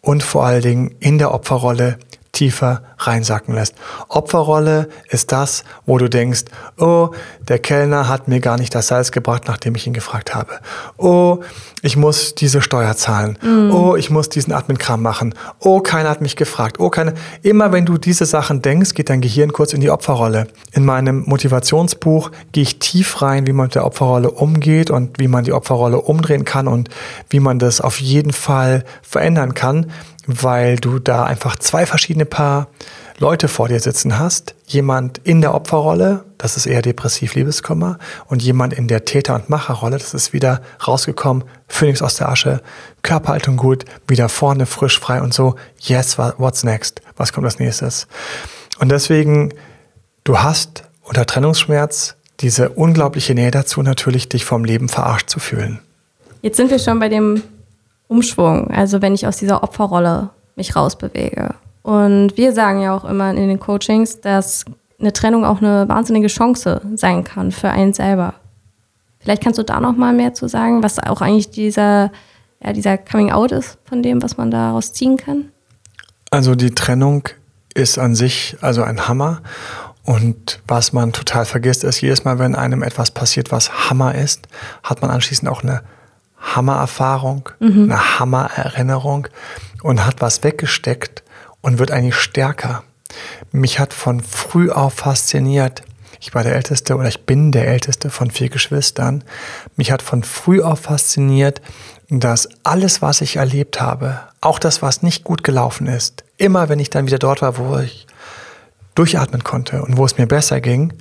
und 0.00 0.22
vor 0.22 0.44
allen 0.44 0.62
Dingen 0.62 0.94
in 1.00 1.18
der 1.18 1.32
Opferrolle 1.32 1.98
tiefer 2.38 2.82
reinsacken 2.98 3.52
lässt. 3.54 3.74
Opferrolle 4.08 4.88
ist 5.08 5.32
das, 5.32 5.64
wo 5.86 5.98
du 5.98 6.08
denkst, 6.08 6.44
oh, 6.78 7.10
der 7.48 7.58
Kellner 7.58 8.08
hat 8.08 8.28
mir 8.28 8.38
gar 8.38 8.58
nicht 8.58 8.74
das 8.76 8.88
Salz 8.88 9.10
gebracht, 9.10 9.44
nachdem 9.48 9.74
ich 9.74 9.88
ihn 9.88 9.92
gefragt 9.92 10.36
habe. 10.36 10.60
Oh, 10.98 11.40
ich 11.82 11.96
muss 11.96 12.36
diese 12.36 12.62
Steuer 12.62 12.96
zahlen. 12.96 13.38
Oh, 13.72 13.96
ich 13.96 14.10
muss 14.10 14.28
diesen 14.28 14.52
Admin-Kram 14.52 15.02
machen. 15.02 15.34
Oh, 15.58 15.80
keiner 15.80 16.10
hat 16.10 16.20
mich 16.20 16.36
gefragt. 16.36 16.78
Oh, 16.78 16.90
keine. 16.90 17.14
Immer 17.42 17.72
wenn 17.72 17.86
du 17.86 17.98
diese 17.98 18.24
Sachen 18.24 18.62
denkst, 18.62 18.94
geht 18.94 19.10
dein 19.10 19.20
Gehirn 19.20 19.52
kurz 19.52 19.72
in 19.72 19.80
die 19.80 19.90
Opferrolle. 19.90 20.46
In 20.72 20.84
meinem 20.84 21.24
Motivationsbuch 21.26 22.30
gehe 22.52 22.62
ich 22.62 22.78
tief 22.78 23.20
rein, 23.20 23.46
wie 23.48 23.52
man 23.52 23.66
mit 23.66 23.74
der 23.74 23.84
Opferrolle 23.84 24.30
umgeht 24.30 24.90
und 24.90 25.18
wie 25.18 25.28
man 25.28 25.44
die 25.44 25.52
Opferrolle 25.52 26.00
umdrehen 26.00 26.44
kann 26.44 26.68
und 26.68 26.88
wie 27.30 27.40
man 27.40 27.58
das 27.58 27.80
auf 27.80 28.00
jeden 28.00 28.32
Fall 28.32 28.84
verändern 29.02 29.54
kann, 29.54 29.86
weil 30.28 30.76
du 30.76 30.98
da 30.98 31.24
einfach 31.24 31.56
zwei 31.56 31.86
verschiedene 31.86 32.26
Paar 32.26 32.68
Leute 33.16 33.48
vor 33.48 33.66
dir 33.68 33.80
sitzen 33.80 34.18
hast. 34.18 34.54
Jemand 34.66 35.18
in 35.24 35.40
der 35.40 35.54
Opferrolle, 35.54 36.24
das 36.36 36.58
ist 36.58 36.66
eher 36.66 36.82
depressiv 36.82 37.34
Liebeskummer, 37.34 37.98
und 38.26 38.42
jemand 38.42 38.74
in 38.74 38.88
der 38.88 39.06
Täter- 39.06 39.34
und 39.34 39.48
Macherrolle, 39.48 39.96
das 39.96 40.12
ist 40.12 40.34
wieder 40.34 40.60
rausgekommen, 40.86 41.44
Phönix 41.66 42.02
aus 42.02 42.16
der 42.16 42.28
Asche, 42.28 42.60
Körperhaltung 43.02 43.56
gut, 43.56 43.86
wieder 44.06 44.28
vorne 44.28 44.66
frisch, 44.66 45.00
frei 45.00 45.22
und 45.22 45.32
so. 45.32 45.56
Yes, 45.80 46.18
what's 46.18 46.62
next? 46.62 47.00
Was 47.16 47.32
kommt 47.32 47.46
als 47.46 47.58
nächstes? 47.58 48.06
Und 48.78 48.90
deswegen, 48.90 49.54
du 50.24 50.40
hast 50.40 50.84
unter 51.02 51.24
Trennungsschmerz 51.24 52.16
diese 52.40 52.68
unglaubliche 52.68 53.34
Nähe 53.34 53.50
dazu, 53.50 53.82
natürlich 53.82 54.28
dich 54.28 54.44
vom 54.44 54.64
Leben 54.64 54.90
verarscht 54.90 55.30
zu 55.30 55.40
fühlen. 55.40 55.80
Jetzt 56.42 56.58
sind 56.58 56.70
wir 56.70 56.78
schon 56.78 57.00
bei 57.00 57.08
dem 57.08 57.42
Umschwung, 58.08 58.70
also 58.70 59.02
wenn 59.02 59.14
ich 59.14 59.26
aus 59.26 59.36
dieser 59.36 59.62
Opferrolle 59.62 60.30
mich 60.56 60.74
rausbewege. 60.74 61.54
Und 61.82 62.36
wir 62.36 62.52
sagen 62.52 62.80
ja 62.80 62.96
auch 62.96 63.04
immer 63.04 63.30
in 63.30 63.48
den 63.48 63.60
Coachings, 63.60 64.20
dass 64.20 64.64
eine 64.98 65.12
Trennung 65.12 65.44
auch 65.44 65.62
eine 65.62 65.88
wahnsinnige 65.88 66.26
Chance 66.26 66.80
sein 66.96 67.24
kann 67.24 67.52
für 67.52 67.70
einen 67.70 67.92
selber. 67.92 68.34
Vielleicht 69.20 69.42
kannst 69.42 69.58
du 69.58 69.62
da 69.62 69.80
noch 69.80 69.96
mal 69.96 70.12
mehr 70.12 70.34
zu 70.34 70.48
sagen, 70.48 70.82
was 70.82 70.98
auch 70.98 71.20
eigentlich 71.20 71.50
dieser, 71.50 72.10
ja, 72.62 72.72
dieser 72.72 72.98
Coming 72.98 73.30
Out 73.30 73.52
ist 73.52 73.78
von 73.84 74.02
dem, 74.02 74.22
was 74.22 74.36
man 74.36 74.50
daraus 74.50 74.92
ziehen 74.92 75.16
kann? 75.16 75.50
Also 76.30 76.54
die 76.54 76.74
Trennung 76.74 77.28
ist 77.74 77.98
an 77.98 78.14
sich 78.14 78.56
also 78.60 78.82
ein 78.82 79.08
Hammer. 79.08 79.40
Und 80.04 80.60
was 80.66 80.92
man 80.92 81.12
total 81.12 81.44
vergisst, 81.44 81.84
ist, 81.84 82.00
jedes 82.00 82.24
Mal, 82.24 82.38
wenn 82.38 82.54
einem 82.54 82.82
etwas 82.82 83.10
passiert, 83.10 83.52
was 83.52 83.90
Hammer 83.90 84.14
ist, 84.14 84.48
hat 84.82 85.02
man 85.02 85.10
anschließend 85.10 85.48
auch 85.48 85.62
eine 85.62 85.82
Hammererfahrung, 86.40 87.48
eine 87.60 88.18
Hammererinnerung 88.18 89.28
und 89.82 90.04
hat 90.04 90.20
was 90.20 90.44
weggesteckt 90.44 91.22
und 91.60 91.78
wird 91.78 91.90
eigentlich 91.90 92.16
stärker. 92.16 92.84
Mich 93.52 93.78
hat 93.78 93.92
von 93.92 94.20
früh 94.20 94.70
auf 94.70 94.94
fasziniert, 94.94 95.82
ich 96.20 96.34
war 96.34 96.42
der 96.42 96.56
Älteste 96.56 96.96
oder 96.96 97.08
ich 97.08 97.24
bin 97.26 97.52
der 97.52 97.68
Älteste 97.68 98.10
von 98.10 98.30
vier 98.30 98.48
Geschwistern. 98.48 99.22
Mich 99.76 99.92
hat 99.92 100.02
von 100.02 100.24
früh 100.24 100.62
auf 100.62 100.80
fasziniert, 100.80 101.60
dass 102.10 102.48
alles, 102.64 103.02
was 103.02 103.20
ich 103.20 103.36
erlebt 103.36 103.80
habe, 103.80 104.20
auch 104.40 104.58
das, 104.58 104.82
was 104.82 105.02
nicht 105.02 105.24
gut 105.24 105.44
gelaufen 105.44 105.86
ist, 105.86 106.24
immer 106.36 106.68
wenn 106.68 106.80
ich 106.80 106.90
dann 106.90 107.06
wieder 107.06 107.18
dort 107.18 107.42
war, 107.42 107.56
wo 107.56 107.78
ich 107.78 108.06
durchatmen 108.94 109.44
konnte 109.44 109.82
und 109.82 109.96
wo 109.96 110.04
es 110.04 110.18
mir 110.18 110.26
besser 110.26 110.60
ging, 110.60 110.92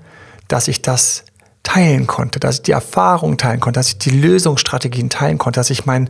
dass 0.47 0.67
ich 0.67 0.81
das 0.81 1.23
teilen 1.67 2.07
konnte, 2.07 2.39
dass 2.39 2.55
ich 2.55 2.61
die 2.61 2.71
Erfahrung 2.71 3.37
teilen 3.37 3.59
konnte, 3.59 3.77
dass 3.77 3.89
ich 3.89 3.97
die 3.97 4.11
Lösungsstrategien 4.11 5.09
teilen 5.09 5.37
konnte, 5.37 5.59
dass 5.59 5.69
ich 5.69 5.85
meinen 5.85 6.09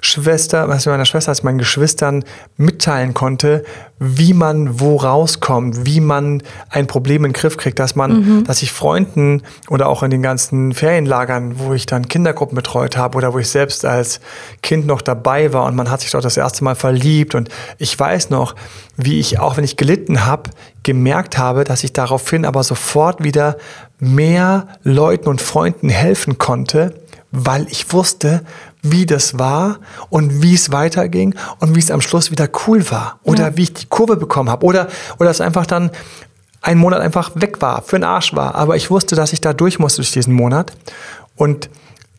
Schwester, 0.00 0.68
was 0.68 0.86
meiner 0.86 1.04
Schwester, 1.04 1.30
als 1.30 1.42
meinen 1.42 1.58
Geschwistern 1.58 2.24
mitteilen 2.56 3.14
konnte, 3.14 3.64
wie 3.98 4.32
man 4.32 4.80
wo 4.80 4.96
rauskommt, 4.96 5.84
wie 5.84 6.00
man 6.00 6.42
ein 6.70 6.86
Problem 6.86 7.24
in 7.24 7.32
den 7.32 7.38
Griff 7.38 7.56
kriegt, 7.56 7.80
dass 7.80 7.96
man, 7.96 8.44
dass 8.44 8.62
ich 8.62 8.70
Freunden 8.70 9.42
oder 9.68 9.88
auch 9.88 10.04
in 10.04 10.10
den 10.10 10.22
ganzen 10.22 10.72
Ferienlagern, 10.72 11.58
wo 11.58 11.74
ich 11.74 11.84
dann 11.84 12.08
Kindergruppen 12.08 12.54
betreut 12.54 12.96
habe 12.96 13.18
oder 13.18 13.34
wo 13.34 13.40
ich 13.40 13.48
selbst 13.48 13.84
als 13.84 14.20
Kind 14.62 14.86
noch 14.86 15.02
dabei 15.02 15.52
war 15.52 15.66
und 15.66 15.74
man 15.74 15.90
hat 15.90 16.00
sich 16.00 16.12
dort 16.12 16.24
das 16.24 16.36
erste 16.36 16.62
Mal 16.62 16.76
verliebt 16.76 17.34
und 17.34 17.48
ich 17.78 17.98
weiß 17.98 18.30
noch, 18.30 18.54
wie 18.96 19.18
ich, 19.18 19.40
auch 19.40 19.56
wenn 19.56 19.64
ich 19.64 19.76
gelitten 19.76 20.24
habe, 20.24 20.50
gemerkt 20.84 21.36
habe, 21.36 21.64
dass 21.64 21.82
ich 21.82 21.92
daraufhin 21.92 22.44
aber 22.44 22.62
sofort 22.62 23.22
wieder 23.24 23.56
mehr 23.98 24.68
Leuten 24.82 25.28
und 25.28 25.40
Freunden 25.40 25.88
helfen 25.88 26.38
konnte, 26.38 26.94
weil 27.30 27.66
ich 27.68 27.92
wusste, 27.92 28.42
wie 28.82 29.06
das 29.06 29.38
war 29.38 29.80
und 30.08 30.42
wie 30.42 30.54
es 30.54 30.70
weiterging 30.70 31.34
und 31.58 31.74
wie 31.74 31.80
es 31.80 31.90
am 31.90 32.00
Schluss 32.00 32.30
wieder 32.30 32.48
cool 32.66 32.90
war 32.90 33.18
oder 33.22 33.56
wie 33.56 33.64
ich 33.64 33.74
die 33.74 33.86
Kurve 33.86 34.16
bekommen 34.16 34.50
habe 34.50 34.64
oder 34.64 34.88
oder 35.18 35.30
es 35.30 35.40
einfach 35.40 35.66
dann 35.66 35.90
ein 36.60 36.78
Monat 36.78 37.00
einfach 37.00 37.32
weg 37.34 37.60
war, 37.60 37.82
für 37.82 37.98
den 37.98 38.04
Arsch 38.04 38.34
war, 38.34 38.54
aber 38.54 38.76
ich 38.76 38.90
wusste, 38.90 39.14
dass 39.14 39.32
ich 39.32 39.40
da 39.40 39.52
durch 39.52 39.78
musste 39.78 39.98
durch 39.98 40.12
diesen 40.12 40.34
Monat. 40.34 40.72
Und 41.36 41.70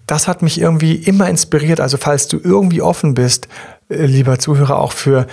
das 0.08 0.28
hat 0.28 0.42
mich 0.42 0.60
irgendwie 0.60 0.96
immer 0.96 1.30
inspiriert. 1.30 1.80
Also 1.80 1.98
falls 1.98 2.28
du 2.28 2.40
irgendwie 2.42 2.82
offen 2.82 3.14
bist, 3.14 3.48
äh, 3.90 4.06
lieber 4.06 4.40
Zuhörer, 4.40 4.80
auch 4.80 4.94
für 4.94 5.28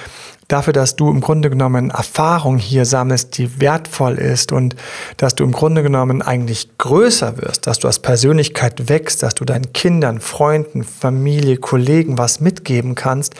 dafür, 0.48 0.72
dass 0.72 0.96
du 0.96 1.10
im 1.10 1.20
Grunde 1.20 1.50
genommen 1.50 1.90
Erfahrung 1.90 2.58
hier 2.58 2.84
sammelst, 2.84 3.36
die 3.38 3.60
wertvoll 3.60 4.14
ist 4.14 4.52
und 4.52 4.76
dass 5.16 5.34
du 5.34 5.44
im 5.44 5.52
Grunde 5.52 5.82
genommen 5.82 6.22
eigentlich 6.22 6.78
größer 6.78 7.38
wirst, 7.38 7.66
dass 7.66 7.78
du 7.78 7.88
als 7.88 7.98
Persönlichkeit 7.98 8.88
wächst, 8.88 9.22
dass 9.22 9.34
du 9.34 9.44
deinen 9.44 9.72
Kindern, 9.72 10.20
Freunden, 10.20 10.84
Familie, 10.84 11.56
Kollegen 11.56 12.18
was 12.18 12.40
mitgeben 12.40 12.94
kannst, 12.94 13.34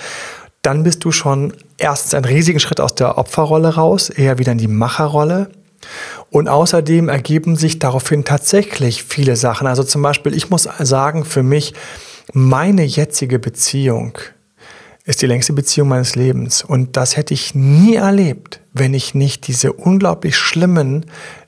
dann 0.63 0.83
bist 0.83 1.05
du 1.05 1.13
schon 1.13 1.53
erstens 1.79 2.15
einen 2.15 2.25
riesigen 2.25 2.59
Schritt 2.59 2.81
aus 2.81 2.95
der 2.95 3.19
Opferrolle 3.19 3.77
raus, 3.77 4.11
eher 4.11 4.39
wieder 4.39 4.53
in 4.53 4.59
die 4.59 4.69
Macherrolle. 4.69 5.49
Und 6.31 6.49
außerdem 6.49 7.09
ergeben 7.09 7.55
sich 7.55 7.79
daraufhin 7.79 8.25
tatsächlich 8.25 9.05
viele 9.05 9.37
Sachen. 9.37 9.69
Also 9.69 9.85
zum 9.85 10.03
Beispiel, 10.03 10.35
ich 10.35 10.51
muss 10.51 10.69
sagen, 10.81 11.25
für 11.25 11.45
mich, 11.45 11.75
meine 12.33 12.83
jetzige 12.83 13.39
Beziehung 13.39 14.19
ist 15.07 15.23
die 15.23 15.27
längste 15.27 15.53
Beziehung 15.53 15.89
meines 15.89 16.17
Lebens. 16.17 16.63
Und 16.63 16.97
das 16.97 17.17
hätte 17.17 17.33
ich 17.33 17.55
nie 17.55 17.95
erlebt, 17.95 18.61
wenn 18.73 18.93
ich 18.93 19.15
nicht 19.15 19.47
diese 19.47 19.73
unglaublich 19.73 20.37
schlimmen 20.37 21.07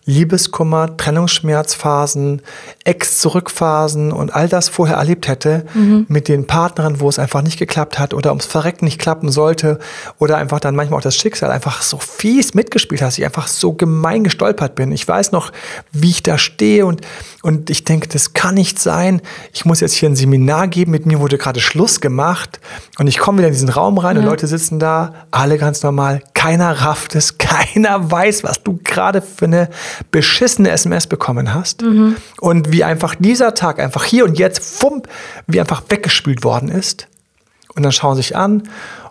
Liebeskummer, 0.09 0.97
Trennungsschmerzphasen, 0.97 2.41
Ex-Zurückphasen 2.85 4.11
und 4.11 4.35
all 4.35 4.49
das 4.49 4.71
vorher 4.71 4.97
erlebt 4.97 5.29
hätte 5.29 5.67
mit 6.09 6.29
den 6.29 6.47
Partnern, 6.47 7.01
wo 7.01 7.11
es 7.11 7.19
einfach 7.19 7.43
nicht 7.43 7.59
geklappt 7.59 7.99
hat 7.99 8.15
oder 8.15 8.31
ums 8.31 8.47
Verrecken 8.47 8.87
nicht 8.87 8.99
klappen 8.99 9.31
sollte 9.31 9.79
oder 10.19 10.39
einfach 10.39 10.61
dann 10.61 10.75
manchmal 10.75 11.01
auch 11.01 11.03
das 11.03 11.15
Schicksal 11.15 11.51
einfach 11.51 11.83
so 11.83 11.99
fies 11.99 12.55
mitgespielt 12.55 13.03
hat, 13.03 13.09
dass 13.09 13.19
ich 13.19 13.25
einfach 13.27 13.49
so 13.49 13.75
gemein 13.75 14.25
gestolpert 14.25 14.77
bin. 14.77 14.93
Ich 14.93 15.07
weiß 15.07 15.31
noch, 15.33 15.53
wie 15.93 16.09
ich 16.09 16.23
da 16.23 16.39
stehe 16.39 16.87
und, 16.87 17.03
und 17.43 17.69
ich 17.69 17.85
denke, 17.85 18.09
das 18.09 18.33
kann 18.33 18.55
nicht 18.55 18.79
sein. 18.79 19.21
Ich 19.53 19.67
muss 19.67 19.81
jetzt 19.81 19.93
hier 19.93 20.09
ein 20.09 20.17
Seminar 20.17 20.69
geben, 20.69 20.91
mit 20.91 21.05
mir 21.05 21.21
wurde 21.21 21.37
gerade 21.37 21.61
Schluss 21.61 22.01
gemacht 22.01 22.61
und 22.99 23.09
ich 23.09 23.19
komme 23.19 23.39
wieder 23.39 23.49
in 23.49 23.55
diesen 23.55 23.69
Raum 23.69 23.99
rein 23.99 24.17
und 24.17 24.25
Leute 24.25 24.47
sitzen 24.47 24.79
da, 24.79 25.27
alle 25.31 25.59
ganz 25.59 25.83
normal, 25.83 26.23
keiner 26.33 26.73
rafft 26.81 27.15
es, 27.15 27.37
keiner 27.39 28.11
weiß, 28.11 28.43
was 28.43 28.63
du 28.63 28.81
gerade 28.83 29.21
für 29.21 29.45
eine 29.45 29.69
beschissene 30.11 30.71
SMS 30.71 31.07
bekommen 31.07 31.55
hast 31.55 31.83
und 32.41 32.73
wie 32.73 32.85
einfach 32.85 33.15
dieser 33.15 33.55
Tag 33.55 33.81
einfach 33.81 34.05
hier 34.05 34.25
und 34.25 34.39
jetzt, 34.39 34.63
fump, 34.63 35.09
wie 35.47 35.61
einfach 35.61 35.83
weggespült 35.89 36.45
worden 36.45 36.69
ist. 36.69 37.09
Und 37.75 37.83
dann 37.83 37.93
schauen 37.93 38.17
sie 38.17 38.23
sich 38.23 38.37
an 38.37 38.65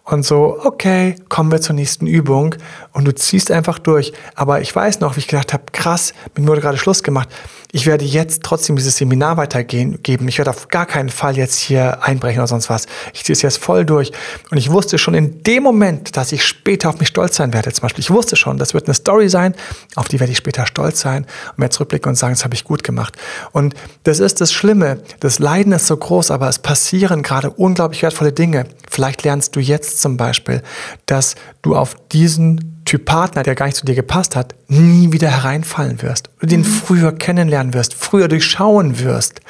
und 0.04 0.26
so, 0.26 0.60
okay, 0.64 1.16
kommen 1.30 1.52
wir 1.52 1.62
zur 1.62 1.76
nächsten 1.76 2.08
Übung 2.08 2.56
und 2.94 3.06
du 3.06 3.14
ziehst 3.14 3.52
einfach 3.52 3.78
durch. 3.78 4.14
Aber 4.36 4.62
ich 4.62 4.74
weiß 4.74 5.00
noch, 5.00 5.16
wie 5.16 5.20
ich 5.20 5.28
gedacht 5.28 5.54
habe, 5.54 5.66
krass, 5.72 6.14
mit 6.36 6.44
mir 6.44 6.48
wurde 6.48 6.62
gerade 6.62 6.78
Schluss 6.78 7.04
gemacht. 7.04 7.30
Ich 7.78 7.86
werde 7.86 8.06
jetzt 8.06 8.42
trotzdem 8.42 8.76
dieses 8.76 8.98
Seminar 8.98 9.38
weitergeben. 9.38 10.00
Ich 10.28 10.40
werde 10.40 10.50
auf 10.50 10.68
gar 10.70 10.88
keinen 10.88 11.10
Fall 11.10 11.38
jetzt 11.38 11.60
hier 11.60 12.04
einbrechen 12.04 12.40
oder 12.40 12.48
sonst 12.48 12.72
was. 12.72 12.88
Ich 13.14 13.24
ziehe 13.24 13.34
es 13.34 13.44
jetzt 13.44 13.60
voll 13.60 13.86
durch. 13.86 14.12
Und 14.50 14.58
ich 14.58 14.72
wusste 14.72 14.98
schon 14.98 15.14
in 15.14 15.44
dem 15.44 15.62
Moment, 15.62 16.18
dass 16.18 16.32
ich 16.32 16.44
später 16.44 16.90
auf 16.90 16.98
mich 16.98 17.10
stolz 17.10 17.36
sein 17.36 17.54
werde. 17.54 17.72
Zum 17.72 17.84
Beispiel, 17.84 18.02
ich 18.02 18.10
wusste 18.10 18.36
schon, 18.36 18.58
das 18.58 18.74
wird 18.74 18.88
eine 18.88 18.96
Story 18.96 19.30
sein, 19.30 19.54
auf 19.94 20.08
die 20.08 20.20
werde 20.20 20.32
ich 20.32 20.40
später 20.40 20.66
stolz 20.66 21.02
sein 21.02 21.28
und 21.52 21.60
werde 21.60 21.72
zurückblicken 21.72 22.10
und 22.10 22.16
sagen, 22.16 22.34
das 22.34 22.44
habe 22.44 22.56
ich 22.56 22.64
gut 22.64 22.84
gemacht. 22.84 23.16
Und 23.52 23.76
das 24.06 24.20
ist 24.20 24.42
das 24.42 24.52
Schlimme. 24.52 25.00
Das 25.20 25.38
Leiden 25.38 25.72
ist 25.72 25.86
so 25.86 25.98
groß, 25.98 26.32
aber 26.32 26.50
es 26.50 26.58
passieren 26.58 27.22
gerade 27.22 27.52
unglaublich 27.52 28.02
wertvolle 28.02 28.34
Dinge. 28.34 28.66
Vielleicht 28.90 29.22
lernst 29.22 29.56
du 29.56 29.60
jetzt 29.60 30.02
zum 30.02 30.18
Beispiel, 30.18 30.64
dass 31.06 31.36
du 31.62 31.76
auf 31.76 31.96
diesen 32.12 32.77
Typ 32.88 33.04
Partner, 33.04 33.44
der 33.44 33.54
gar 33.54 33.66
nicht 33.66 33.76
zu 33.76 33.86
dir 33.86 33.96
gepasst 33.96 34.38
hat, 34.38 34.56
nie 34.70 35.12
wieder 35.12 35.30
hereinfallen 35.30 36.02
wirst. 36.02 36.30
Du 36.40 36.48
den 36.48 36.62
mhm. 36.62 36.66
früher 36.66 37.12
kennenlernen 37.12 37.74
wirst, 37.74 37.94
früher 37.94 38.30
durchschauen 38.30 39.00
wirst. 39.00 39.42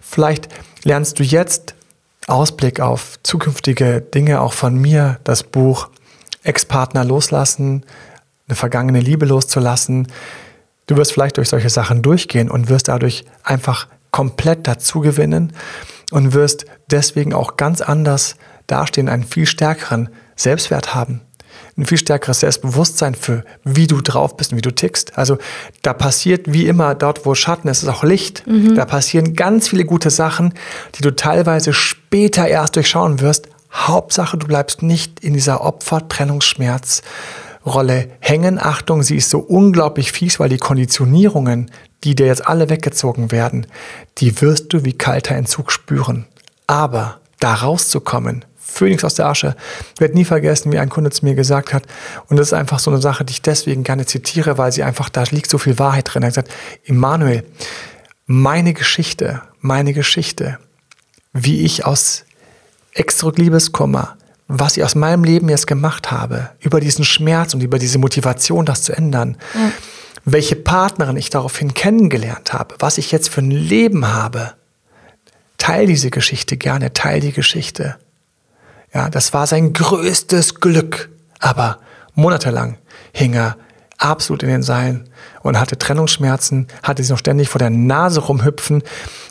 Vielleicht 0.00 0.48
lernst 0.84 1.18
du 1.18 1.22
jetzt 1.22 1.74
Ausblick 2.26 2.80
auf 2.80 3.18
zukünftige 3.22 4.02
Dinge 4.02 4.42
auch 4.42 4.52
von 4.52 4.76
mir, 4.76 5.18
das 5.24 5.42
Buch 5.42 5.88
Ex-Partner 6.44 7.02
loslassen, 7.02 7.84
eine 8.46 8.56
vergangene 8.56 9.00
Liebe 9.00 9.24
loszulassen. 9.24 10.08
Du 10.86 10.96
wirst 10.96 11.12
vielleicht 11.12 11.38
durch 11.38 11.48
solche 11.48 11.70
Sachen 11.70 12.02
durchgehen 12.02 12.50
und 12.50 12.68
wirst 12.68 12.88
dadurch 12.88 13.24
einfach 13.42 13.88
komplett 14.10 14.68
dazu 14.68 15.00
gewinnen 15.00 15.54
und 16.10 16.34
wirst 16.34 16.66
deswegen 16.90 17.32
auch 17.32 17.56
ganz 17.56 17.80
anders 17.80 18.36
dastehen, 18.66 19.08
einen 19.08 19.24
viel 19.24 19.46
stärkeren 19.46 20.10
Selbstwert 20.36 20.94
haben, 20.94 21.22
ein 21.76 21.86
viel 21.86 21.98
stärkeres 21.98 22.40
Selbstbewusstsein 22.40 23.14
für, 23.14 23.44
wie 23.64 23.86
du 23.86 24.00
drauf 24.00 24.36
bist 24.36 24.52
und 24.52 24.58
wie 24.58 24.62
du 24.62 24.74
tickst. 24.74 25.16
Also 25.16 25.38
da 25.82 25.94
passiert 25.94 26.52
wie 26.52 26.66
immer 26.66 26.94
dort, 26.94 27.24
wo 27.24 27.34
Schatten 27.34 27.68
ist, 27.68 27.82
ist 27.82 27.88
auch 27.88 28.04
Licht. 28.04 28.46
Mhm. 28.46 28.74
Da 28.74 28.84
passieren 28.84 29.34
ganz 29.34 29.68
viele 29.68 29.84
gute 29.84 30.10
Sachen, 30.10 30.54
die 30.94 31.02
du 31.02 31.16
teilweise 31.16 31.72
später 31.72 32.46
erst 32.46 32.76
durchschauen 32.76 33.20
wirst. 33.20 33.48
Hauptsache, 33.72 34.36
du 34.36 34.46
bleibst 34.46 34.82
nicht 34.82 35.20
in 35.20 35.32
dieser 35.32 35.62
Opfer-Trennungsschmerz-Rolle 35.62 38.10
hängen. 38.20 38.58
Achtung, 38.60 39.02
sie 39.02 39.16
ist 39.16 39.30
so 39.30 39.38
unglaublich 39.38 40.12
fies, 40.12 40.38
weil 40.38 40.50
die 40.50 40.58
Konditionierungen, 40.58 41.70
die 42.04 42.14
dir 42.14 42.26
jetzt 42.26 42.46
alle 42.46 42.68
weggezogen 42.68 43.32
werden, 43.32 43.66
die 44.18 44.42
wirst 44.42 44.74
du 44.74 44.84
wie 44.84 44.92
kalter 44.92 45.36
Entzug 45.36 45.72
spüren. 45.72 46.26
Aber 46.66 47.22
da 47.40 47.54
rauszukommen, 47.54 48.44
Phönix 48.72 49.04
aus 49.04 49.14
der 49.14 49.26
Asche. 49.26 49.54
Ich 49.94 50.00
werde 50.00 50.14
nie 50.14 50.24
vergessen, 50.24 50.72
wie 50.72 50.78
ein 50.78 50.88
Kunde 50.88 51.10
zu 51.10 51.24
mir 51.24 51.34
gesagt 51.34 51.72
hat, 51.72 51.84
und 52.28 52.38
das 52.38 52.48
ist 52.48 52.52
einfach 52.54 52.78
so 52.78 52.90
eine 52.90 53.00
Sache, 53.00 53.24
die 53.24 53.32
ich 53.32 53.42
deswegen 53.42 53.84
gerne 53.84 54.06
zitiere, 54.06 54.58
weil 54.58 54.72
sie 54.72 54.82
einfach, 54.82 55.08
da 55.08 55.24
liegt 55.30 55.50
so 55.50 55.58
viel 55.58 55.78
Wahrheit 55.78 56.12
drin. 56.12 56.22
Er 56.22 56.28
hat 56.28 56.34
gesagt, 56.34 56.52
Immanuel, 56.84 57.44
meine 58.26 58.72
Geschichte, 58.72 59.42
meine 59.60 59.92
Geschichte, 59.92 60.58
wie 61.32 61.64
ich 61.64 61.84
aus 61.84 62.24
Ex-Liebeskummer, 62.94 64.16
was 64.48 64.76
ich 64.76 64.84
aus 64.84 64.94
meinem 64.94 65.24
Leben 65.24 65.48
jetzt 65.48 65.66
gemacht 65.66 66.10
habe, 66.10 66.50
über 66.60 66.80
diesen 66.80 67.04
Schmerz 67.04 67.54
und 67.54 67.62
über 67.62 67.78
diese 67.78 67.98
Motivation, 67.98 68.66
das 68.66 68.82
zu 68.82 68.92
ändern, 68.92 69.36
ja. 69.54 69.72
welche 70.24 70.56
Partnerin 70.56 71.16
ich 71.16 71.30
daraufhin 71.30 71.74
kennengelernt 71.74 72.52
habe, 72.52 72.74
was 72.78 72.98
ich 72.98 73.12
jetzt 73.12 73.28
für 73.28 73.40
ein 73.40 73.50
Leben 73.50 74.06
habe, 74.08 74.54
teil 75.58 75.86
diese 75.86 76.10
Geschichte 76.10 76.56
gerne, 76.56 76.92
teil 76.92 77.20
die 77.20 77.32
Geschichte. 77.32 77.96
Ja, 78.94 79.08
das 79.08 79.32
war 79.32 79.46
sein 79.46 79.72
größtes 79.72 80.56
Glück. 80.56 81.10
Aber 81.38 81.78
monatelang 82.14 82.78
hing 83.12 83.34
er 83.34 83.56
absolut 83.98 84.42
in 84.42 84.48
den 84.48 84.62
Seilen 84.62 85.08
und 85.42 85.58
hatte 85.58 85.78
Trennungsschmerzen, 85.78 86.66
hatte 86.82 87.02
sie 87.02 87.12
noch 87.12 87.18
ständig 87.18 87.48
vor 87.48 87.58
der 87.58 87.70
Nase 87.70 88.20
rumhüpfen. 88.20 88.82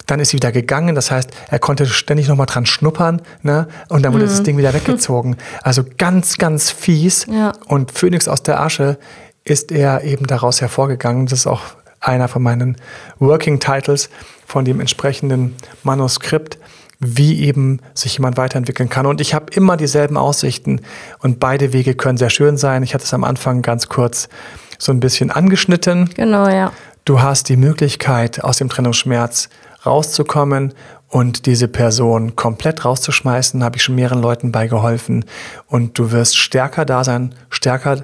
Dann 0.08 0.20
ist 0.20 0.30
sie 0.30 0.38
wieder 0.38 0.52
gegangen, 0.52 0.96
das 0.96 1.12
heißt, 1.12 1.30
er 1.50 1.60
konnte 1.60 1.86
ständig 1.86 2.28
nochmal 2.28 2.46
dran 2.46 2.66
schnuppern 2.66 3.22
ne? 3.44 3.68
und 3.90 4.04
dann 4.04 4.14
wurde 4.14 4.26
mhm. 4.26 4.30
das 4.30 4.44
Ding 4.44 4.58
wieder 4.58 4.74
weggezogen. 4.74 5.38
Also 5.64 5.84
ganz, 5.98 6.38
ganz 6.38 6.70
fies. 6.70 7.28
Ja. 7.30 7.54
Und 7.68 7.92
Phoenix 7.92 8.28
aus 8.28 8.42
der 8.44 8.62
Asche 8.62 8.98
ist 9.44 9.72
er 9.72 10.04
eben 10.04 10.26
daraus 10.26 10.62
hervorgegangen. 10.62 11.28
Das 11.28 11.40
ist 11.40 11.48
auch 11.48 11.62
einer 12.00 12.28
von 12.28 12.42
meinen 12.42 12.78
Working 13.20 13.60
Titles 13.60 14.10
von 14.46 14.66
dem 14.66 14.80
entsprechenden 14.80 15.56
Manuskript 15.84 16.58
wie 17.02 17.44
eben 17.44 17.80
sich 17.96 18.14
jemand 18.14 18.38
weiterentwickeln 18.38 18.88
kann. 18.88 19.08
Und 19.08 19.20
ich 19.20 19.34
habe 19.34 19.48
immer 19.54 19.76
dieselben 19.76 20.18
Aussichten 20.18 20.82
und 21.20 21.40
beide 21.40 21.74
Wege 21.74 21.96
können 21.96 22.18
sehr 22.18 22.30
schön 22.30 22.58
sein. 22.58 22.84
Ich 22.84 22.94
hatte 22.94 23.04
es 23.04 23.14
am 23.14 23.24
Anfang 23.24 23.64
ganz 23.64 23.90
kurz 23.90 24.30
so 24.78 24.92
ein 24.92 25.00
bisschen 25.00 25.32
angeschnitten. 25.32 26.10
Genau, 26.16 26.48
ja. 26.48 26.72
Du 27.04 27.22
hast 27.22 27.50
die 27.50 27.58
Möglichkeit, 27.58 28.44
aus 28.44 28.58
dem 28.58 28.70
Trennungsschmerz 28.70 29.50
rauszukommen 29.84 30.74
und 31.08 31.48
diese 31.48 31.68
Person 31.68 32.36
komplett 32.36 32.86
rauszuschmeißen, 32.86 33.64
habe 33.64 33.78
ich 33.78 33.84
schon 33.84 33.96
mehreren 33.96 34.22
Leuten 34.22 34.52
beigeholfen. 34.52 35.26
Und 35.68 35.98
du 35.98 36.12
wirst 36.12 36.38
stärker 36.38 36.86
da 36.86 37.04
sein, 37.04 37.34
stärker 37.50 38.04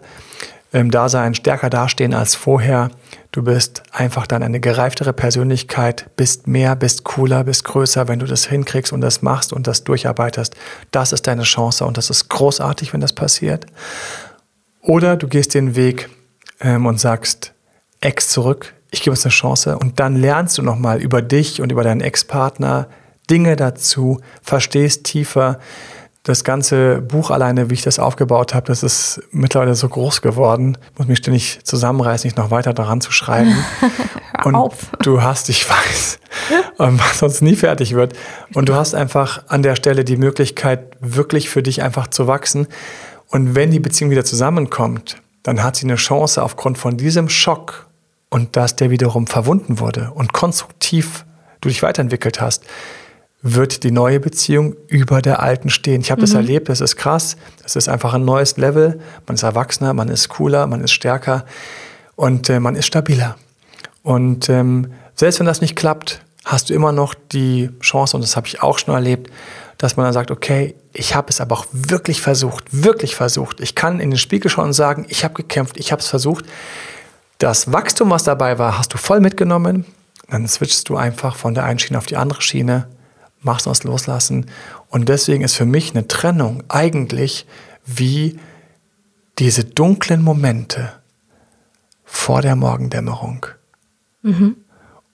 ähm, 0.73 0.91
da 0.91 1.09
sein, 1.09 1.33
stärker 1.35 1.69
dastehen 1.69 2.13
als 2.13 2.35
vorher. 2.35 2.89
Du 3.31 3.43
bist 3.43 3.83
einfach 3.91 4.27
dann 4.27 4.43
eine 4.43 4.59
gereiftere 4.59 5.13
Persönlichkeit, 5.13 6.09
bist 6.15 6.47
mehr, 6.47 6.75
bist 6.75 7.03
cooler, 7.03 7.43
bist 7.43 7.63
größer, 7.63 8.07
wenn 8.07 8.19
du 8.19 8.25
das 8.25 8.45
hinkriegst 8.45 8.91
und 8.91 9.01
das 9.01 9.21
machst 9.21 9.53
und 9.53 9.67
das 9.67 9.83
durcharbeitest. 9.83 10.55
Das 10.91 11.13
ist 11.13 11.27
deine 11.27 11.43
Chance 11.43 11.85
und 11.85 11.97
das 11.97 12.09
ist 12.09 12.29
großartig, 12.29 12.93
wenn 12.93 13.01
das 13.01 13.13
passiert. 13.13 13.65
Oder 14.81 15.17
du 15.17 15.27
gehst 15.27 15.53
den 15.53 15.75
Weg 15.75 16.09
ähm, 16.59 16.85
und 16.85 16.99
sagst, 16.99 17.53
Ex 17.99 18.29
zurück, 18.29 18.73
ich 18.91 19.01
gebe 19.01 19.11
uns 19.11 19.25
eine 19.25 19.31
Chance 19.31 19.77
und 19.77 19.99
dann 19.99 20.15
lernst 20.15 20.57
du 20.57 20.61
nochmal 20.61 21.01
über 21.01 21.21
dich 21.21 21.61
und 21.61 21.71
über 21.71 21.83
deinen 21.83 22.01
Ex-Partner 22.01 22.87
Dinge 23.29 23.55
dazu, 23.55 24.21
verstehst 24.41 25.03
tiefer, 25.03 25.59
das 26.23 26.43
ganze 26.43 27.01
Buch 27.01 27.31
alleine, 27.31 27.69
wie 27.69 27.75
ich 27.75 27.81
das 27.81 27.99
aufgebaut 27.99 28.53
habe, 28.53 28.67
das 28.67 28.83
ist 28.83 29.21
mittlerweile 29.31 29.75
so 29.75 29.87
groß 29.87 30.21
geworden. 30.21 30.77
Ich 30.93 30.99
muss 30.99 31.07
mich 31.07 31.19
ständig 31.19 31.59
zusammenreißen, 31.63 32.27
nicht 32.27 32.37
noch 32.37 32.51
weiter 32.51 32.73
daran 32.73 32.99
zu 32.99 33.11
schreiben. 33.11 33.55
Hör 34.37 34.45
und 34.45 34.55
auf. 34.55 34.91
du 35.01 35.21
hast, 35.21 35.49
ich 35.49 35.69
weiß, 35.69 36.19
was 36.77 37.19
sonst 37.19 37.41
nie 37.41 37.55
fertig 37.55 37.95
wird. 37.95 38.13
Und 38.53 38.67
du 38.67 38.75
hast 38.75 38.93
einfach 38.93 39.43
an 39.47 39.63
der 39.63 39.75
Stelle 39.75 40.03
die 40.03 40.17
Möglichkeit, 40.17 40.97
wirklich 40.99 41.49
für 41.49 41.63
dich 41.63 41.81
einfach 41.81 42.07
zu 42.07 42.27
wachsen. 42.27 42.67
Und 43.29 43.55
wenn 43.55 43.71
die 43.71 43.79
Beziehung 43.79 44.11
wieder 44.11 44.25
zusammenkommt, 44.25 45.17
dann 45.43 45.63
hat 45.63 45.77
sie 45.77 45.85
eine 45.85 45.95
Chance 45.95 46.43
aufgrund 46.43 46.77
von 46.77 46.97
diesem 46.97 47.29
Schock 47.29 47.87
und 48.29 48.57
dass 48.57 48.75
der 48.75 48.89
wiederum 48.89 49.27
verwunden 49.27 49.79
wurde 49.79 50.11
und 50.13 50.33
konstruktiv 50.33 51.25
du 51.61 51.69
dich 51.69 51.83
weiterentwickelt 51.83 52.41
hast, 52.41 52.63
wird 53.55 53.83
die 53.83 53.91
neue 53.91 54.19
Beziehung 54.19 54.75
über 54.87 55.21
der 55.21 55.41
alten 55.41 55.69
stehen. 55.69 56.01
Ich 56.01 56.11
habe 56.11 56.21
mhm. 56.21 56.25
das 56.25 56.33
erlebt, 56.33 56.69
das 56.69 56.81
ist 56.81 56.95
krass. 56.95 57.37
Das 57.63 57.75
ist 57.75 57.87
einfach 57.87 58.13
ein 58.13 58.25
neues 58.25 58.57
Level. 58.57 58.99
Man 59.25 59.35
ist 59.35 59.43
erwachsener, 59.43 59.93
man 59.93 60.09
ist 60.09 60.29
cooler, 60.29 60.67
man 60.67 60.81
ist 60.81 60.91
stärker 60.91 61.45
und 62.15 62.49
äh, 62.49 62.59
man 62.59 62.75
ist 62.75 62.87
stabiler. 62.87 63.37
Und 64.03 64.49
ähm, 64.49 64.91
selbst 65.15 65.39
wenn 65.39 65.45
das 65.45 65.61
nicht 65.61 65.75
klappt, 65.75 66.21
hast 66.45 66.69
du 66.69 66.73
immer 66.73 66.91
noch 66.91 67.13
die 67.13 67.69
Chance, 67.81 68.15
und 68.15 68.23
das 68.23 68.35
habe 68.35 68.47
ich 68.47 68.61
auch 68.61 68.79
schon 68.79 68.93
erlebt, 68.93 69.31
dass 69.77 69.95
man 69.95 70.05
dann 70.05 70.13
sagt, 70.13 70.31
okay, 70.31 70.75
ich 70.93 71.13
habe 71.13 71.29
es 71.29 71.39
aber 71.39 71.57
auch 71.57 71.65
wirklich 71.71 72.21
versucht, 72.21 72.65
wirklich 72.71 73.15
versucht. 73.15 73.59
Ich 73.59 73.75
kann 73.75 73.99
in 73.99 74.09
den 74.09 74.17
Spiegel 74.17 74.49
schauen 74.49 74.67
und 74.67 74.73
sagen, 74.73 75.05
ich 75.09 75.23
habe 75.23 75.35
gekämpft, 75.35 75.77
ich 75.77 75.91
habe 75.91 76.01
es 76.01 76.07
versucht. 76.07 76.45
Das 77.37 77.71
Wachstum, 77.71 78.09
was 78.09 78.23
dabei 78.23 78.57
war, 78.57 78.77
hast 78.77 78.93
du 78.93 78.97
voll 78.97 79.19
mitgenommen. 79.19 79.85
Dann 80.29 80.47
switchst 80.47 80.89
du 80.89 80.97
einfach 80.97 81.35
von 81.35 81.53
der 81.53 81.65
einen 81.65 81.79
Schiene 81.79 81.97
auf 81.97 82.07
die 82.07 82.17
andere 82.17 82.41
Schiene 82.41 82.87
machst 83.41 83.65
du 83.65 83.69
das 83.69 83.83
Loslassen. 83.83 84.47
Und 84.89 85.09
deswegen 85.09 85.43
ist 85.43 85.55
für 85.55 85.65
mich 85.65 85.91
eine 85.91 86.07
Trennung 86.07 86.63
eigentlich 86.67 87.45
wie 87.85 88.39
diese 89.39 89.63
dunklen 89.63 90.21
Momente 90.21 90.93
vor 92.03 92.41
der 92.41 92.55
Morgendämmerung. 92.55 93.45
Mhm. 94.23 94.57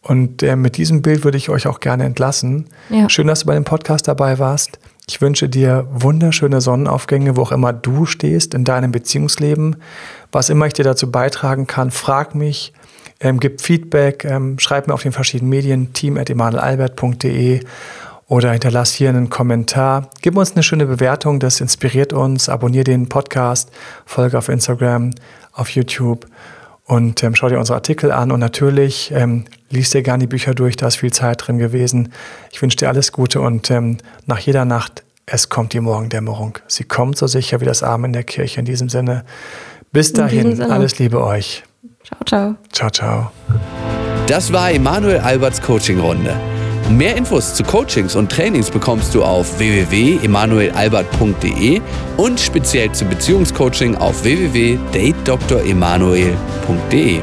Und 0.01 0.43
äh, 0.43 0.55
mit 0.55 0.78
diesem 0.78 1.01
Bild 1.01 1.24
würde 1.24 1.38
ich 1.38 1.49
euch 1.49 1.65
auch 1.65 1.80
gerne 1.80 2.03
entlassen. 2.03 2.67
Ja. 2.89 3.09
Schön, 3.09 3.28
dass 3.28 3.41
du 3.41 3.45
bei 3.45 3.53
dem 3.53 3.63
Podcast 3.63 4.07
dabei 4.07 4.38
warst. 4.38 4.80
Ich 5.07 5.21
wünsche 5.21 5.49
dir 5.49 5.88
wunderschöne 5.91 6.61
Sonnenaufgänge, 6.61 7.36
wo 7.38 7.41
auch 7.41 7.51
immer 7.51 7.74
du 7.74 8.05
stehst 8.05 8.53
in 8.53 8.63
deinem 8.63 8.91
Beziehungsleben. 8.91 9.78
Was 10.32 10.49
immer 10.49 10.67
ich 10.67 10.74
dir 10.74 10.84
dazu 10.84 11.09
beitragen 11.09 11.67
kann, 11.67 11.91
frag 11.91 12.36
mich, 12.36 12.74
ähm, 13.19 13.39
gib 13.39 13.61
Feedback, 13.61 14.26
ähm, 14.26 14.59
schreib 14.59 14.88
mir 14.88 14.93
auf 14.93 15.03
den 15.03 15.13
verschiedenen 15.13 15.49
Medien, 15.49 15.93
team.emanuelalbert.de 15.93 17.61
oder 18.34 18.51
hinterlass 18.51 18.91
hier 18.91 19.09
einen 19.09 19.29
Kommentar. 19.29 20.09
Gib 20.23 20.36
uns 20.38 20.53
eine 20.53 20.63
schöne 20.63 20.88
Bewertung, 20.88 21.39
das 21.39 21.61
inspiriert 21.61 22.13
uns. 22.13 22.49
Abonnier 22.49 22.84
den 22.84 23.07
Podcast, 23.07 23.69
folge 24.07 24.39
auf 24.39 24.49
Instagram, 24.49 25.11
auf 25.51 25.69
YouTube 25.69 26.25
und 26.86 27.21
ähm, 27.21 27.36
schau 27.36 27.49
dir 27.49 27.59
unsere 27.59 27.75
Artikel 27.75 28.11
an. 28.11 28.31
Und 28.31 28.39
natürlich 28.39 29.11
ähm, 29.13 29.45
liest 29.69 29.93
dir 29.93 30.01
gerne 30.01 30.21
die 30.23 30.27
Bücher 30.27 30.55
durch, 30.55 30.75
da 30.77 30.88
ist 30.88 30.95
viel 30.95 31.13
Zeit 31.13 31.45
drin 31.45 31.59
gewesen. 31.59 32.11
Ich 32.51 32.59
wünsche 32.59 32.77
dir 32.77 32.88
alles 32.88 33.11
Gute 33.11 33.39
und 33.39 33.69
ähm, 33.69 33.99
nach 34.25 34.39
jeder 34.39 34.65
Nacht 34.65 35.03
es 35.27 35.49
kommt 35.49 35.73
die 35.73 35.79
Morgendämmerung. 35.79 36.57
Sie 36.67 36.86
kommt 36.86 37.19
so 37.19 37.27
sicher 37.27 37.61
wie 37.61 37.65
das 37.65 37.84
Arm 37.84 38.03
in 38.03 38.13
der 38.13 38.23
Kirche. 38.23 38.59
In 38.59 38.65
diesem 38.65 38.89
Sinne, 38.89 39.25
bis 39.91 40.11
dahin, 40.11 40.59
alles 40.59 40.97
Liebe 40.97 41.23
euch. 41.23 41.63
Ciao, 42.03 42.19
ciao. 42.25 42.55
Ciao, 42.71 42.89
ciao. 42.89 43.31
Das 44.25 44.51
war 44.51 44.71
Emanuel 44.71 45.19
Alberts 45.19 45.61
Coaching-Runde. 45.61 46.62
Mehr 46.89 47.15
Infos 47.15 47.53
zu 47.55 47.63
Coachings 47.63 48.15
und 48.15 48.31
Trainings 48.31 48.69
bekommst 48.69 49.15
du 49.15 49.23
auf 49.23 49.57
www.emanuelalbert.de 49.57 51.81
und 52.17 52.39
speziell 52.39 52.91
zum 52.91 53.09
Beziehungscoaching 53.09 53.95
auf 53.95 54.23
www.datedremanuel.de. 54.23 57.21